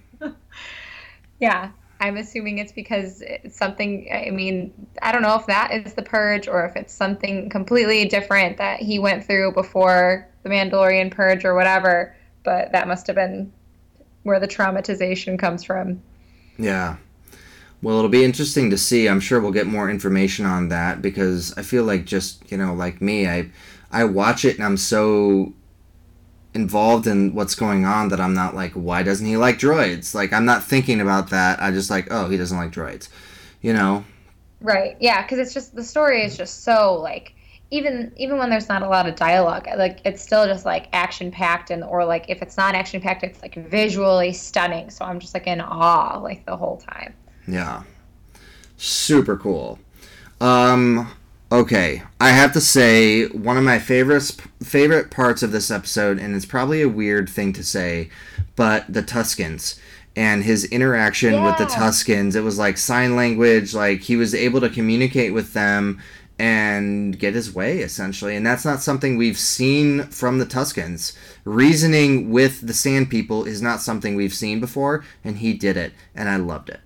Yeah, 1.40 1.70
I'm 2.00 2.16
assuming 2.16 2.58
it's 2.58 2.72
because 2.72 3.22
it's 3.22 3.56
something. 3.56 4.08
I 4.12 4.30
mean, 4.30 4.72
I 5.02 5.10
don't 5.10 5.22
know 5.22 5.34
if 5.34 5.46
that 5.46 5.72
is 5.72 5.94
the 5.94 6.02
purge 6.02 6.46
or 6.46 6.64
if 6.64 6.76
it's 6.76 6.92
something 6.92 7.48
completely 7.48 8.04
different 8.06 8.56
that 8.58 8.80
he 8.80 8.98
went 8.98 9.24
through 9.24 9.52
before 9.52 10.28
the 10.42 10.48
Mandalorian 10.48 11.10
purge 11.10 11.44
or 11.44 11.54
whatever. 11.54 12.14
But 12.44 12.72
that 12.72 12.86
must 12.86 13.06
have 13.08 13.16
been 13.16 13.52
where 14.22 14.38
the 14.38 14.48
traumatization 14.48 15.38
comes 15.38 15.64
from. 15.64 16.00
Yeah. 16.56 16.96
Well, 17.82 17.98
it'll 17.98 18.10
be 18.10 18.24
interesting 18.24 18.70
to 18.70 18.78
see. 18.78 19.08
I'm 19.08 19.20
sure 19.20 19.40
we'll 19.40 19.52
get 19.52 19.66
more 19.66 19.90
information 19.90 20.46
on 20.46 20.68
that 20.68 21.00
because 21.00 21.56
I 21.56 21.62
feel 21.62 21.84
like 21.84 22.04
just, 22.04 22.50
you 22.50 22.58
know, 22.58 22.74
like 22.74 23.00
me, 23.00 23.28
I 23.28 23.50
I 23.90 24.04
watch 24.04 24.44
it 24.44 24.56
and 24.56 24.64
I'm 24.64 24.76
so 24.76 25.52
involved 26.54 27.06
in 27.06 27.34
what's 27.34 27.54
going 27.54 27.84
on 27.84 28.08
that 28.08 28.20
I'm 28.20 28.34
not 28.34 28.54
like, 28.54 28.72
why 28.72 29.02
doesn't 29.02 29.26
he 29.26 29.36
like 29.36 29.58
droids? 29.58 30.14
Like 30.14 30.32
I'm 30.32 30.44
not 30.44 30.64
thinking 30.64 31.00
about 31.00 31.30
that. 31.30 31.62
I 31.62 31.70
just 31.70 31.90
like, 31.90 32.08
oh, 32.10 32.28
he 32.28 32.36
doesn't 32.36 32.56
like 32.56 32.72
droids. 32.72 33.08
You 33.60 33.72
know? 33.72 34.04
Right. 34.60 34.96
Yeah, 35.00 35.22
because 35.22 35.38
it's 35.38 35.54
just 35.54 35.74
the 35.74 35.84
story 35.84 36.24
is 36.24 36.36
just 36.36 36.64
so 36.64 36.94
like 36.94 37.34
even 37.70 38.12
even 38.16 38.38
when 38.38 38.50
there's 38.50 38.68
not 38.68 38.82
a 38.82 38.88
lot 38.88 39.08
of 39.08 39.14
dialogue, 39.14 39.68
like 39.76 40.00
it's 40.04 40.22
still 40.22 40.46
just 40.46 40.64
like 40.64 40.88
action 40.92 41.30
packed 41.30 41.70
and 41.70 41.84
or 41.84 42.04
like 42.04 42.28
if 42.28 42.42
it's 42.42 42.56
not 42.56 42.74
action 42.74 43.00
packed, 43.00 43.22
it's 43.22 43.42
like 43.42 43.54
visually 43.54 44.32
stunning. 44.32 44.90
So 44.90 45.04
I'm 45.04 45.20
just 45.20 45.34
like 45.34 45.46
in 45.46 45.60
awe 45.60 46.18
like 46.18 46.46
the 46.46 46.56
whole 46.56 46.78
time. 46.78 47.14
Yeah. 47.46 47.82
Super 48.78 49.36
cool. 49.36 49.78
Um 50.40 51.10
okay, 51.50 52.02
I 52.20 52.30
have 52.30 52.52
to 52.52 52.60
say 52.60 53.26
one 53.26 53.56
of 53.56 53.64
my 53.64 53.78
favorites 53.78 54.36
favorite 54.62 55.10
parts 55.10 55.42
of 55.42 55.52
this 55.52 55.70
episode 55.70 56.18
and 56.18 56.34
it's 56.34 56.44
probably 56.44 56.82
a 56.82 56.88
weird 56.88 57.28
thing 57.28 57.52
to 57.54 57.64
say, 57.64 58.10
but 58.56 58.84
the 58.92 59.02
Tuskens 59.02 59.78
and 60.16 60.44
his 60.44 60.64
interaction 60.64 61.42
with 61.44 61.56
the 61.58 61.64
Yeah. 61.64 61.76
Tuskens, 61.76 62.34
it 62.34 62.40
was 62.40 62.58
like 62.58 62.76
sign 62.76 63.16
language, 63.16 63.74
like 63.74 64.02
he 64.02 64.16
was 64.16 64.34
able 64.34 64.60
to 64.60 64.68
communicate 64.68 65.32
with 65.32 65.52
them 65.52 66.00
and 66.38 67.18
get 67.18 67.34
his 67.34 67.54
way 67.54 67.78
essentially. 67.78 68.36
And 68.36 68.46
that's 68.46 68.64
not 68.64 68.82
something 68.82 69.16
we've 69.16 69.38
seen 69.38 70.04
from 70.04 70.38
the 70.38 70.46
tuskens 70.46 71.16
reasoning 71.44 72.30
with 72.30 72.66
the 72.66 72.74
sand 72.74 73.10
people 73.10 73.44
is 73.44 73.62
not 73.62 73.80
something 73.80 74.14
we've 74.14 74.34
seen 74.34 74.60
before 74.60 75.02
and 75.24 75.38
he 75.38 75.54
did 75.54 75.76
it 75.76 75.92
and 76.14 76.28
i 76.28 76.36
loved 76.36 76.68
it 76.68 76.80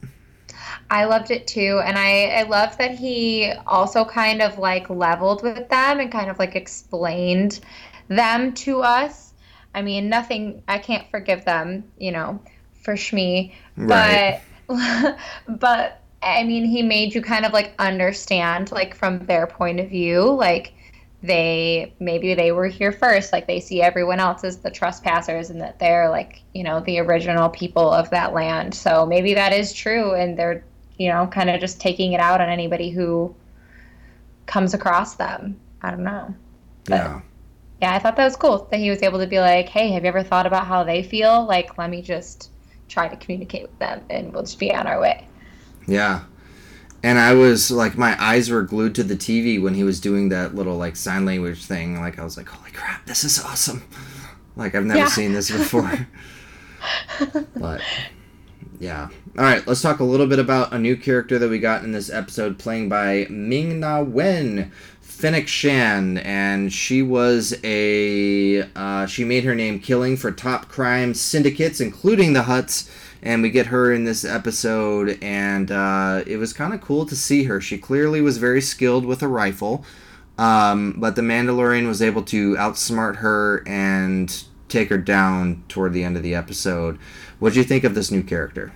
I 0.92 1.06
loved 1.06 1.30
it 1.30 1.46
too. 1.46 1.80
And 1.82 1.96
I, 1.96 2.26
I 2.26 2.42
loved 2.42 2.76
that 2.76 2.90
he 2.90 3.50
also 3.66 4.04
kind 4.04 4.42
of 4.42 4.58
like 4.58 4.90
leveled 4.90 5.42
with 5.42 5.66
them 5.70 6.00
and 6.00 6.12
kind 6.12 6.28
of 6.28 6.38
like 6.38 6.54
explained 6.54 7.60
them 8.08 8.52
to 8.52 8.82
us. 8.82 9.32
I 9.74 9.80
mean, 9.80 10.10
nothing, 10.10 10.62
I 10.68 10.76
can't 10.76 11.10
forgive 11.10 11.46
them, 11.46 11.84
you 11.96 12.12
know, 12.12 12.38
for 12.82 12.92
Shmi. 12.92 13.54
Right. 13.74 14.42
But, 14.68 15.18
but 15.48 16.02
I 16.22 16.44
mean, 16.44 16.66
he 16.66 16.82
made 16.82 17.14
you 17.14 17.22
kind 17.22 17.46
of 17.46 17.54
like 17.54 17.72
understand, 17.78 18.70
like 18.70 18.94
from 18.94 19.20
their 19.20 19.46
point 19.46 19.80
of 19.80 19.88
view, 19.88 20.30
like 20.30 20.74
they 21.22 21.94
maybe 22.00 22.34
they 22.34 22.52
were 22.52 22.66
here 22.66 22.92
first, 22.92 23.32
like 23.32 23.46
they 23.46 23.60
see 23.60 23.80
everyone 23.80 24.20
else 24.20 24.44
as 24.44 24.58
the 24.58 24.70
trespassers 24.70 25.48
and 25.48 25.62
that 25.62 25.78
they're 25.78 26.10
like, 26.10 26.42
you 26.52 26.62
know, 26.62 26.80
the 26.80 26.98
original 26.98 27.48
people 27.48 27.90
of 27.90 28.10
that 28.10 28.34
land. 28.34 28.74
So 28.74 29.06
maybe 29.06 29.32
that 29.32 29.54
is 29.54 29.72
true 29.72 30.12
and 30.12 30.38
they're 30.38 30.62
you 30.98 31.08
know, 31.08 31.26
kind 31.26 31.50
of 31.50 31.60
just 31.60 31.80
taking 31.80 32.12
it 32.12 32.20
out 32.20 32.40
on 32.40 32.48
anybody 32.48 32.90
who 32.90 33.34
comes 34.46 34.74
across 34.74 35.14
them. 35.14 35.58
I 35.82 35.90
don't 35.90 36.04
know. 36.04 36.34
But, 36.84 36.94
yeah 36.96 37.20
yeah, 37.82 37.94
I 37.94 37.98
thought 37.98 38.14
that 38.14 38.24
was 38.24 38.36
cool 38.36 38.68
that 38.70 38.78
he 38.78 38.90
was 38.90 39.02
able 39.02 39.18
to 39.18 39.26
be 39.26 39.40
like, 39.40 39.68
hey, 39.68 39.90
have 39.90 40.04
you 40.04 40.08
ever 40.08 40.22
thought 40.22 40.46
about 40.46 40.68
how 40.68 40.84
they 40.84 41.02
feel? 41.02 41.44
Like, 41.44 41.76
let 41.76 41.90
me 41.90 42.00
just 42.00 42.50
try 42.88 43.08
to 43.08 43.16
communicate 43.16 43.62
with 43.62 43.76
them 43.80 44.04
and 44.08 44.32
we'll 44.32 44.42
just 44.44 44.60
be 44.60 44.72
on 44.72 44.86
our 44.86 45.00
way. 45.00 45.26
Yeah. 45.88 46.22
And 47.02 47.18
I 47.18 47.34
was 47.34 47.72
like, 47.72 47.98
my 47.98 48.16
eyes 48.22 48.48
were 48.48 48.62
glued 48.62 48.94
to 48.94 49.02
the 49.02 49.16
TV 49.16 49.60
when 49.60 49.74
he 49.74 49.82
was 49.82 50.00
doing 50.00 50.28
that 50.28 50.54
little 50.54 50.76
like 50.76 50.94
sign 50.94 51.24
language 51.26 51.64
thing. 51.64 51.98
Like, 52.00 52.20
I 52.20 52.24
was 52.24 52.36
like, 52.36 52.48
holy 52.48 52.70
crap, 52.70 53.04
this 53.06 53.24
is 53.24 53.40
awesome. 53.42 53.82
Like, 54.54 54.76
I've 54.76 54.84
never 54.84 55.00
Yeah. 55.00 55.06
seen 55.06 55.32
this 55.32 55.50
before. 55.50 56.06
but 57.56 57.80
yeah. 58.82 59.08
All 59.38 59.44
right, 59.44 59.64
let's 59.64 59.80
talk 59.80 60.00
a 60.00 60.04
little 60.04 60.26
bit 60.26 60.40
about 60.40 60.72
a 60.72 60.78
new 60.78 60.96
character 60.96 61.38
that 61.38 61.48
we 61.48 61.60
got 61.60 61.84
in 61.84 61.92
this 61.92 62.10
episode, 62.10 62.58
playing 62.58 62.88
by 62.88 63.28
Ming 63.30 63.78
Na 63.78 64.02
Wen, 64.02 64.72
Fennec 65.00 65.46
Shand, 65.46 66.18
and 66.18 66.72
she 66.72 67.00
was 67.00 67.56
a 67.62 68.62
uh, 68.74 69.06
she 69.06 69.24
made 69.24 69.44
her 69.44 69.54
name 69.54 69.78
killing 69.78 70.16
for 70.16 70.32
top 70.32 70.68
crime 70.68 71.14
syndicates, 71.14 71.80
including 71.80 72.32
the 72.32 72.42
Hutts. 72.42 72.90
And 73.22 73.40
we 73.40 73.50
get 73.50 73.66
her 73.66 73.92
in 73.92 74.02
this 74.02 74.24
episode, 74.24 75.16
and 75.22 75.70
uh, 75.70 76.24
it 76.26 76.38
was 76.38 76.52
kind 76.52 76.74
of 76.74 76.80
cool 76.80 77.06
to 77.06 77.14
see 77.14 77.44
her. 77.44 77.60
She 77.60 77.78
clearly 77.78 78.20
was 78.20 78.38
very 78.38 78.60
skilled 78.60 79.06
with 79.06 79.22
a 79.22 79.28
rifle, 79.28 79.84
um, 80.38 80.96
but 80.98 81.14
the 81.14 81.22
Mandalorian 81.22 81.86
was 81.86 82.02
able 82.02 82.24
to 82.24 82.56
outsmart 82.56 83.18
her 83.18 83.62
and 83.64 84.42
take 84.68 84.88
her 84.88 84.98
down 84.98 85.62
toward 85.68 85.92
the 85.92 86.02
end 86.02 86.16
of 86.16 86.24
the 86.24 86.34
episode. 86.34 86.98
What 87.42 87.54
do 87.54 87.58
you 87.58 87.64
think 87.64 87.82
of 87.82 87.96
this 87.96 88.12
new 88.12 88.22
character? 88.22 88.72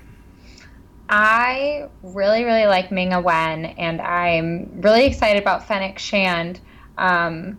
I 1.08 1.88
really, 2.02 2.42
really 2.42 2.66
like 2.66 2.90
Ming 2.90 3.10
Na 3.10 3.20
Wen, 3.20 3.64
and 3.64 4.00
I'm 4.00 4.80
really 4.80 5.04
excited 5.04 5.40
about 5.40 5.68
Fennec 5.68 6.00
Shand. 6.00 6.58
Um, 6.98 7.58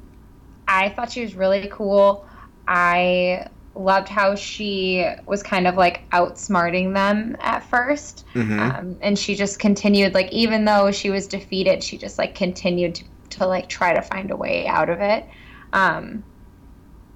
I 0.68 0.90
thought 0.90 1.10
she 1.10 1.22
was 1.22 1.34
really 1.34 1.70
cool. 1.72 2.28
I 2.68 3.48
loved 3.74 4.10
how 4.10 4.36
she 4.36 5.10
was 5.26 5.42
kind 5.42 5.66
of 5.66 5.76
like 5.76 6.10
outsmarting 6.10 6.94
them 6.94 7.38
at 7.40 7.64
1st 7.64 8.26
Mhm. 8.34 8.60
um, 8.60 8.98
and 9.00 9.18
she 9.18 9.34
just 9.36 9.60
continued 9.60 10.14
like 10.16 10.30
even 10.34 10.66
though 10.66 10.90
she 10.90 11.12
was 11.12 11.28
defeated 11.28 11.84
she 11.84 11.96
just 11.96 12.18
like 12.18 12.34
continued 12.34 12.96
to, 12.96 13.04
to 13.30 13.46
like 13.46 13.70
try 13.70 13.94
to 13.94 14.02
find 14.02 14.32
a 14.32 14.36
way 14.36 14.66
out 14.66 14.90
of 14.90 15.00
it 15.00 15.28
um, 15.74 16.24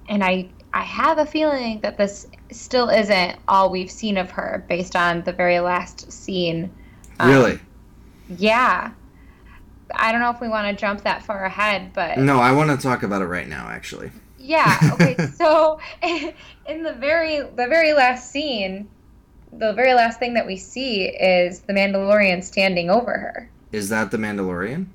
and 0.08 0.22
i 0.22 0.48
i 0.72 0.82
have 0.82 1.18
a 1.18 1.26
feeling 1.26 1.80
that 1.80 1.98
this 1.98 2.28
still 2.54 2.88
isn't 2.88 3.36
all 3.48 3.70
we've 3.70 3.90
seen 3.90 4.16
of 4.16 4.30
her 4.30 4.64
based 4.68 4.94
on 4.96 5.22
the 5.22 5.32
very 5.32 5.60
last 5.60 6.10
scene 6.12 6.70
Um, 7.20 7.30
Really? 7.30 7.58
yeah 8.38 8.92
i 9.94 10.10
don't 10.12 10.20
know 10.20 10.30
if 10.30 10.40
we 10.40 10.48
want 10.48 10.66
to 10.74 10.80
jump 10.80 11.02
that 11.02 11.22
far 11.22 11.44
ahead 11.44 11.92
but 11.92 12.18
No, 12.18 12.38
I 12.40 12.52
want 12.52 12.70
to 12.70 12.76
talk 12.76 13.02
about 13.02 13.20
it 13.22 13.26
right 13.26 13.48
now, 13.48 13.66
actually. 13.68 14.10
yeah. 14.38 14.78
Okay. 14.94 15.16
so 15.36 15.78
in 16.66 16.82
the 16.82 16.92
very 16.94 17.40
the 17.40 17.66
very 17.68 17.92
last 17.92 18.30
scene, 18.30 18.88
the 19.52 19.72
very 19.74 19.92
last 19.94 20.18
thing 20.18 20.34
that 20.34 20.46
we 20.46 20.56
see 20.56 21.04
is 21.08 21.60
the 21.60 21.72
Mandalorian 21.74 22.42
standing 22.42 22.88
over 22.90 23.12
her. 23.12 23.50
Is 23.70 23.88
that 23.90 24.10
the 24.10 24.16
Mandalorian? 24.16 24.86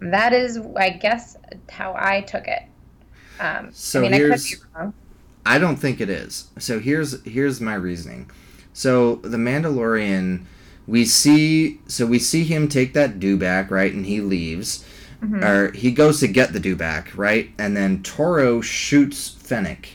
That 0.00 0.32
is, 0.32 0.58
I 0.76 0.90
guess, 0.90 1.36
how 1.70 1.94
I 1.98 2.20
took 2.22 2.46
it. 2.48 2.62
Um, 3.40 3.68
So 3.72 3.98
I 4.00 4.02
mean, 4.02 4.14
I 4.14 4.18
could 4.18 4.26
here's- 4.26 4.50
be 4.50 4.56
wrong. 4.74 4.94
I 5.46 5.58
don't 5.58 5.76
think 5.76 6.00
it 6.00 6.10
is. 6.10 6.48
So 6.58 6.80
here's 6.80 7.22
here's 7.24 7.60
my 7.60 7.74
reasoning. 7.74 8.28
So 8.72 9.16
the 9.16 9.38
Mandalorian, 9.38 10.44
we 10.86 11.04
see 11.04 11.80
so 11.86 12.04
we 12.04 12.18
see 12.18 12.44
him 12.44 12.68
take 12.68 12.92
that 12.94 13.20
dewback 13.20 13.70
right, 13.70 13.92
and 13.92 14.04
he 14.04 14.20
leaves, 14.20 14.84
mm-hmm. 15.22 15.42
or 15.42 15.72
he 15.72 15.92
goes 15.92 16.18
to 16.20 16.26
get 16.26 16.52
the 16.52 16.58
dewback 16.58 17.16
right, 17.16 17.52
and 17.58 17.76
then 17.76 18.02
Toro 18.02 18.60
shoots 18.60 19.30
Fennec, 19.30 19.90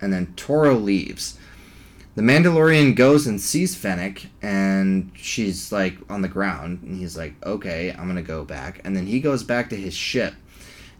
and 0.00 0.12
then 0.12 0.34
Toro 0.34 0.74
leaves. 0.74 1.38
The 2.16 2.22
Mandalorian 2.22 2.96
goes 2.96 3.26
and 3.26 3.40
sees 3.40 3.76
Fennec, 3.76 4.26
and 4.42 5.12
she's 5.14 5.70
like 5.70 5.98
on 6.10 6.22
the 6.22 6.28
ground, 6.28 6.80
and 6.82 6.96
he's 6.96 7.16
like, 7.16 7.34
"Okay, 7.44 7.94
I'm 7.96 8.08
gonna 8.08 8.22
go 8.22 8.44
back," 8.44 8.80
and 8.84 8.96
then 8.96 9.06
he 9.06 9.20
goes 9.20 9.44
back 9.44 9.70
to 9.70 9.76
his 9.76 9.94
ship. 9.94 10.34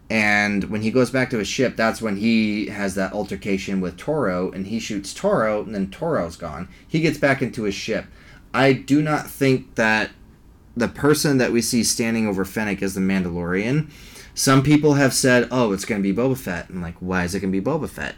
And 0.09 0.65
when 0.65 0.83
he 0.83 0.93
goes 0.93 1.11
back 1.11 1.31
to 1.31 1.39
his 1.39 1.49
ship, 1.49 1.75
that's 1.77 2.01
when 2.01 2.17
he 2.17 2.67
has 2.67 2.95
that 2.95 3.13
altercation 3.13 3.81
with 3.81 3.97
Toro, 3.97 4.51
and 4.53 4.67
he 4.69 4.79
shoots 4.79 5.13
Toro, 5.13 5.63
and 5.63 5.75
then 5.75 5.91
Toro's 5.91 6.37
gone. 6.37 6.69
He 6.87 7.01
gets 7.01 7.19
back 7.19 7.43
into 7.43 7.65
his 7.65 7.75
ship. 7.75 8.07
I 8.55 8.73
do 8.73 9.03
not 9.03 9.29
think 9.29 9.75
that 9.75 10.11
the 10.77 10.89
person 10.89 11.39
that 11.39 11.53
we 11.53 11.61
see 11.61 11.83
standing 11.83 12.27
over 12.29 12.45
Fennec 12.45 12.83
is 12.83 12.95
the 12.95 13.01
Mandalorian. 13.01 13.91
Some 14.35 14.63
people 14.63 14.95
have 14.95 15.15
said, 15.15 15.49
"Oh, 15.51 15.73
it's 15.73 15.85
going 15.85 16.03
to 16.03 16.13
be 16.13 16.17
Boba 16.17 16.37
Fett." 16.37 16.69
I'm 16.69 16.83
like, 16.83 16.97
"Why 17.01 17.25
is 17.25 17.35
it 17.35 17.41
going 17.41 17.53
to 17.53 17.61
be 17.61 17.65
Boba 17.65 17.89
Fett?" 17.89 18.15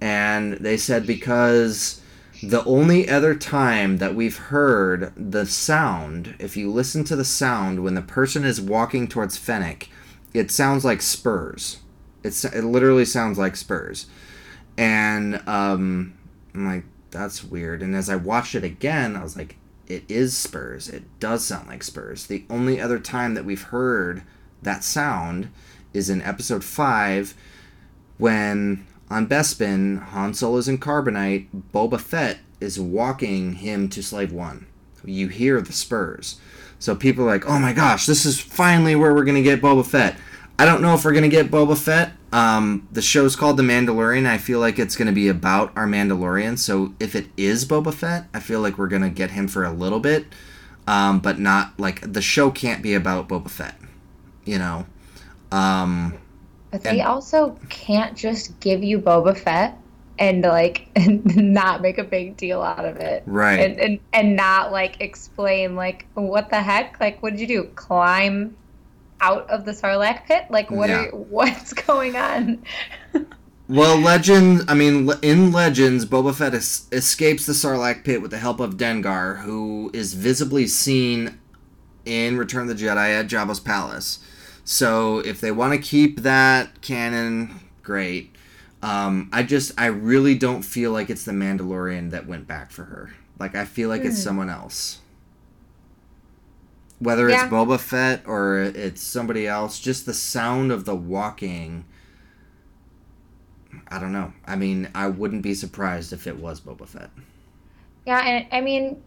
And 0.00 0.54
they 0.54 0.76
said 0.76 1.06
because 1.06 2.00
the 2.42 2.64
only 2.64 3.08
other 3.08 3.34
time 3.34 3.98
that 3.98 4.14
we've 4.14 4.36
heard 4.36 5.12
the 5.16 5.46
sound, 5.46 6.34
if 6.38 6.56
you 6.56 6.70
listen 6.70 7.02
to 7.04 7.16
the 7.16 7.24
sound 7.24 7.82
when 7.82 7.94
the 7.94 8.02
person 8.02 8.44
is 8.44 8.60
walking 8.60 9.08
towards 9.08 9.36
Fennec, 9.36 9.88
it 10.36 10.50
sounds 10.50 10.84
like 10.84 11.02
spurs. 11.02 11.78
It's 12.22 12.44
it 12.44 12.64
literally 12.64 13.04
sounds 13.04 13.38
like 13.38 13.56
spurs, 13.56 14.06
and 14.76 15.36
um, 15.48 16.14
I'm 16.54 16.66
like, 16.66 16.84
that's 17.10 17.44
weird. 17.44 17.82
And 17.82 17.94
as 17.94 18.10
I 18.10 18.16
watched 18.16 18.54
it 18.54 18.64
again, 18.64 19.16
I 19.16 19.22
was 19.22 19.36
like, 19.36 19.56
it 19.86 20.04
is 20.08 20.36
spurs. 20.36 20.88
It 20.88 21.04
does 21.20 21.44
sound 21.44 21.68
like 21.68 21.82
spurs. 21.82 22.26
The 22.26 22.44
only 22.50 22.80
other 22.80 22.98
time 22.98 23.34
that 23.34 23.44
we've 23.44 23.62
heard 23.62 24.22
that 24.62 24.82
sound 24.82 25.48
is 25.92 26.10
in 26.10 26.20
episode 26.22 26.64
five, 26.64 27.34
when 28.18 28.86
on 29.08 29.28
Bespin, 29.28 30.02
Han 30.02 30.34
Solo's 30.34 30.68
in 30.68 30.78
Carbonite, 30.78 31.46
Boba 31.72 32.00
Fett 32.00 32.38
is 32.60 32.80
walking 32.80 33.54
him 33.54 33.88
to 33.90 34.02
Slave 34.02 34.32
One. 34.32 34.66
You 35.04 35.28
hear 35.28 35.60
the 35.60 35.72
spurs. 35.72 36.40
So 36.78 36.96
people 36.96 37.24
are 37.24 37.28
like, 37.28 37.48
oh 37.48 37.58
my 37.58 37.72
gosh, 37.72 38.06
this 38.06 38.26
is 38.26 38.40
finally 38.40 38.96
where 38.96 39.14
we're 39.14 39.24
going 39.24 39.36
to 39.36 39.42
get 39.42 39.62
Boba 39.62 39.86
Fett. 39.86 40.16
I 40.58 40.64
don't 40.64 40.80
know 40.80 40.94
if 40.94 41.04
we're 41.04 41.12
going 41.12 41.22
to 41.22 41.28
get 41.28 41.50
Boba 41.50 41.76
Fett. 41.76 42.12
Um, 42.32 42.88
the 42.90 43.02
show's 43.02 43.36
called 43.36 43.56
The 43.56 43.62
Mandalorian. 43.62 44.26
I 44.26 44.38
feel 44.38 44.58
like 44.58 44.78
it's 44.78 44.96
going 44.96 45.06
to 45.06 45.12
be 45.12 45.28
about 45.28 45.72
our 45.76 45.86
Mandalorian. 45.86 46.58
So 46.58 46.94
if 46.98 47.14
it 47.14 47.26
is 47.36 47.64
Boba 47.66 47.92
Fett, 47.92 48.26
I 48.32 48.40
feel 48.40 48.60
like 48.60 48.78
we're 48.78 48.88
going 48.88 49.02
to 49.02 49.10
get 49.10 49.32
him 49.32 49.48
for 49.48 49.64
a 49.64 49.72
little 49.72 50.00
bit. 50.00 50.26
Um, 50.86 51.18
but 51.20 51.38
not 51.38 51.78
like 51.78 52.12
the 52.12 52.22
show 52.22 52.50
can't 52.50 52.82
be 52.82 52.94
about 52.94 53.28
Boba 53.28 53.50
Fett. 53.50 53.76
You 54.44 54.58
know? 54.58 54.86
Um, 55.52 56.14
But 56.70 56.82
they 56.82 57.00
and- 57.00 57.08
also 57.08 57.58
can't 57.68 58.16
just 58.16 58.58
give 58.60 58.82
you 58.82 58.98
Boba 58.98 59.36
Fett 59.36 59.78
and 60.18 60.42
like 60.42 60.88
and 60.96 61.36
not 61.52 61.82
make 61.82 61.98
a 61.98 62.04
big 62.04 62.36
deal 62.36 62.62
out 62.62 62.84
of 62.84 62.96
it. 62.96 63.22
Right. 63.26 63.60
And 63.60 63.78
and, 63.78 63.98
and 64.12 64.36
not 64.36 64.72
like 64.72 65.00
explain 65.00 65.76
like 65.76 66.06
what 66.14 66.48
the 66.50 66.62
heck? 66.62 66.98
Like 67.00 67.22
what 67.22 67.30
did 67.32 67.40
you 67.40 67.46
do? 67.46 67.64
Climb 67.74 68.56
out 69.20 69.48
of 69.50 69.64
the 69.64 69.72
Sarlacc 69.72 70.24
pit? 70.26 70.46
Like 70.50 70.70
what 70.70 70.88
Yeah. 70.88 71.06
are 71.06 71.10
what's 71.16 71.72
going 71.72 72.16
on? 72.16 72.62
Well, 73.68 73.98
Legend. 73.98 74.62
I 74.68 74.74
mean, 74.74 75.10
in 75.22 75.50
Legends, 75.50 76.06
Boba 76.06 76.32
Fett 76.34 76.54
es- 76.54 76.86
escapes 76.92 77.46
the 77.46 77.52
Sarlacc 77.52 78.04
pit 78.04 78.22
with 78.22 78.30
the 78.30 78.38
help 78.38 78.60
of 78.60 78.76
Dengar, 78.76 79.40
who 79.42 79.90
is 79.92 80.14
visibly 80.14 80.68
seen 80.68 81.38
in 82.04 82.38
Return 82.38 82.68
of 82.70 82.78
the 82.78 82.84
Jedi 82.84 83.18
at 83.18 83.26
Jabba's 83.26 83.58
palace. 83.58 84.20
So, 84.64 85.18
if 85.20 85.40
they 85.40 85.50
want 85.50 85.72
to 85.72 85.78
keep 85.80 86.20
that 86.20 86.80
canon, 86.80 87.58
great. 87.82 88.34
Um, 88.82 89.28
I 89.32 89.42
just, 89.42 89.72
I 89.78 89.86
really 89.86 90.36
don't 90.36 90.62
feel 90.62 90.92
like 90.92 91.10
it's 91.10 91.24
the 91.24 91.32
Mandalorian 91.32 92.10
that 92.10 92.26
went 92.28 92.46
back 92.46 92.70
for 92.70 92.84
her. 92.84 93.14
Like, 93.38 93.56
I 93.56 93.64
feel 93.64 93.88
like 93.88 94.02
it's 94.04 94.22
someone 94.22 94.48
else. 94.50 95.00
Whether 96.98 97.28
it's 97.28 97.42
Yeah. 97.42 97.50
Boba 97.50 97.78
Fett 97.78 98.22
or 98.26 98.58
it's 98.62 99.02
somebody 99.02 99.46
else, 99.46 99.78
just 99.78 100.06
the 100.06 100.14
sound 100.14 100.72
of 100.72 100.84
the 100.84 100.96
walking. 100.96 101.84
I 103.88 103.98
don't 103.98 104.12
know. 104.12 104.32
I 104.46 104.56
mean, 104.56 104.88
I 104.94 105.08
wouldn't 105.08 105.42
be 105.42 105.54
surprised 105.54 106.12
if 106.12 106.26
it 106.26 106.38
was 106.38 106.60
Boba 106.60 106.88
Fett. 106.88 107.10
Yeah, 108.06 108.18
and 108.20 108.46
I 108.50 108.60
mean, 108.60 109.02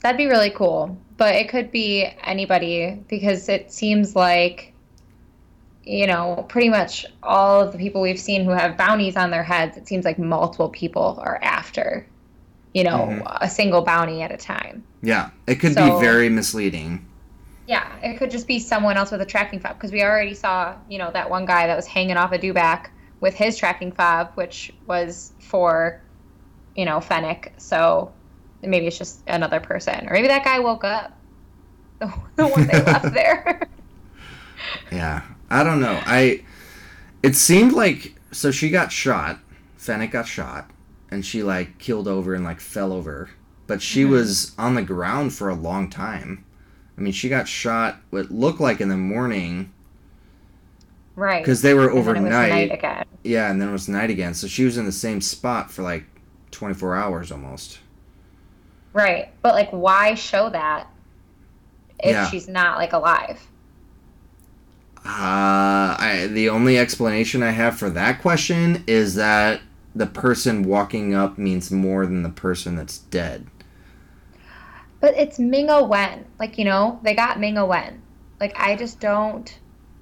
that'd 0.00 0.18
be 0.18 0.26
really 0.26 0.50
cool. 0.50 0.96
But 1.16 1.34
it 1.34 1.48
could 1.48 1.70
be 1.70 2.08
anybody 2.24 3.02
because 3.08 3.48
it 3.48 3.72
seems 3.72 4.14
like, 4.16 4.72
you 5.84 6.06
know, 6.06 6.46
pretty 6.48 6.68
much 6.68 7.04
all 7.22 7.60
of 7.62 7.72
the 7.72 7.78
people 7.78 8.00
we've 8.00 8.20
seen 8.20 8.44
who 8.44 8.50
have 8.50 8.76
bounties 8.76 9.16
on 9.16 9.30
their 9.30 9.42
heads, 9.42 9.76
it 9.76 9.88
seems 9.88 10.04
like 10.04 10.18
multiple 10.18 10.68
people 10.68 11.18
are 11.22 11.38
after, 11.42 12.06
you 12.72 12.84
know, 12.84 13.08
Mhm. 13.10 13.38
a 13.40 13.48
single 13.50 13.82
bounty 13.82 14.22
at 14.22 14.30
a 14.30 14.36
time. 14.36 14.84
Yeah, 15.02 15.30
it 15.46 15.56
could 15.56 15.74
So- 15.74 15.98
be 15.98 16.04
very 16.04 16.28
misleading. 16.28 17.04
Yeah, 17.66 17.84
it 18.02 18.18
could 18.18 18.30
just 18.30 18.46
be 18.48 18.58
someone 18.58 18.96
else 18.96 19.10
with 19.12 19.20
a 19.20 19.26
tracking 19.26 19.60
fob 19.60 19.74
because 19.76 19.92
we 19.92 20.02
already 20.02 20.34
saw, 20.34 20.74
you 20.88 20.98
know, 20.98 21.10
that 21.12 21.30
one 21.30 21.46
guy 21.46 21.66
that 21.68 21.76
was 21.76 21.86
hanging 21.86 22.16
off 22.16 22.32
a 22.32 22.38
dewback 22.38 22.86
with 23.20 23.34
his 23.34 23.56
tracking 23.56 23.92
fob, 23.92 24.30
which 24.34 24.72
was 24.86 25.32
for, 25.40 26.00
you 26.74 26.84
know, 26.84 27.00
Fennec. 27.00 27.52
So 27.58 28.10
maybe 28.62 28.86
it's 28.88 28.98
just 28.98 29.20
another 29.26 29.60
person, 29.60 30.08
or 30.08 30.12
maybe 30.14 30.26
that 30.28 30.44
guy 30.44 30.58
woke 30.58 30.82
up, 30.84 31.12
the, 32.00 32.12
the 32.36 32.46
one 32.46 32.66
they 32.66 32.82
left 32.82 33.12
there. 33.14 33.60
Yeah, 34.90 35.22
I 35.50 35.62
don't 35.62 35.80
know. 35.80 36.00
I 36.06 36.42
it 37.22 37.36
seemed 37.36 37.72
like 37.72 38.14
so 38.32 38.50
she 38.50 38.70
got 38.70 38.90
shot. 38.92 39.38
Fennec 39.76 40.10
got 40.10 40.26
shot, 40.26 40.68
and 41.10 41.24
she 41.24 41.42
like 41.42 41.78
killed 41.78 42.08
over 42.08 42.34
and 42.34 42.44
like 42.44 42.60
fell 42.60 42.92
over, 42.92 43.30
but 43.66 43.82
she 43.82 44.04
Mm-hmm. 44.04 44.12
was 44.12 44.52
on 44.58 44.74
the 44.74 44.82
ground 44.82 45.32
for 45.34 45.48
a 45.48 45.54
long 45.54 45.90
time. 45.90 46.44
I 46.98 47.00
mean, 47.00 47.12
she 47.12 47.28
got 47.28 47.48
shot. 47.48 48.00
What 48.10 48.30
looked 48.30 48.60
like 48.60 48.80
in 48.80 48.88
the 48.88 48.96
morning 48.96 49.72
right. 51.16 51.42
because 51.42 51.62
they 51.62 51.74
were 51.74 51.88
And 51.88 52.04
then 52.04 52.16
it 52.16 52.22
was 52.22 52.38
overnight. 52.38 52.48
night 52.48 52.72
again. 52.72 53.04
Yeah, 53.24 53.50
and 53.50 53.60
then 53.60 53.68
it 53.68 53.72
was 53.72 53.88
night 53.88 54.10
again. 54.10 54.34
So 54.34 54.46
she 54.46 54.64
was 54.64 54.76
in 54.78 54.86
the 54.86 54.92
same 54.92 55.20
spot 55.20 55.70
for 55.70 55.82
like 55.82 56.04
twenty 56.50 56.74
four 56.74 56.96
hours 56.96 57.30
almost. 57.32 57.80
Right. 58.92 59.30
But 59.42 59.54
like, 59.54 59.70
why 59.70 60.14
show 60.14 60.50
that 60.50 60.88
if 62.02 62.12
Yeah. 62.12 62.26
she's 62.26 62.48
not 62.48 62.78
like 62.78 62.92
alive? 62.92 63.40
Uh, 65.04 65.96
I, 65.98 66.28
the 66.30 66.50
only 66.50 66.78
explanation 66.78 67.42
I 67.42 67.50
have 67.52 67.78
for 67.78 67.88
that 67.90 68.20
question 68.20 68.84
is 68.86 69.14
that 69.14 69.60
the 69.94 70.06
person 70.06 70.62
walking 70.64 71.14
up 71.14 71.36
means 71.38 71.70
more 71.70 72.06
than 72.06 72.22
the 72.22 72.28
person 72.30 72.76
that's 72.76 72.98
dead. 72.98 73.46
But 75.00 75.14
it's 75.16 75.38
Ming 75.38 75.66
Na 75.66 75.82
Wen. 75.82 76.26
Like, 76.38 76.58
you 76.58 76.64
know, 76.64 77.00
they 77.02 77.14
got 77.14 77.40
Ming 77.40 77.54
Na 77.54 77.64
Wen. 77.64 78.02
Like, 78.38 78.58
I 78.58 78.76
just 78.76 79.00
don't 79.00 79.58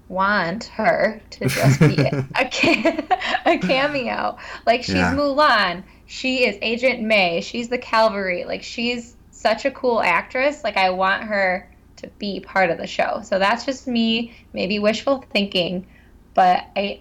want 0.08 0.64
her 0.64 1.20
to 1.30 1.48
just 1.48 1.80
be 1.80 1.96
a, 2.34 2.48
ca- 2.50 3.04
a 3.46 3.58
cameo. 3.58 4.38
Like, 4.66 4.82
she's 4.82 4.94
Yeah. 4.96 5.14
Mulan. 5.14 5.84
She 6.06 6.44
is 6.46 6.56
Agent 6.62 7.02
May. 7.02 7.40
She's 7.42 7.68
the 7.68 7.78
Calvary. 7.78 8.44
Like, 8.44 8.62
she's 8.62 9.14
such 9.30 9.64
a 9.64 9.70
cool 9.70 10.00
actress. 10.00 10.64
Like, 10.64 10.76
I 10.76 10.90
want 10.90 11.24
her 11.24 11.70
to 11.96 12.08
be 12.18 12.40
part 12.40 12.70
of 12.70 12.78
the 12.78 12.86
show. 12.86 13.20
So 13.24 13.38
that's 13.38 13.64
just 13.66 13.86
me, 13.86 14.34
maybe 14.52 14.78
wishful 14.78 15.24
thinking. 15.30 15.86
But 16.34 16.64
I, 16.76 17.00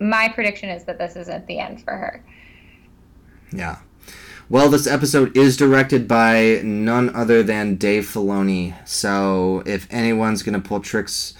my 0.00 0.28
prediction 0.28 0.70
is 0.70 0.84
that 0.84 0.98
this 0.98 1.14
isn't 1.14 1.46
the 1.46 1.58
end 1.58 1.82
for 1.82 1.92
her. 1.92 2.24
Yeah. 3.52 3.78
Well, 4.48 4.68
this 4.68 4.86
episode 4.86 5.36
is 5.36 5.56
directed 5.56 6.08
by 6.08 6.60
none 6.64 7.14
other 7.14 7.42
than 7.42 7.76
Dave 7.76 8.04
Filoni. 8.04 8.74
So 8.88 9.62
if 9.64 9.86
anyone's 9.92 10.42
going 10.42 10.60
to 10.60 10.68
pull 10.68 10.80
tricks 10.80 11.34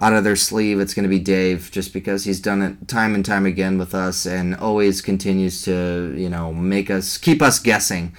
out 0.00 0.14
of 0.14 0.24
their 0.24 0.36
sleeve, 0.36 0.80
it's 0.80 0.94
going 0.94 1.02
to 1.02 1.08
be 1.10 1.18
Dave, 1.18 1.70
just 1.70 1.92
because 1.92 2.24
he's 2.24 2.40
done 2.40 2.62
it 2.62 2.88
time 2.88 3.14
and 3.14 3.24
time 3.24 3.44
again 3.44 3.76
with 3.76 3.94
us 3.94 4.24
and 4.24 4.56
always 4.56 5.02
continues 5.02 5.62
to, 5.64 6.14
you 6.16 6.30
know, 6.30 6.54
make 6.54 6.90
us, 6.90 7.18
keep 7.18 7.42
us 7.42 7.58
guessing. 7.58 8.16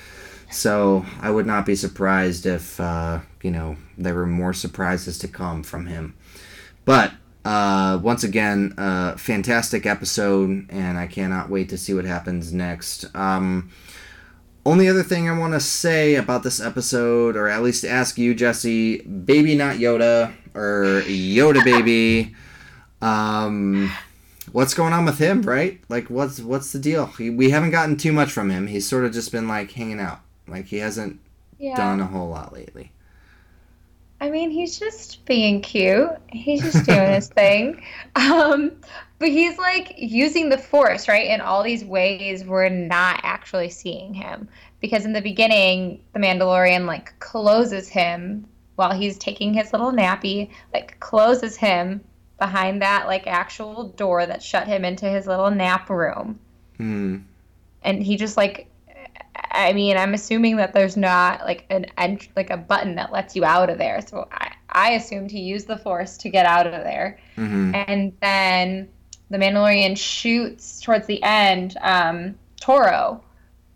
So 0.52 1.06
I 1.22 1.32
would 1.32 1.48
not 1.48 1.66
be 1.66 1.76
surprised 1.76 2.46
if, 2.46 2.80
uh, 2.80 3.22
you 3.42 3.52
know, 3.52 3.78
there 3.98 4.14
were 4.14 4.28
more 4.28 4.54
surprises 4.54 5.18
to 5.20 5.28
come 5.28 5.64
from 5.64 5.88
him. 5.88 6.16
But 6.86 7.14
uh, 7.46 8.00
once 8.02 8.24
again, 8.24 8.74
uh, 8.78 9.16
fantastic 9.16 9.86
episode, 9.86 10.66
and 10.70 10.98
I 10.98 11.08
cannot 11.08 11.50
wait 11.50 11.70
to 11.70 11.78
see 11.78 11.94
what 11.94 12.06
happens 12.06 12.52
next. 12.52 13.06
Um, 13.16 13.70
only 14.66 14.90
other 14.90 15.04
thing 15.04 15.30
I 15.30 15.38
want 15.38 15.54
to 15.54 15.60
say 15.60 16.16
about 16.16 16.42
this 16.44 16.60
episode, 16.60 17.36
or 17.38 17.48
at 17.48 17.62
least 17.62 17.86
ask 17.86 18.18
you, 18.18 18.34
Jesse, 18.34 18.98
baby 19.02 19.56
not 19.56 19.76
Yoda, 19.78 20.34
or 20.56 21.04
Yoda 21.06 21.64
baby, 21.64 22.34
um, 23.02 23.92
what's 24.52 24.74
going 24.74 24.94
on 24.94 25.06
with 25.06 25.20
him, 25.20 25.44
right? 25.44 25.80
Like, 25.88 26.10
what's 26.10 26.40
what's 26.40 26.72
the 26.72 26.80
deal? 26.80 27.06
He, 27.08 27.30
we 27.30 27.52
haven't 27.52 27.72
gotten 27.72 27.96
too 27.98 28.12
much 28.12 28.32
from 28.32 28.50
him. 28.50 28.68
He's 28.68 28.88
sort 28.90 29.06
of 29.06 29.14
just 29.14 29.32
been 29.32 29.48
like 29.48 29.72
hanging 29.72 30.00
out. 30.00 30.22
Like 30.48 30.66
he 30.66 30.78
hasn't 30.78 31.20
Yeah. 31.60 31.76
done 31.76 32.00
a 32.02 32.06
whole 32.08 32.30
lot 32.30 32.52
lately. 32.54 32.92
I 34.22 34.30
mean, 34.30 34.50
he's 34.50 34.80
just 34.80 35.26
being 35.26 35.62
cute. 35.62 36.10
He's 36.30 36.62
just 36.62 36.86
doing 36.86 37.12
his 37.12 37.28
thing. 37.36 37.84
Um, 38.16 38.72
but 39.20 39.30
he's 39.30 39.58
like 39.58 39.96
using 39.98 40.50
the 40.50 40.58
force, 40.58 41.08
right? 41.08 41.28
In 41.28 41.42
all 41.42 41.64
these 41.64 41.84
ways 41.84 42.44
we're 42.44 42.70
not 42.70 43.20
actually 43.24 43.70
seeing 43.70 44.14
him. 44.14 44.48
Because 44.80 45.06
in 45.06 45.14
the 45.14 45.22
beginning, 45.22 46.04
the 46.14 46.20
Mandalorian 46.20 46.86
like 46.86 47.18
closes 47.20 47.88
him 47.88 48.48
while 48.76 48.94
he's 48.94 49.18
taking 49.18 49.54
his 49.54 49.72
little 49.72 49.92
nappy, 49.92 50.50
like 50.74 51.00
closes 51.00 51.56
him 51.56 52.02
behind 52.38 52.82
that 52.82 53.08
like 53.08 53.28
actual 53.28 53.90
door 53.90 54.26
that 54.26 54.44
shut 54.44 54.68
him 54.68 54.84
into 54.84 55.06
his 55.06 55.28
little 55.28 55.52
nap 55.52 55.90
room. 55.90 56.40
Hmm. 56.78 57.18
And 57.84 58.04
he 58.04 58.18
just 58.18 58.38
like 58.38 58.70
I 59.52 59.74
mean, 59.74 59.98
I'm 59.98 60.14
assuming 60.14 60.58
that 60.58 60.74
there's 60.74 60.98
not 60.98 61.42
like 61.42 61.66
an 61.70 61.86
ent- 61.98 62.30
like 62.36 62.50
a 62.50 62.58
button 62.58 62.96
that 62.96 63.12
lets 63.12 63.36
you 63.36 63.46
out 63.46 63.70
of 63.70 63.78
there. 63.78 64.02
So 64.06 64.28
I, 64.32 64.54
I 64.70 64.92
assumed 64.92 65.32
he 65.32 65.40
used 65.40 65.68
the 65.68 65.78
force 65.78 66.18
to 66.18 66.30
get 66.30 66.46
out 66.46 66.68
of 66.68 66.74
there. 66.74 67.20
hmm 67.36 67.74
And 67.74 68.14
then 68.22 68.90
the 69.30 69.38
Mandalorian 69.38 69.98
shoots 69.98 70.82
towards 70.82 71.08
the 71.08 71.22
end 71.24 71.78
um, 71.82 72.36
Toro, 72.60 73.24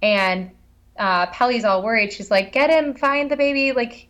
and 0.02 0.52
uh, 0.98 1.28
Pelly's 1.28 1.64
all 1.64 1.82
worried. 1.84 2.14
She's 2.14 2.30
like, 2.30 2.52
"Get 2.52 2.70
him! 2.70 2.94
Find 2.94 3.32
the 3.32 3.38
baby! 3.38 3.72
Like, 3.72 4.08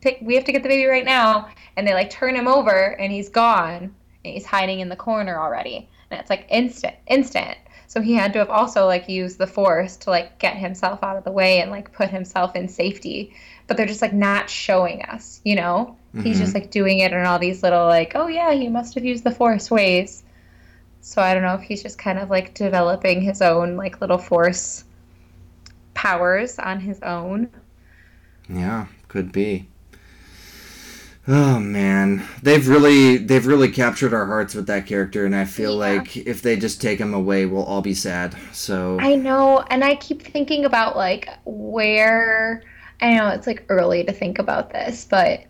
pick, 0.00 0.18
we 0.22 0.34
have 0.34 0.44
to 0.44 0.52
get 0.52 0.62
the 0.62 0.68
baby 0.68 0.86
right 0.86 1.04
now!" 1.04 1.48
And 1.76 1.86
they 1.86 1.94
like 1.94 2.10
turn 2.10 2.36
him 2.36 2.48
over, 2.48 2.98
and 3.00 3.12
he's 3.12 3.28
gone, 3.28 3.94
and 4.24 4.34
he's 4.34 4.46
hiding 4.46 4.80
in 4.80 4.88
the 4.88 4.96
corner 4.96 5.40
already. 5.40 5.88
And 6.10 6.20
it's 6.20 6.30
like 6.30 6.46
instant, 6.50 6.94
instant. 7.08 7.56
So 7.86 8.00
he 8.00 8.14
had 8.14 8.32
to 8.32 8.40
have 8.40 8.50
also 8.50 8.86
like 8.86 9.08
used 9.08 9.38
the 9.38 9.46
force 9.46 9.96
to 9.98 10.10
like 10.10 10.38
get 10.38 10.56
himself 10.56 11.02
out 11.02 11.16
of 11.16 11.24
the 11.24 11.32
way 11.32 11.60
and 11.60 11.70
like 11.70 11.92
put 11.92 12.10
himself 12.10 12.56
in 12.56 12.68
safety. 12.68 13.34
But 13.66 13.76
they're 13.76 13.86
just 13.86 14.02
like 14.02 14.12
not 14.12 14.50
showing 14.50 15.02
us, 15.02 15.40
you 15.44 15.56
know? 15.56 15.96
He's 16.22 16.38
just 16.38 16.54
mm-hmm. 16.54 16.62
like 16.62 16.70
doing 16.70 17.00
it 17.00 17.12
in 17.12 17.26
all 17.26 17.38
these 17.38 17.62
little 17.62 17.86
like, 17.86 18.12
oh 18.14 18.26
yeah, 18.26 18.52
he 18.52 18.68
must 18.68 18.94
have 18.94 19.04
used 19.04 19.22
the 19.22 19.30
force 19.30 19.70
ways. 19.70 20.24
So 21.02 21.20
I 21.20 21.34
don't 21.34 21.42
know 21.42 21.54
if 21.54 21.60
he's 21.60 21.82
just 21.82 21.98
kind 21.98 22.18
of 22.18 22.30
like 22.30 22.54
developing 22.54 23.20
his 23.20 23.42
own 23.42 23.76
like 23.76 24.00
little 24.00 24.18
force 24.18 24.84
powers 25.92 26.58
on 26.58 26.80
his 26.80 27.00
own. 27.00 27.50
Yeah, 28.48 28.86
could 29.08 29.30
be. 29.30 29.68
Oh 31.28 31.58
man, 31.58 32.26
they've 32.42 32.66
really 32.68 33.16
they've 33.16 33.46
really 33.46 33.68
captured 33.70 34.14
our 34.14 34.26
hearts 34.26 34.54
with 34.54 34.66
that 34.68 34.86
character, 34.86 35.24
and 35.26 35.34
I 35.34 35.44
feel 35.44 35.76
Yeah. 35.80 36.02
like 36.02 36.16
if 36.16 36.40
they 36.42 36.56
just 36.56 36.80
take 36.80 37.00
him 37.00 37.14
away, 37.14 37.46
we'll 37.46 37.64
all 37.64 37.82
be 37.82 37.94
sad. 37.94 38.36
So 38.52 38.98
I 38.98 39.14
know, 39.16 39.60
and 39.70 39.84
I 39.84 39.94
keep 39.96 40.22
thinking 40.22 40.64
about 40.64 40.96
like 40.96 41.28
where 41.44 42.62
I 43.00 43.14
know 43.14 43.28
it's 43.28 43.46
like 43.46 43.64
early 43.68 44.04
to 44.04 44.12
think 44.12 44.38
about 44.38 44.70
this, 44.70 45.04
but 45.04 45.44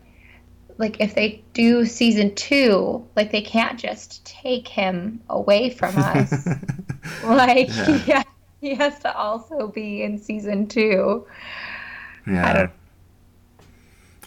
like 0.77 0.99
if 1.01 1.15
they 1.15 1.43
do 1.53 1.85
season 1.85 2.35
two, 2.35 3.07
like 3.15 3.31
they 3.31 3.41
can't 3.41 3.79
just 3.79 4.25
take 4.25 4.67
him 4.67 5.21
away 5.29 5.69
from 5.71 5.97
us. 5.97 6.57
like 7.23 7.69
Yeah. 7.69 8.03
yeah, 8.07 8.23
he 8.61 8.75
has 8.75 8.99
to 8.99 9.15
also 9.15 9.67
be 9.69 10.03
in 10.03 10.17
season 10.19 10.67
two. 10.67 11.27
yeah, 12.25 12.67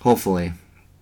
hopefully, 0.00 0.52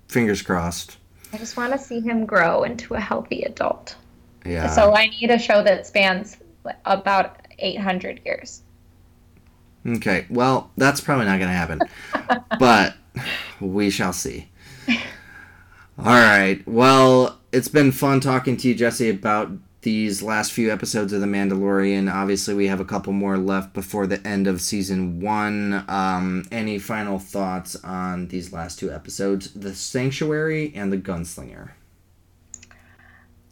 fingers 0.09 0.43
crossed. 0.43 0.97
I 1.33 1.39
just 1.39 1.57
want 1.57 1.73
to 1.73 1.79
see 1.79 2.01
him 2.01 2.27
grow 2.27 2.65
into 2.65 2.95
a 2.95 3.01
healthy 3.01 3.43
adult. 3.43 3.97
Yeah. 4.45 4.69
So 4.71 4.95
I 4.95 5.09
need 5.09 5.31
a 5.31 5.39
show 5.39 5.63
that 5.63 5.87
spans 5.87 6.39
about 6.85 7.47
800 7.59 8.21
years. 8.25 8.63
Okay, 9.87 10.27
well, 10.29 10.71
that's 10.77 11.01
probably 11.01 11.27
not 11.27 11.39
going 11.39 11.51
to 11.51 11.55
happen. 11.55 11.81
but 12.59 12.95
we 13.61 13.91
shall 13.91 14.13
see. 14.13 14.49
All 15.99 16.05
right. 16.05 16.63
Well, 16.67 17.39
it's 17.53 17.69
been 17.69 17.93
fun 17.93 18.21
talking 18.21 18.57
to 18.59 18.69
you, 18.69 18.75
Jesse, 18.75 19.11
about 19.11 19.51
these 19.83 20.23
last 20.23 20.53
few 20.53 20.73
episodes 20.73 21.13
of 21.13 21.21
The 21.21 21.27
Mandalorian. 21.27 22.13
Obviously, 22.13 22.55
we 22.55 22.67
have 22.67 22.81
a 22.81 22.85
couple 22.85 23.13
more 23.13 23.39
left 23.39 23.73
before 23.75 24.07
the 24.07 24.27
end 24.27 24.47
of 24.47 24.61
season 24.61 25.21
one. 25.21 25.85
Um, 25.89 26.45
any 26.51 26.79
final 26.79 27.19
thoughts 27.19 27.77
on 27.85 28.29
these 28.29 28.53
last 28.53 28.79
two 28.79 28.91
episodes, 28.91 29.53
The 29.55 29.75
Sanctuary 29.75 30.73
and 30.75 30.93
The 30.93 30.99
Gunslinger? 30.99 31.71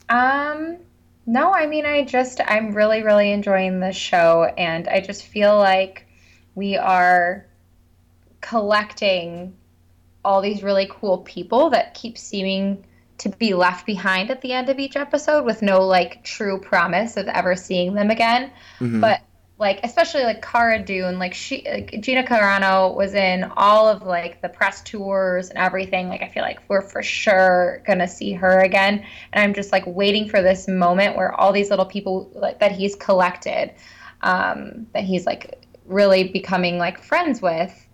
Um, 0.08 0.78
no, 1.26 1.52
I 1.52 1.66
mean, 1.66 1.86
I 1.86 2.04
just, 2.04 2.40
I'm 2.46 2.74
really, 2.74 3.02
really 3.02 3.32
enjoying 3.32 3.80
this 3.80 3.96
show, 3.96 4.52
and 4.56 4.88
I 4.88 5.00
just 5.00 5.24
feel 5.24 5.56
like 5.56 6.06
we 6.54 6.76
are 6.76 7.46
collecting 8.40 9.54
all 10.24 10.40
these 10.40 10.62
really 10.62 10.88
cool 10.90 11.18
people 11.18 11.70
that 11.70 11.94
keep 11.94 12.18
seeming 12.18 12.84
to 13.18 13.28
be 13.30 13.54
left 13.54 13.86
behind 13.86 14.30
at 14.30 14.40
the 14.42 14.52
end 14.52 14.68
of 14.68 14.78
each 14.78 14.96
episode 14.96 15.44
with 15.44 15.62
no 15.62 15.84
like 15.86 16.22
true 16.24 16.60
promise 16.60 17.16
of 17.16 17.26
ever 17.28 17.56
seeing 17.56 17.94
them 17.94 18.10
again. 18.10 18.50
Mhm. 18.80 19.00
But 19.00 19.20
like 19.58 19.80
especially 19.84 20.24
like 20.24 20.42
Cara 20.42 20.82
Dune, 20.82 21.18
like 21.18 21.32
she 21.32 21.66
like, 21.66 21.98
Gina 22.00 22.22
Carano 22.22 22.94
was 22.94 23.14
in 23.14 23.44
all 23.56 23.88
of 23.88 24.02
like 24.02 24.42
the 24.42 24.50
press 24.50 24.82
tours 24.82 25.48
and 25.48 25.58
everything. 25.58 26.08
Like 26.08 26.22
I 26.22 26.28
feel 26.28 26.42
like 26.42 26.60
we're 26.68 26.82
for 26.82 27.02
sure 27.02 27.82
gonna 27.86 28.08
see 28.08 28.34
her 28.34 28.60
again. 28.60 29.04
And 29.32 29.42
I'm 29.42 29.54
just 29.54 29.72
like 29.72 29.84
waiting 29.86 30.28
for 30.28 30.42
this 30.42 30.68
moment 30.68 31.16
where 31.16 31.32
all 31.32 31.52
these 31.52 31.70
little 31.70 31.86
people 31.86 32.30
like, 32.34 32.60
that 32.60 32.72
he's 32.72 32.94
collected, 32.96 33.72
um, 34.20 34.86
that 34.92 35.04
he's 35.04 35.24
like 35.24 35.58
really 35.86 36.24
becoming 36.24 36.76
like 36.76 37.02
friends 37.02 37.40
with 37.40 37.85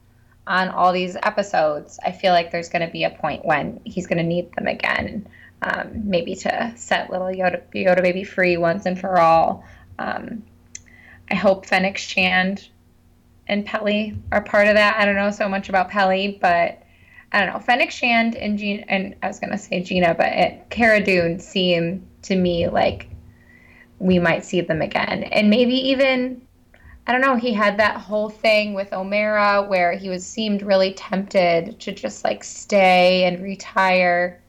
on 0.47 0.69
all 0.69 0.93
these 0.93 1.17
episodes, 1.23 1.99
I 2.05 2.13
feel 2.13 2.33
like 2.33 2.51
there's 2.51 2.69
going 2.69 2.87
to 2.87 2.93
be 2.93 3.05
a 3.05 3.11
point 3.11 3.45
when 3.45 3.81
he's 3.85 4.07
going 4.07 4.19
to 4.19 4.25
need 4.25 4.53
them 4.55 4.67
again, 4.67 5.29
um, 5.63 6.09
maybe 6.09 6.35
to 6.37 6.73
set 6.77 7.11
little 7.11 7.29
Yoda, 7.29 7.63
Yoda 7.75 8.03
baby 8.03 8.25
free 8.25 8.57
once 8.57 8.87
and 8.87 8.99
for 8.99 9.19
all. 9.19 9.65
Um, 9.99 10.43
I 11.31 11.35
hope 11.35 11.67
Fennec 11.67 11.97
Shand 11.97 12.69
and 13.47 13.65
Pelly 13.65 14.17
are 14.33 14.43
part 14.43 14.69
of 14.69 14.75
that. 14.75 14.97
I 14.99 15.05
don't 15.05 15.15
know 15.15 15.31
so 15.31 15.49
much 15.49 15.69
about 15.69 15.91
Pelly, 15.91 16.39
but 16.41 16.83
I 17.33 17.41
don't 17.41 17.53
know. 17.53 17.61
Fennec 17.61 17.91
Shand 17.91 18.35
and 18.35 18.59
Gina, 18.59 18.85
and 18.89 19.17
I 19.23 19.29
was 19.29 19.39
going 19.39 19.53
to 19.53 19.59
say 19.59 19.83
Gina, 19.83 20.15
but 20.15 20.27
it, 20.27 20.71
Cara 20.71 21.03
Dune 21.03 21.39
seem 21.39 22.07
to 22.23 22.37
me 22.37 22.69
like 22.69 23.09
we 23.99 24.19
might 24.19 24.45
see 24.45 24.61
them 24.61 24.83
again. 24.83 25.23
And 25.25 25.49
maybe 25.49 25.75
even 25.75 26.43
I 27.07 27.13
don't 27.13 27.21
know, 27.21 27.37
he 27.37 27.53
had 27.53 27.79
that 27.79 27.97
whole 27.97 28.29
thing 28.29 28.75
with 28.75 28.91
Omera 28.91 29.69
where 29.69 29.93
he 29.93 30.09
was 30.09 30.25
seemed 30.25 30.63
really 30.63 30.93
tempted 30.95 31.81
to 31.81 31.93
just 31.93 32.23
like 32.23 32.45
stay 32.45 33.25
and 33.25 33.43
retire 33.43 34.41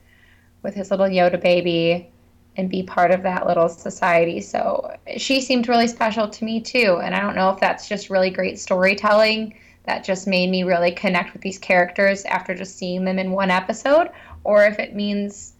with 0.62 0.76
his 0.76 0.92
little 0.92 1.08
Yoda 1.08 1.42
baby 1.42 2.10
and 2.56 2.70
be 2.70 2.84
part 2.84 3.10
of 3.10 3.24
that 3.24 3.48
little 3.48 3.68
society. 3.68 4.40
So 4.40 4.96
she 5.18 5.42
seemed 5.42 5.68
really 5.68 5.88
special 5.88 6.28
to 6.30 6.46
me 6.46 6.62
too. 6.62 7.00
And 7.04 7.16
I 7.16 7.22
don't 7.22 7.36
know 7.36 7.50
if 7.50 7.60
that's 7.60 7.88
just 7.88 8.12
really 8.12 8.30
great 8.30 8.60
storytelling 8.60 9.58
that 9.86 10.04
just 10.04 10.28
made 10.28 10.50
me 10.50 10.64
really 10.64 10.92
connect 10.92 11.34
with 11.34 11.42
these 11.42 11.58
characters 11.58 12.24
after 12.26 12.54
just 12.54 12.78
seeing 12.78 13.04
them 13.04 13.20
in 13.20 13.32
one 13.32 13.50
episode, 13.52 14.10
or 14.44 14.66
if 14.66 14.80
it 14.80 14.96
means 14.96 15.54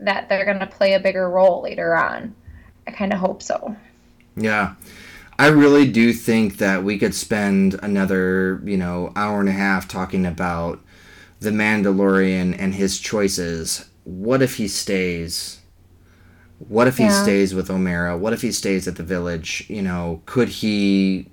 that 0.00 0.28
they're 0.28 0.44
going 0.44 0.58
to 0.58 0.66
play 0.66 0.94
a 0.94 1.00
bigger 1.00 1.30
role 1.30 1.62
later 1.62 1.94
on. 1.94 2.34
I 2.86 2.90
kind 2.90 3.12
of 3.12 3.20
hope 3.20 3.42
so. 3.42 3.76
Yeah. 4.36 4.74
I 5.42 5.48
really 5.48 5.90
do 5.90 6.12
think 6.12 6.58
that 6.58 6.84
we 6.84 6.96
could 6.98 7.16
spend 7.16 7.74
another, 7.82 8.62
you 8.64 8.76
know, 8.76 9.12
hour 9.16 9.40
and 9.40 9.48
a 9.48 9.52
half 9.52 9.88
talking 9.88 10.24
about 10.24 10.78
the 11.40 11.50
Mandalorian 11.50 12.54
and 12.56 12.72
his 12.72 13.00
choices. 13.00 13.90
What 14.04 14.40
if 14.40 14.54
he 14.54 14.68
stays? 14.68 15.60
What 16.60 16.86
if 16.86 16.98
he 16.98 17.10
stays 17.10 17.56
with 17.56 17.66
Omera? 17.70 18.16
What 18.16 18.32
if 18.32 18.42
he 18.42 18.52
stays 18.52 18.86
at 18.86 18.94
the 18.94 19.02
village? 19.02 19.66
You 19.68 19.82
know, 19.82 20.22
could 20.26 20.48
he 20.48 21.28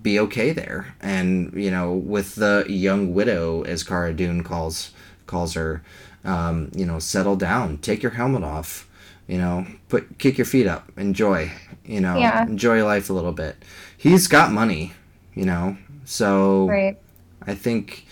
be 0.00 0.18
okay 0.20 0.52
there? 0.52 0.94
And 1.02 1.52
you 1.52 1.70
know, 1.70 1.92
with 1.92 2.36
the 2.36 2.64
young 2.66 3.12
widow, 3.12 3.60
as 3.64 3.82
Cara 3.82 4.14
Dune 4.14 4.42
calls 4.42 4.92
calls 5.26 5.52
her, 5.52 5.82
um, 6.24 6.70
you 6.74 6.86
know, 6.86 6.98
settle 6.98 7.36
down, 7.36 7.76
take 7.76 8.02
your 8.02 8.12
helmet 8.12 8.42
off, 8.42 8.88
you 9.30 9.38
know, 9.38 9.64
put 9.88 10.18
kick 10.18 10.36
your 10.38 10.44
feet 10.44 10.66
up, 10.66 10.90
enjoy, 10.96 11.50
you 11.84 12.00
know, 12.00 12.18
Yeah. 12.18 12.42
enjoy 12.42 12.84
life 12.84 13.10
a 13.10 13.12
little 13.12 13.32
bit. 13.32 13.54
He's 13.96 14.26
got 14.26 14.50
money, 14.50 14.92
you 15.34 15.44
know, 15.44 15.76
so 16.04 16.66
Right. 16.68 16.98
I 17.46 17.54
think 17.54 18.06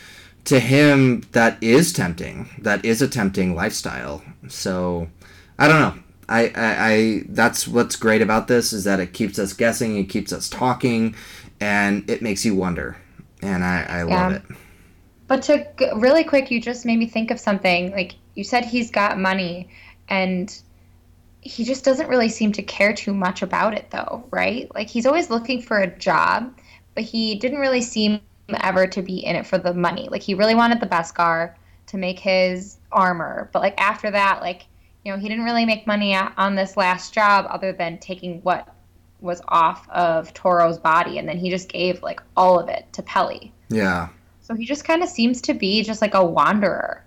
to 0.45 0.61
him 0.61 1.23
that 1.33 1.59
is 1.61 1.93
tempting. 1.93 2.49
That 2.63 2.85
is 2.85 3.03
a 3.03 3.09
tempting 3.09 3.55
lifestyle. 3.57 4.23
So 4.47 5.09
I 5.59 5.67
don't 5.67 5.81
know. 5.81 5.95
I, 6.29 6.43
I, 6.55 6.87
I 6.93 7.23
that's 7.29 7.67
what's 7.67 7.97
great 7.97 8.23
about 8.23 8.47
this 8.47 8.73
is 8.73 8.85
that 8.85 9.01
it 9.01 9.13
keeps 9.13 9.39
us 9.39 9.53
guessing, 9.53 9.97
it 9.97 10.05
keeps 10.05 10.33
us 10.33 10.49
talking, 10.49 11.15
and 11.61 12.09
it 12.09 12.23
makes 12.23 12.45
you 12.45 12.55
wonder. 12.55 12.97
And 13.43 13.65
I, 13.65 13.83
I 13.89 14.03
love 14.03 14.33
it. 14.33 14.43
But 15.27 15.43
to 15.45 15.67
really 15.97 16.25
quick, 16.25 16.51
you 16.51 16.61
just 16.61 16.87
made 16.87 16.99
me 16.99 17.07
think 17.07 17.31
of 17.31 17.41
something. 17.41 17.91
Like 17.91 18.15
you 18.35 18.45
said, 18.45 18.65
he's 18.65 18.91
got 18.91 19.19
money, 19.19 19.69
and 20.09 20.47
he 21.49 21.65
just 21.65 21.85
doesn't 21.85 22.09
really 22.09 22.29
seem 22.29 22.53
to 22.53 22.63
care 22.63 22.93
too 22.93 23.15
much 23.15 23.43
about 23.43 23.75
it, 23.75 23.91
though, 23.91 24.25
right? 24.31 24.73
Like 24.75 24.89
he's 24.89 25.07
always 25.07 25.31
looking 25.31 25.63
for 25.63 25.79
a 25.79 25.99
job, 25.99 26.57
but 26.95 27.05
he 27.05 27.37
didn't 27.37 27.59
really 27.59 27.81
seem 27.81 28.21
ever 28.61 28.87
to 28.87 29.03
be 29.03 29.19
in 29.19 29.37
it 29.37 29.47
for 29.47 29.59
the 29.59 29.75
money. 29.75 30.09
Like 30.11 30.23
he 30.23 30.35
really 30.35 30.55
wanted 30.55 30.81
the 30.81 30.87
Beskar 30.87 31.55
to 31.87 31.97
make 31.97 32.19
his 32.19 32.77
armor, 32.93 33.49
but 33.53 33.63
like 33.63 33.81
after 33.81 34.11
that, 34.11 34.41
like 34.43 34.67
you 35.05 35.13
know, 35.13 35.19
he 35.19 35.29
didn't 35.29 35.45
really 35.45 35.65
make 35.65 35.87
money 35.87 36.15
on 36.15 36.55
this 36.55 36.77
last 36.77 37.15
job 37.15 37.47
other 37.49 37.73
than 37.73 37.99
taking 37.99 38.41
what 38.43 38.75
was 39.21 39.41
off 39.49 39.89
of 39.89 40.35
Toro's 40.35 40.79
body, 40.79 41.19
and 41.19 41.29
then 41.29 41.39
he 41.39 41.51
just 41.51 41.69
gave 41.69 42.03
like 42.03 42.21
all 42.37 42.59
of 42.59 42.69
it 42.69 42.87
to 42.93 43.03
Pelly. 43.03 43.53
Yeah. 43.71 44.09
So 44.41 44.55
he 44.55 44.67
just 44.67 44.85
kind 44.85 45.03
of 45.03 45.09
seems 45.09 45.41
to 45.43 45.55
be 45.55 45.83
just 45.83 46.03
like 46.03 46.15
a 46.15 46.25
wanderer 46.25 47.05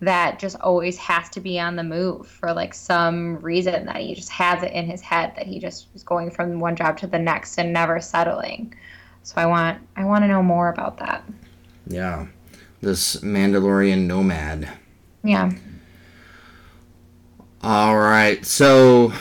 that 0.00 0.38
just 0.38 0.56
always 0.60 0.98
has 0.98 1.28
to 1.30 1.40
be 1.40 1.58
on 1.58 1.76
the 1.76 1.82
move 1.82 2.26
for 2.26 2.52
like 2.52 2.74
some 2.74 3.38
reason 3.38 3.86
that 3.86 3.96
he 3.96 4.14
just 4.14 4.30
has 4.30 4.62
it 4.62 4.72
in 4.72 4.86
his 4.86 5.00
head 5.00 5.32
that 5.36 5.46
he 5.46 5.58
just 5.58 5.88
is 5.94 6.02
going 6.02 6.30
from 6.30 6.60
one 6.60 6.76
job 6.76 6.98
to 6.98 7.06
the 7.06 7.18
next 7.18 7.58
and 7.58 7.72
never 7.72 8.00
settling. 8.00 8.74
So 9.22 9.34
I 9.36 9.46
want 9.46 9.78
I 9.96 10.04
want 10.04 10.22
to 10.22 10.28
know 10.28 10.42
more 10.42 10.68
about 10.68 10.98
that. 10.98 11.24
Yeah. 11.86 12.26
This 12.82 13.16
Mandalorian 13.16 14.06
nomad. 14.06 14.70
Yeah. 15.24 15.50
All 17.62 17.98
right. 17.98 18.44
So 18.44 19.12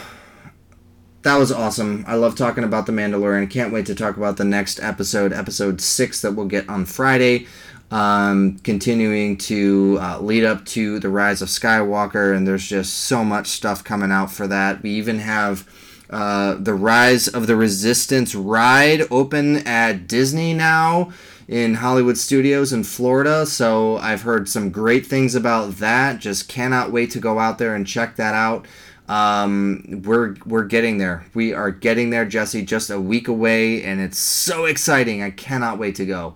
that 1.22 1.38
was 1.38 1.52
awesome. 1.52 2.06
I 2.08 2.16
love 2.16 2.36
talking 2.36 2.64
about 2.64 2.86
the 2.86 2.92
Mandalorian. 2.92 3.50
Can't 3.50 3.74
wait 3.74 3.88
to 3.88 3.96
talk 3.96 4.18
about 4.18 4.38
the 4.38 4.46
next 4.46 4.80
episode, 4.80 5.34
episode 5.34 5.82
six, 5.82 6.22
that 6.22 6.34
we'll 6.34 6.46
get 6.46 6.70
on 6.70 6.86
Friday. 6.86 7.48
Um, 7.92 8.58
continuing 8.64 9.38
to 9.38 10.00
uh, 10.02 10.20
lead 10.20 10.44
up 10.44 10.66
to 10.66 11.00
the 11.00 11.10
rise 11.10 11.42
of 11.42 11.50
Skywalker, 11.50 12.36
and 12.36 12.48
there's 12.48 12.68
just 12.68 12.94
so 12.94 13.24
much 13.24 13.48
stuff 13.48 13.84
coming 13.84 14.12
out 14.12 14.32
for 14.32 14.48
that. 14.48 14.82
We 14.82 14.90
even 14.92 15.20
have 15.20 15.68
uh, 16.10 16.56
the 16.56 16.74
rise 16.74 17.28
of 17.28 17.48
the 17.48 17.56
Resistance 17.56 18.36
ride 18.36 19.04
open 19.12 19.58
at 19.68 20.08
Disney 20.08 20.54
now 20.54 21.12
in 21.48 21.76
Hollywood 21.76 22.18
Studios 22.18 22.74
in 22.74 22.84
Florida. 22.84 23.46
So 23.46 23.98
I've 23.98 24.24
heard 24.24 24.50
some 24.50 24.72
great 24.72 25.06
things 25.06 25.36
about 25.36 25.78
that. 25.78 26.20
Just 26.20 26.48
cannot 26.50 26.92
wait 26.92 27.12
to 27.12 27.20
go 27.20 27.40
out 27.40 27.58
there 27.58 27.76
and 27.76 27.86
check 27.86 28.16
that 28.16 28.34
out. 28.34 28.66
Um, 29.08 30.02
we're 30.04 30.36
we're 30.46 30.64
getting 30.64 30.98
there. 30.98 31.26
We 31.36 31.54
are 31.54 31.70
getting 31.70 32.10
there, 32.10 32.26
Jesse. 32.26 32.64
Just 32.64 32.90
a 32.90 33.00
week 33.00 33.28
away, 33.28 33.84
and 33.84 34.02
it's 34.02 34.18
so 34.18 34.66
exciting. 34.66 35.22
I 35.22 35.30
cannot 35.30 35.78
wait 35.78 35.96
to 35.96 36.06
go. 36.06 36.36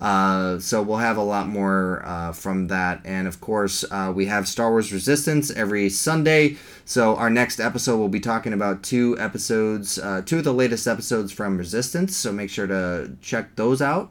Uh, 0.00 0.58
so 0.58 0.80
we'll 0.80 0.96
have 0.96 1.18
a 1.18 1.22
lot 1.22 1.46
more 1.46 2.02
uh, 2.06 2.32
from 2.32 2.68
that, 2.68 3.02
and 3.04 3.28
of 3.28 3.40
course 3.40 3.84
uh, 3.90 4.10
we 4.14 4.26
have 4.26 4.48
Star 4.48 4.70
Wars 4.70 4.92
Resistance 4.92 5.50
every 5.50 5.90
Sunday. 5.90 6.56
So 6.86 7.16
our 7.16 7.28
next 7.28 7.60
episode 7.60 7.98
will 7.98 8.08
be 8.08 8.20
talking 8.20 8.54
about 8.54 8.82
two 8.82 9.18
episodes, 9.18 9.98
uh, 9.98 10.22
two 10.24 10.38
of 10.38 10.44
the 10.44 10.54
latest 10.54 10.86
episodes 10.86 11.32
from 11.32 11.58
Resistance. 11.58 12.16
So 12.16 12.32
make 12.32 12.48
sure 12.48 12.66
to 12.66 13.12
check 13.20 13.56
those 13.56 13.82
out. 13.82 14.10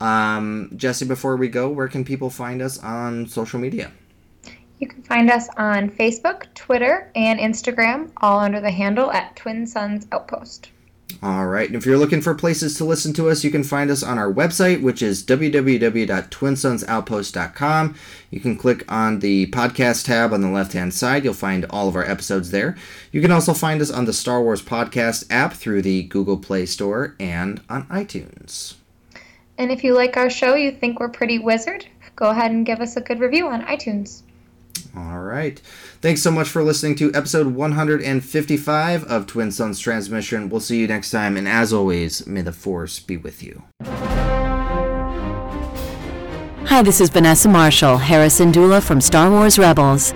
Um, 0.00 0.70
Jesse, 0.76 1.04
before 1.04 1.36
we 1.36 1.48
go, 1.48 1.68
where 1.68 1.88
can 1.88 2.04
people 2.04 2.30
find 2.30 2.62
us 2.62 2.78
on 2.82 3.26
social 3.26 3.58
media? 3.58 3.90
You 4.78 4.86
can 4.86 5.02
find 5.02 5.30
us 5.30 5.48
on 5.56 5.90
Facebook, 5.90 6.44
Twitter, 6.54 7.10
and 7.16 7.40
Instagram, 7.40 8.10
all 8.18 8.38
under 8.38 8.60
the 8.60 8.70
handle 8.70 9.10
at 9.10 9.34
Twin 9.34 9.66
Suns 9.66 10.06
Outpost. 10.12 10.70
All 11.22 11.46
right. 11.46 11.66
And 11.66 11.74
if 11.74 11.84
you're 11.84 11.98
looking 11.98 12.20
for 12.20 12.32
places 12.34 12.76
to 12.76 12.84
listen 12.84 13.12
to 13.14 13.28
us, 13.28 13.42
you 13.42 13.50
can 13.50 13.64
find 13.64 13.90
us 13.90 14.04
on 14.04 14.18
our 14.18 14.32
website, 14.32 14.82
which 14.82 15.02
is 15.02 15.24
www.twinsunsoutpost.com. 15.24 17.94
You 18.30 18.40
can 18.40 18.56
click 18.56 18.92
on 18.92 19.18
the 19.18 19.48
podcast 19.48 20.04
tab 20.04 20.32
on 20.32 20.42
the 20.42 20.50
left 20.50 20.74
hand 20.74 20.94
side. 20.94 21.24
You'll 21.24 21.34
find 21.34 21.66
all 21.70 21.88
of 21.88 21.96
our 21.96 22.08
episodes 22.08 22.52
there. 22.52 22.76
You 23.10 23.20
can 23.20 23.32
also 23.32 23.52
find 23.52 23.80
us 23.80 23.90
on 23.90 24.04
the 24.04 24.12
Star 24.12 24.40
Wars 24.40 24.62
Podcast 24.62 25.26
app 25.28 25.54
through 25.54 25.82
the 25.82 26.04
Google 26.04 26.36
Play 26.36 26.66
Store 26.66 27.16
and 27.18 27.60
on 27.68 27.84
iTunes. 27.86 28.74
And 29.56 29.72
if 29.72 29.82
you 29.82 29.94
like 29.94 30.16
our 30.16 30.30
show, 30.30 30.54
you 30.54 30.70
think 30.70 31.00
we're 31.00 31.08
pretty 31.08 31.40
wizard, 31.40 31.84
go 32.14 32.30
ahead 32.30 32.52
and 32.52 32.64
give 32.64 32.80
us 32.80 32.96
a 32.96 33.00
good 33.00 33.18
review 33.18 33.48
on 33.48 33.62
iTunes. 33.62 34.22
All 34.96 35.20
right. 35.20 35.60
Thanks 36.00 36.22
so 36.22 36.30
much 36.30 36.48
for 36.48 36.62
listening 36.62 36.94
to 36.96 37.12
episode 37.14 37.48
155 37.48 39.04
of 39.04 39.26
Twin 39.26 39.50
Suns 39.50 39.78
Transmission. 39.78 40.48
We'll 40.48 40.60
see 40.60 40.78
you 40.80 40.86
next 40.86 41.10
time, 41.10 41.36
and 41.36 41.48
as 41.48 41.72
always, 41.72 42.26
may 42.26 42.42
the 42.42 42.52
Force 42.52 43.00
be 43.00 43.16
with 43.16 43.42
you. 43.42 43.64
Hi, 46.66 46.82
this 46.82 47.00
is 47.00 47.08
Vanessa 47.08 47.48
Marshall, 47.48 47.96
Hera 47.98 48.26
Syndulla 48.26 48.82
from 48.82 49.00
Star 49.00 49.30
Wars 49.30 49.58
Rebels. 49.58 50.12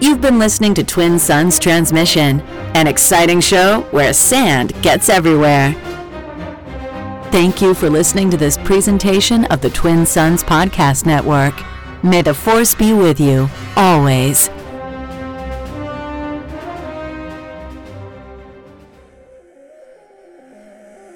You've 0.00 0.20
been 0.20 0.38
listening 0.38 0.74
to 0.74 0.84
Twin 0.84 1.18
Suns 1.18 1.58
Transmission, 1.58 2.40
an 2.74 2.86
exciting 2.86 3.40
show 3.40 3.80
where 3.92 4.12
sand 4.12 4.74
gets 4.82 5.08
everywhere. 5.08 5.72
Thank 7.30 7.62
you 7.62 7.72
for 7.72 7.88
listening 7.88 8.30
to 8.30 8.36
this 8.36 8.58
presentation 8.58 9.46
of 9.46 9.62
the 9.62 9.70
Twin 9.70 10.04
Suns 10.04 10.44
Podcast 10.44 11.06
Network. 11.06 11.54
May 12.04 12.20
the 12.20 12.34
Force 12.34 12.74
be 12.74 12.92
with 12.92 13.20
you, 13.20 13.48
always. 13.76 14.48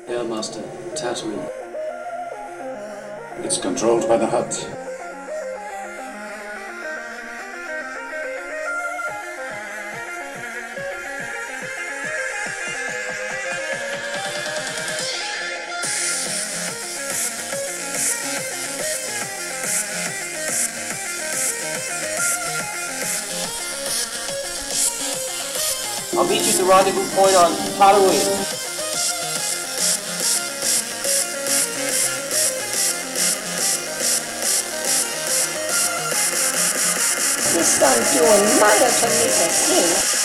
Airmaster, 0.09 0.63
Tatooine. 0.95 1.51
It's 3.45 3.59
controlled 3.59 4.07
by 4.07 4.17
the 4.17 4.29
Hutt. 4.29 4.76
The 26.57 26.65
rendezvous 26.65 27.05
point 27.15 27.37
on 27.37 27.53
Tatooine. 27.77 28.33
This 37.53 37.69
son 37.77 37.99
doing 38.17 38.43
murder 38.59 38.89
to 38.89 39.07
king. 39.67 40.16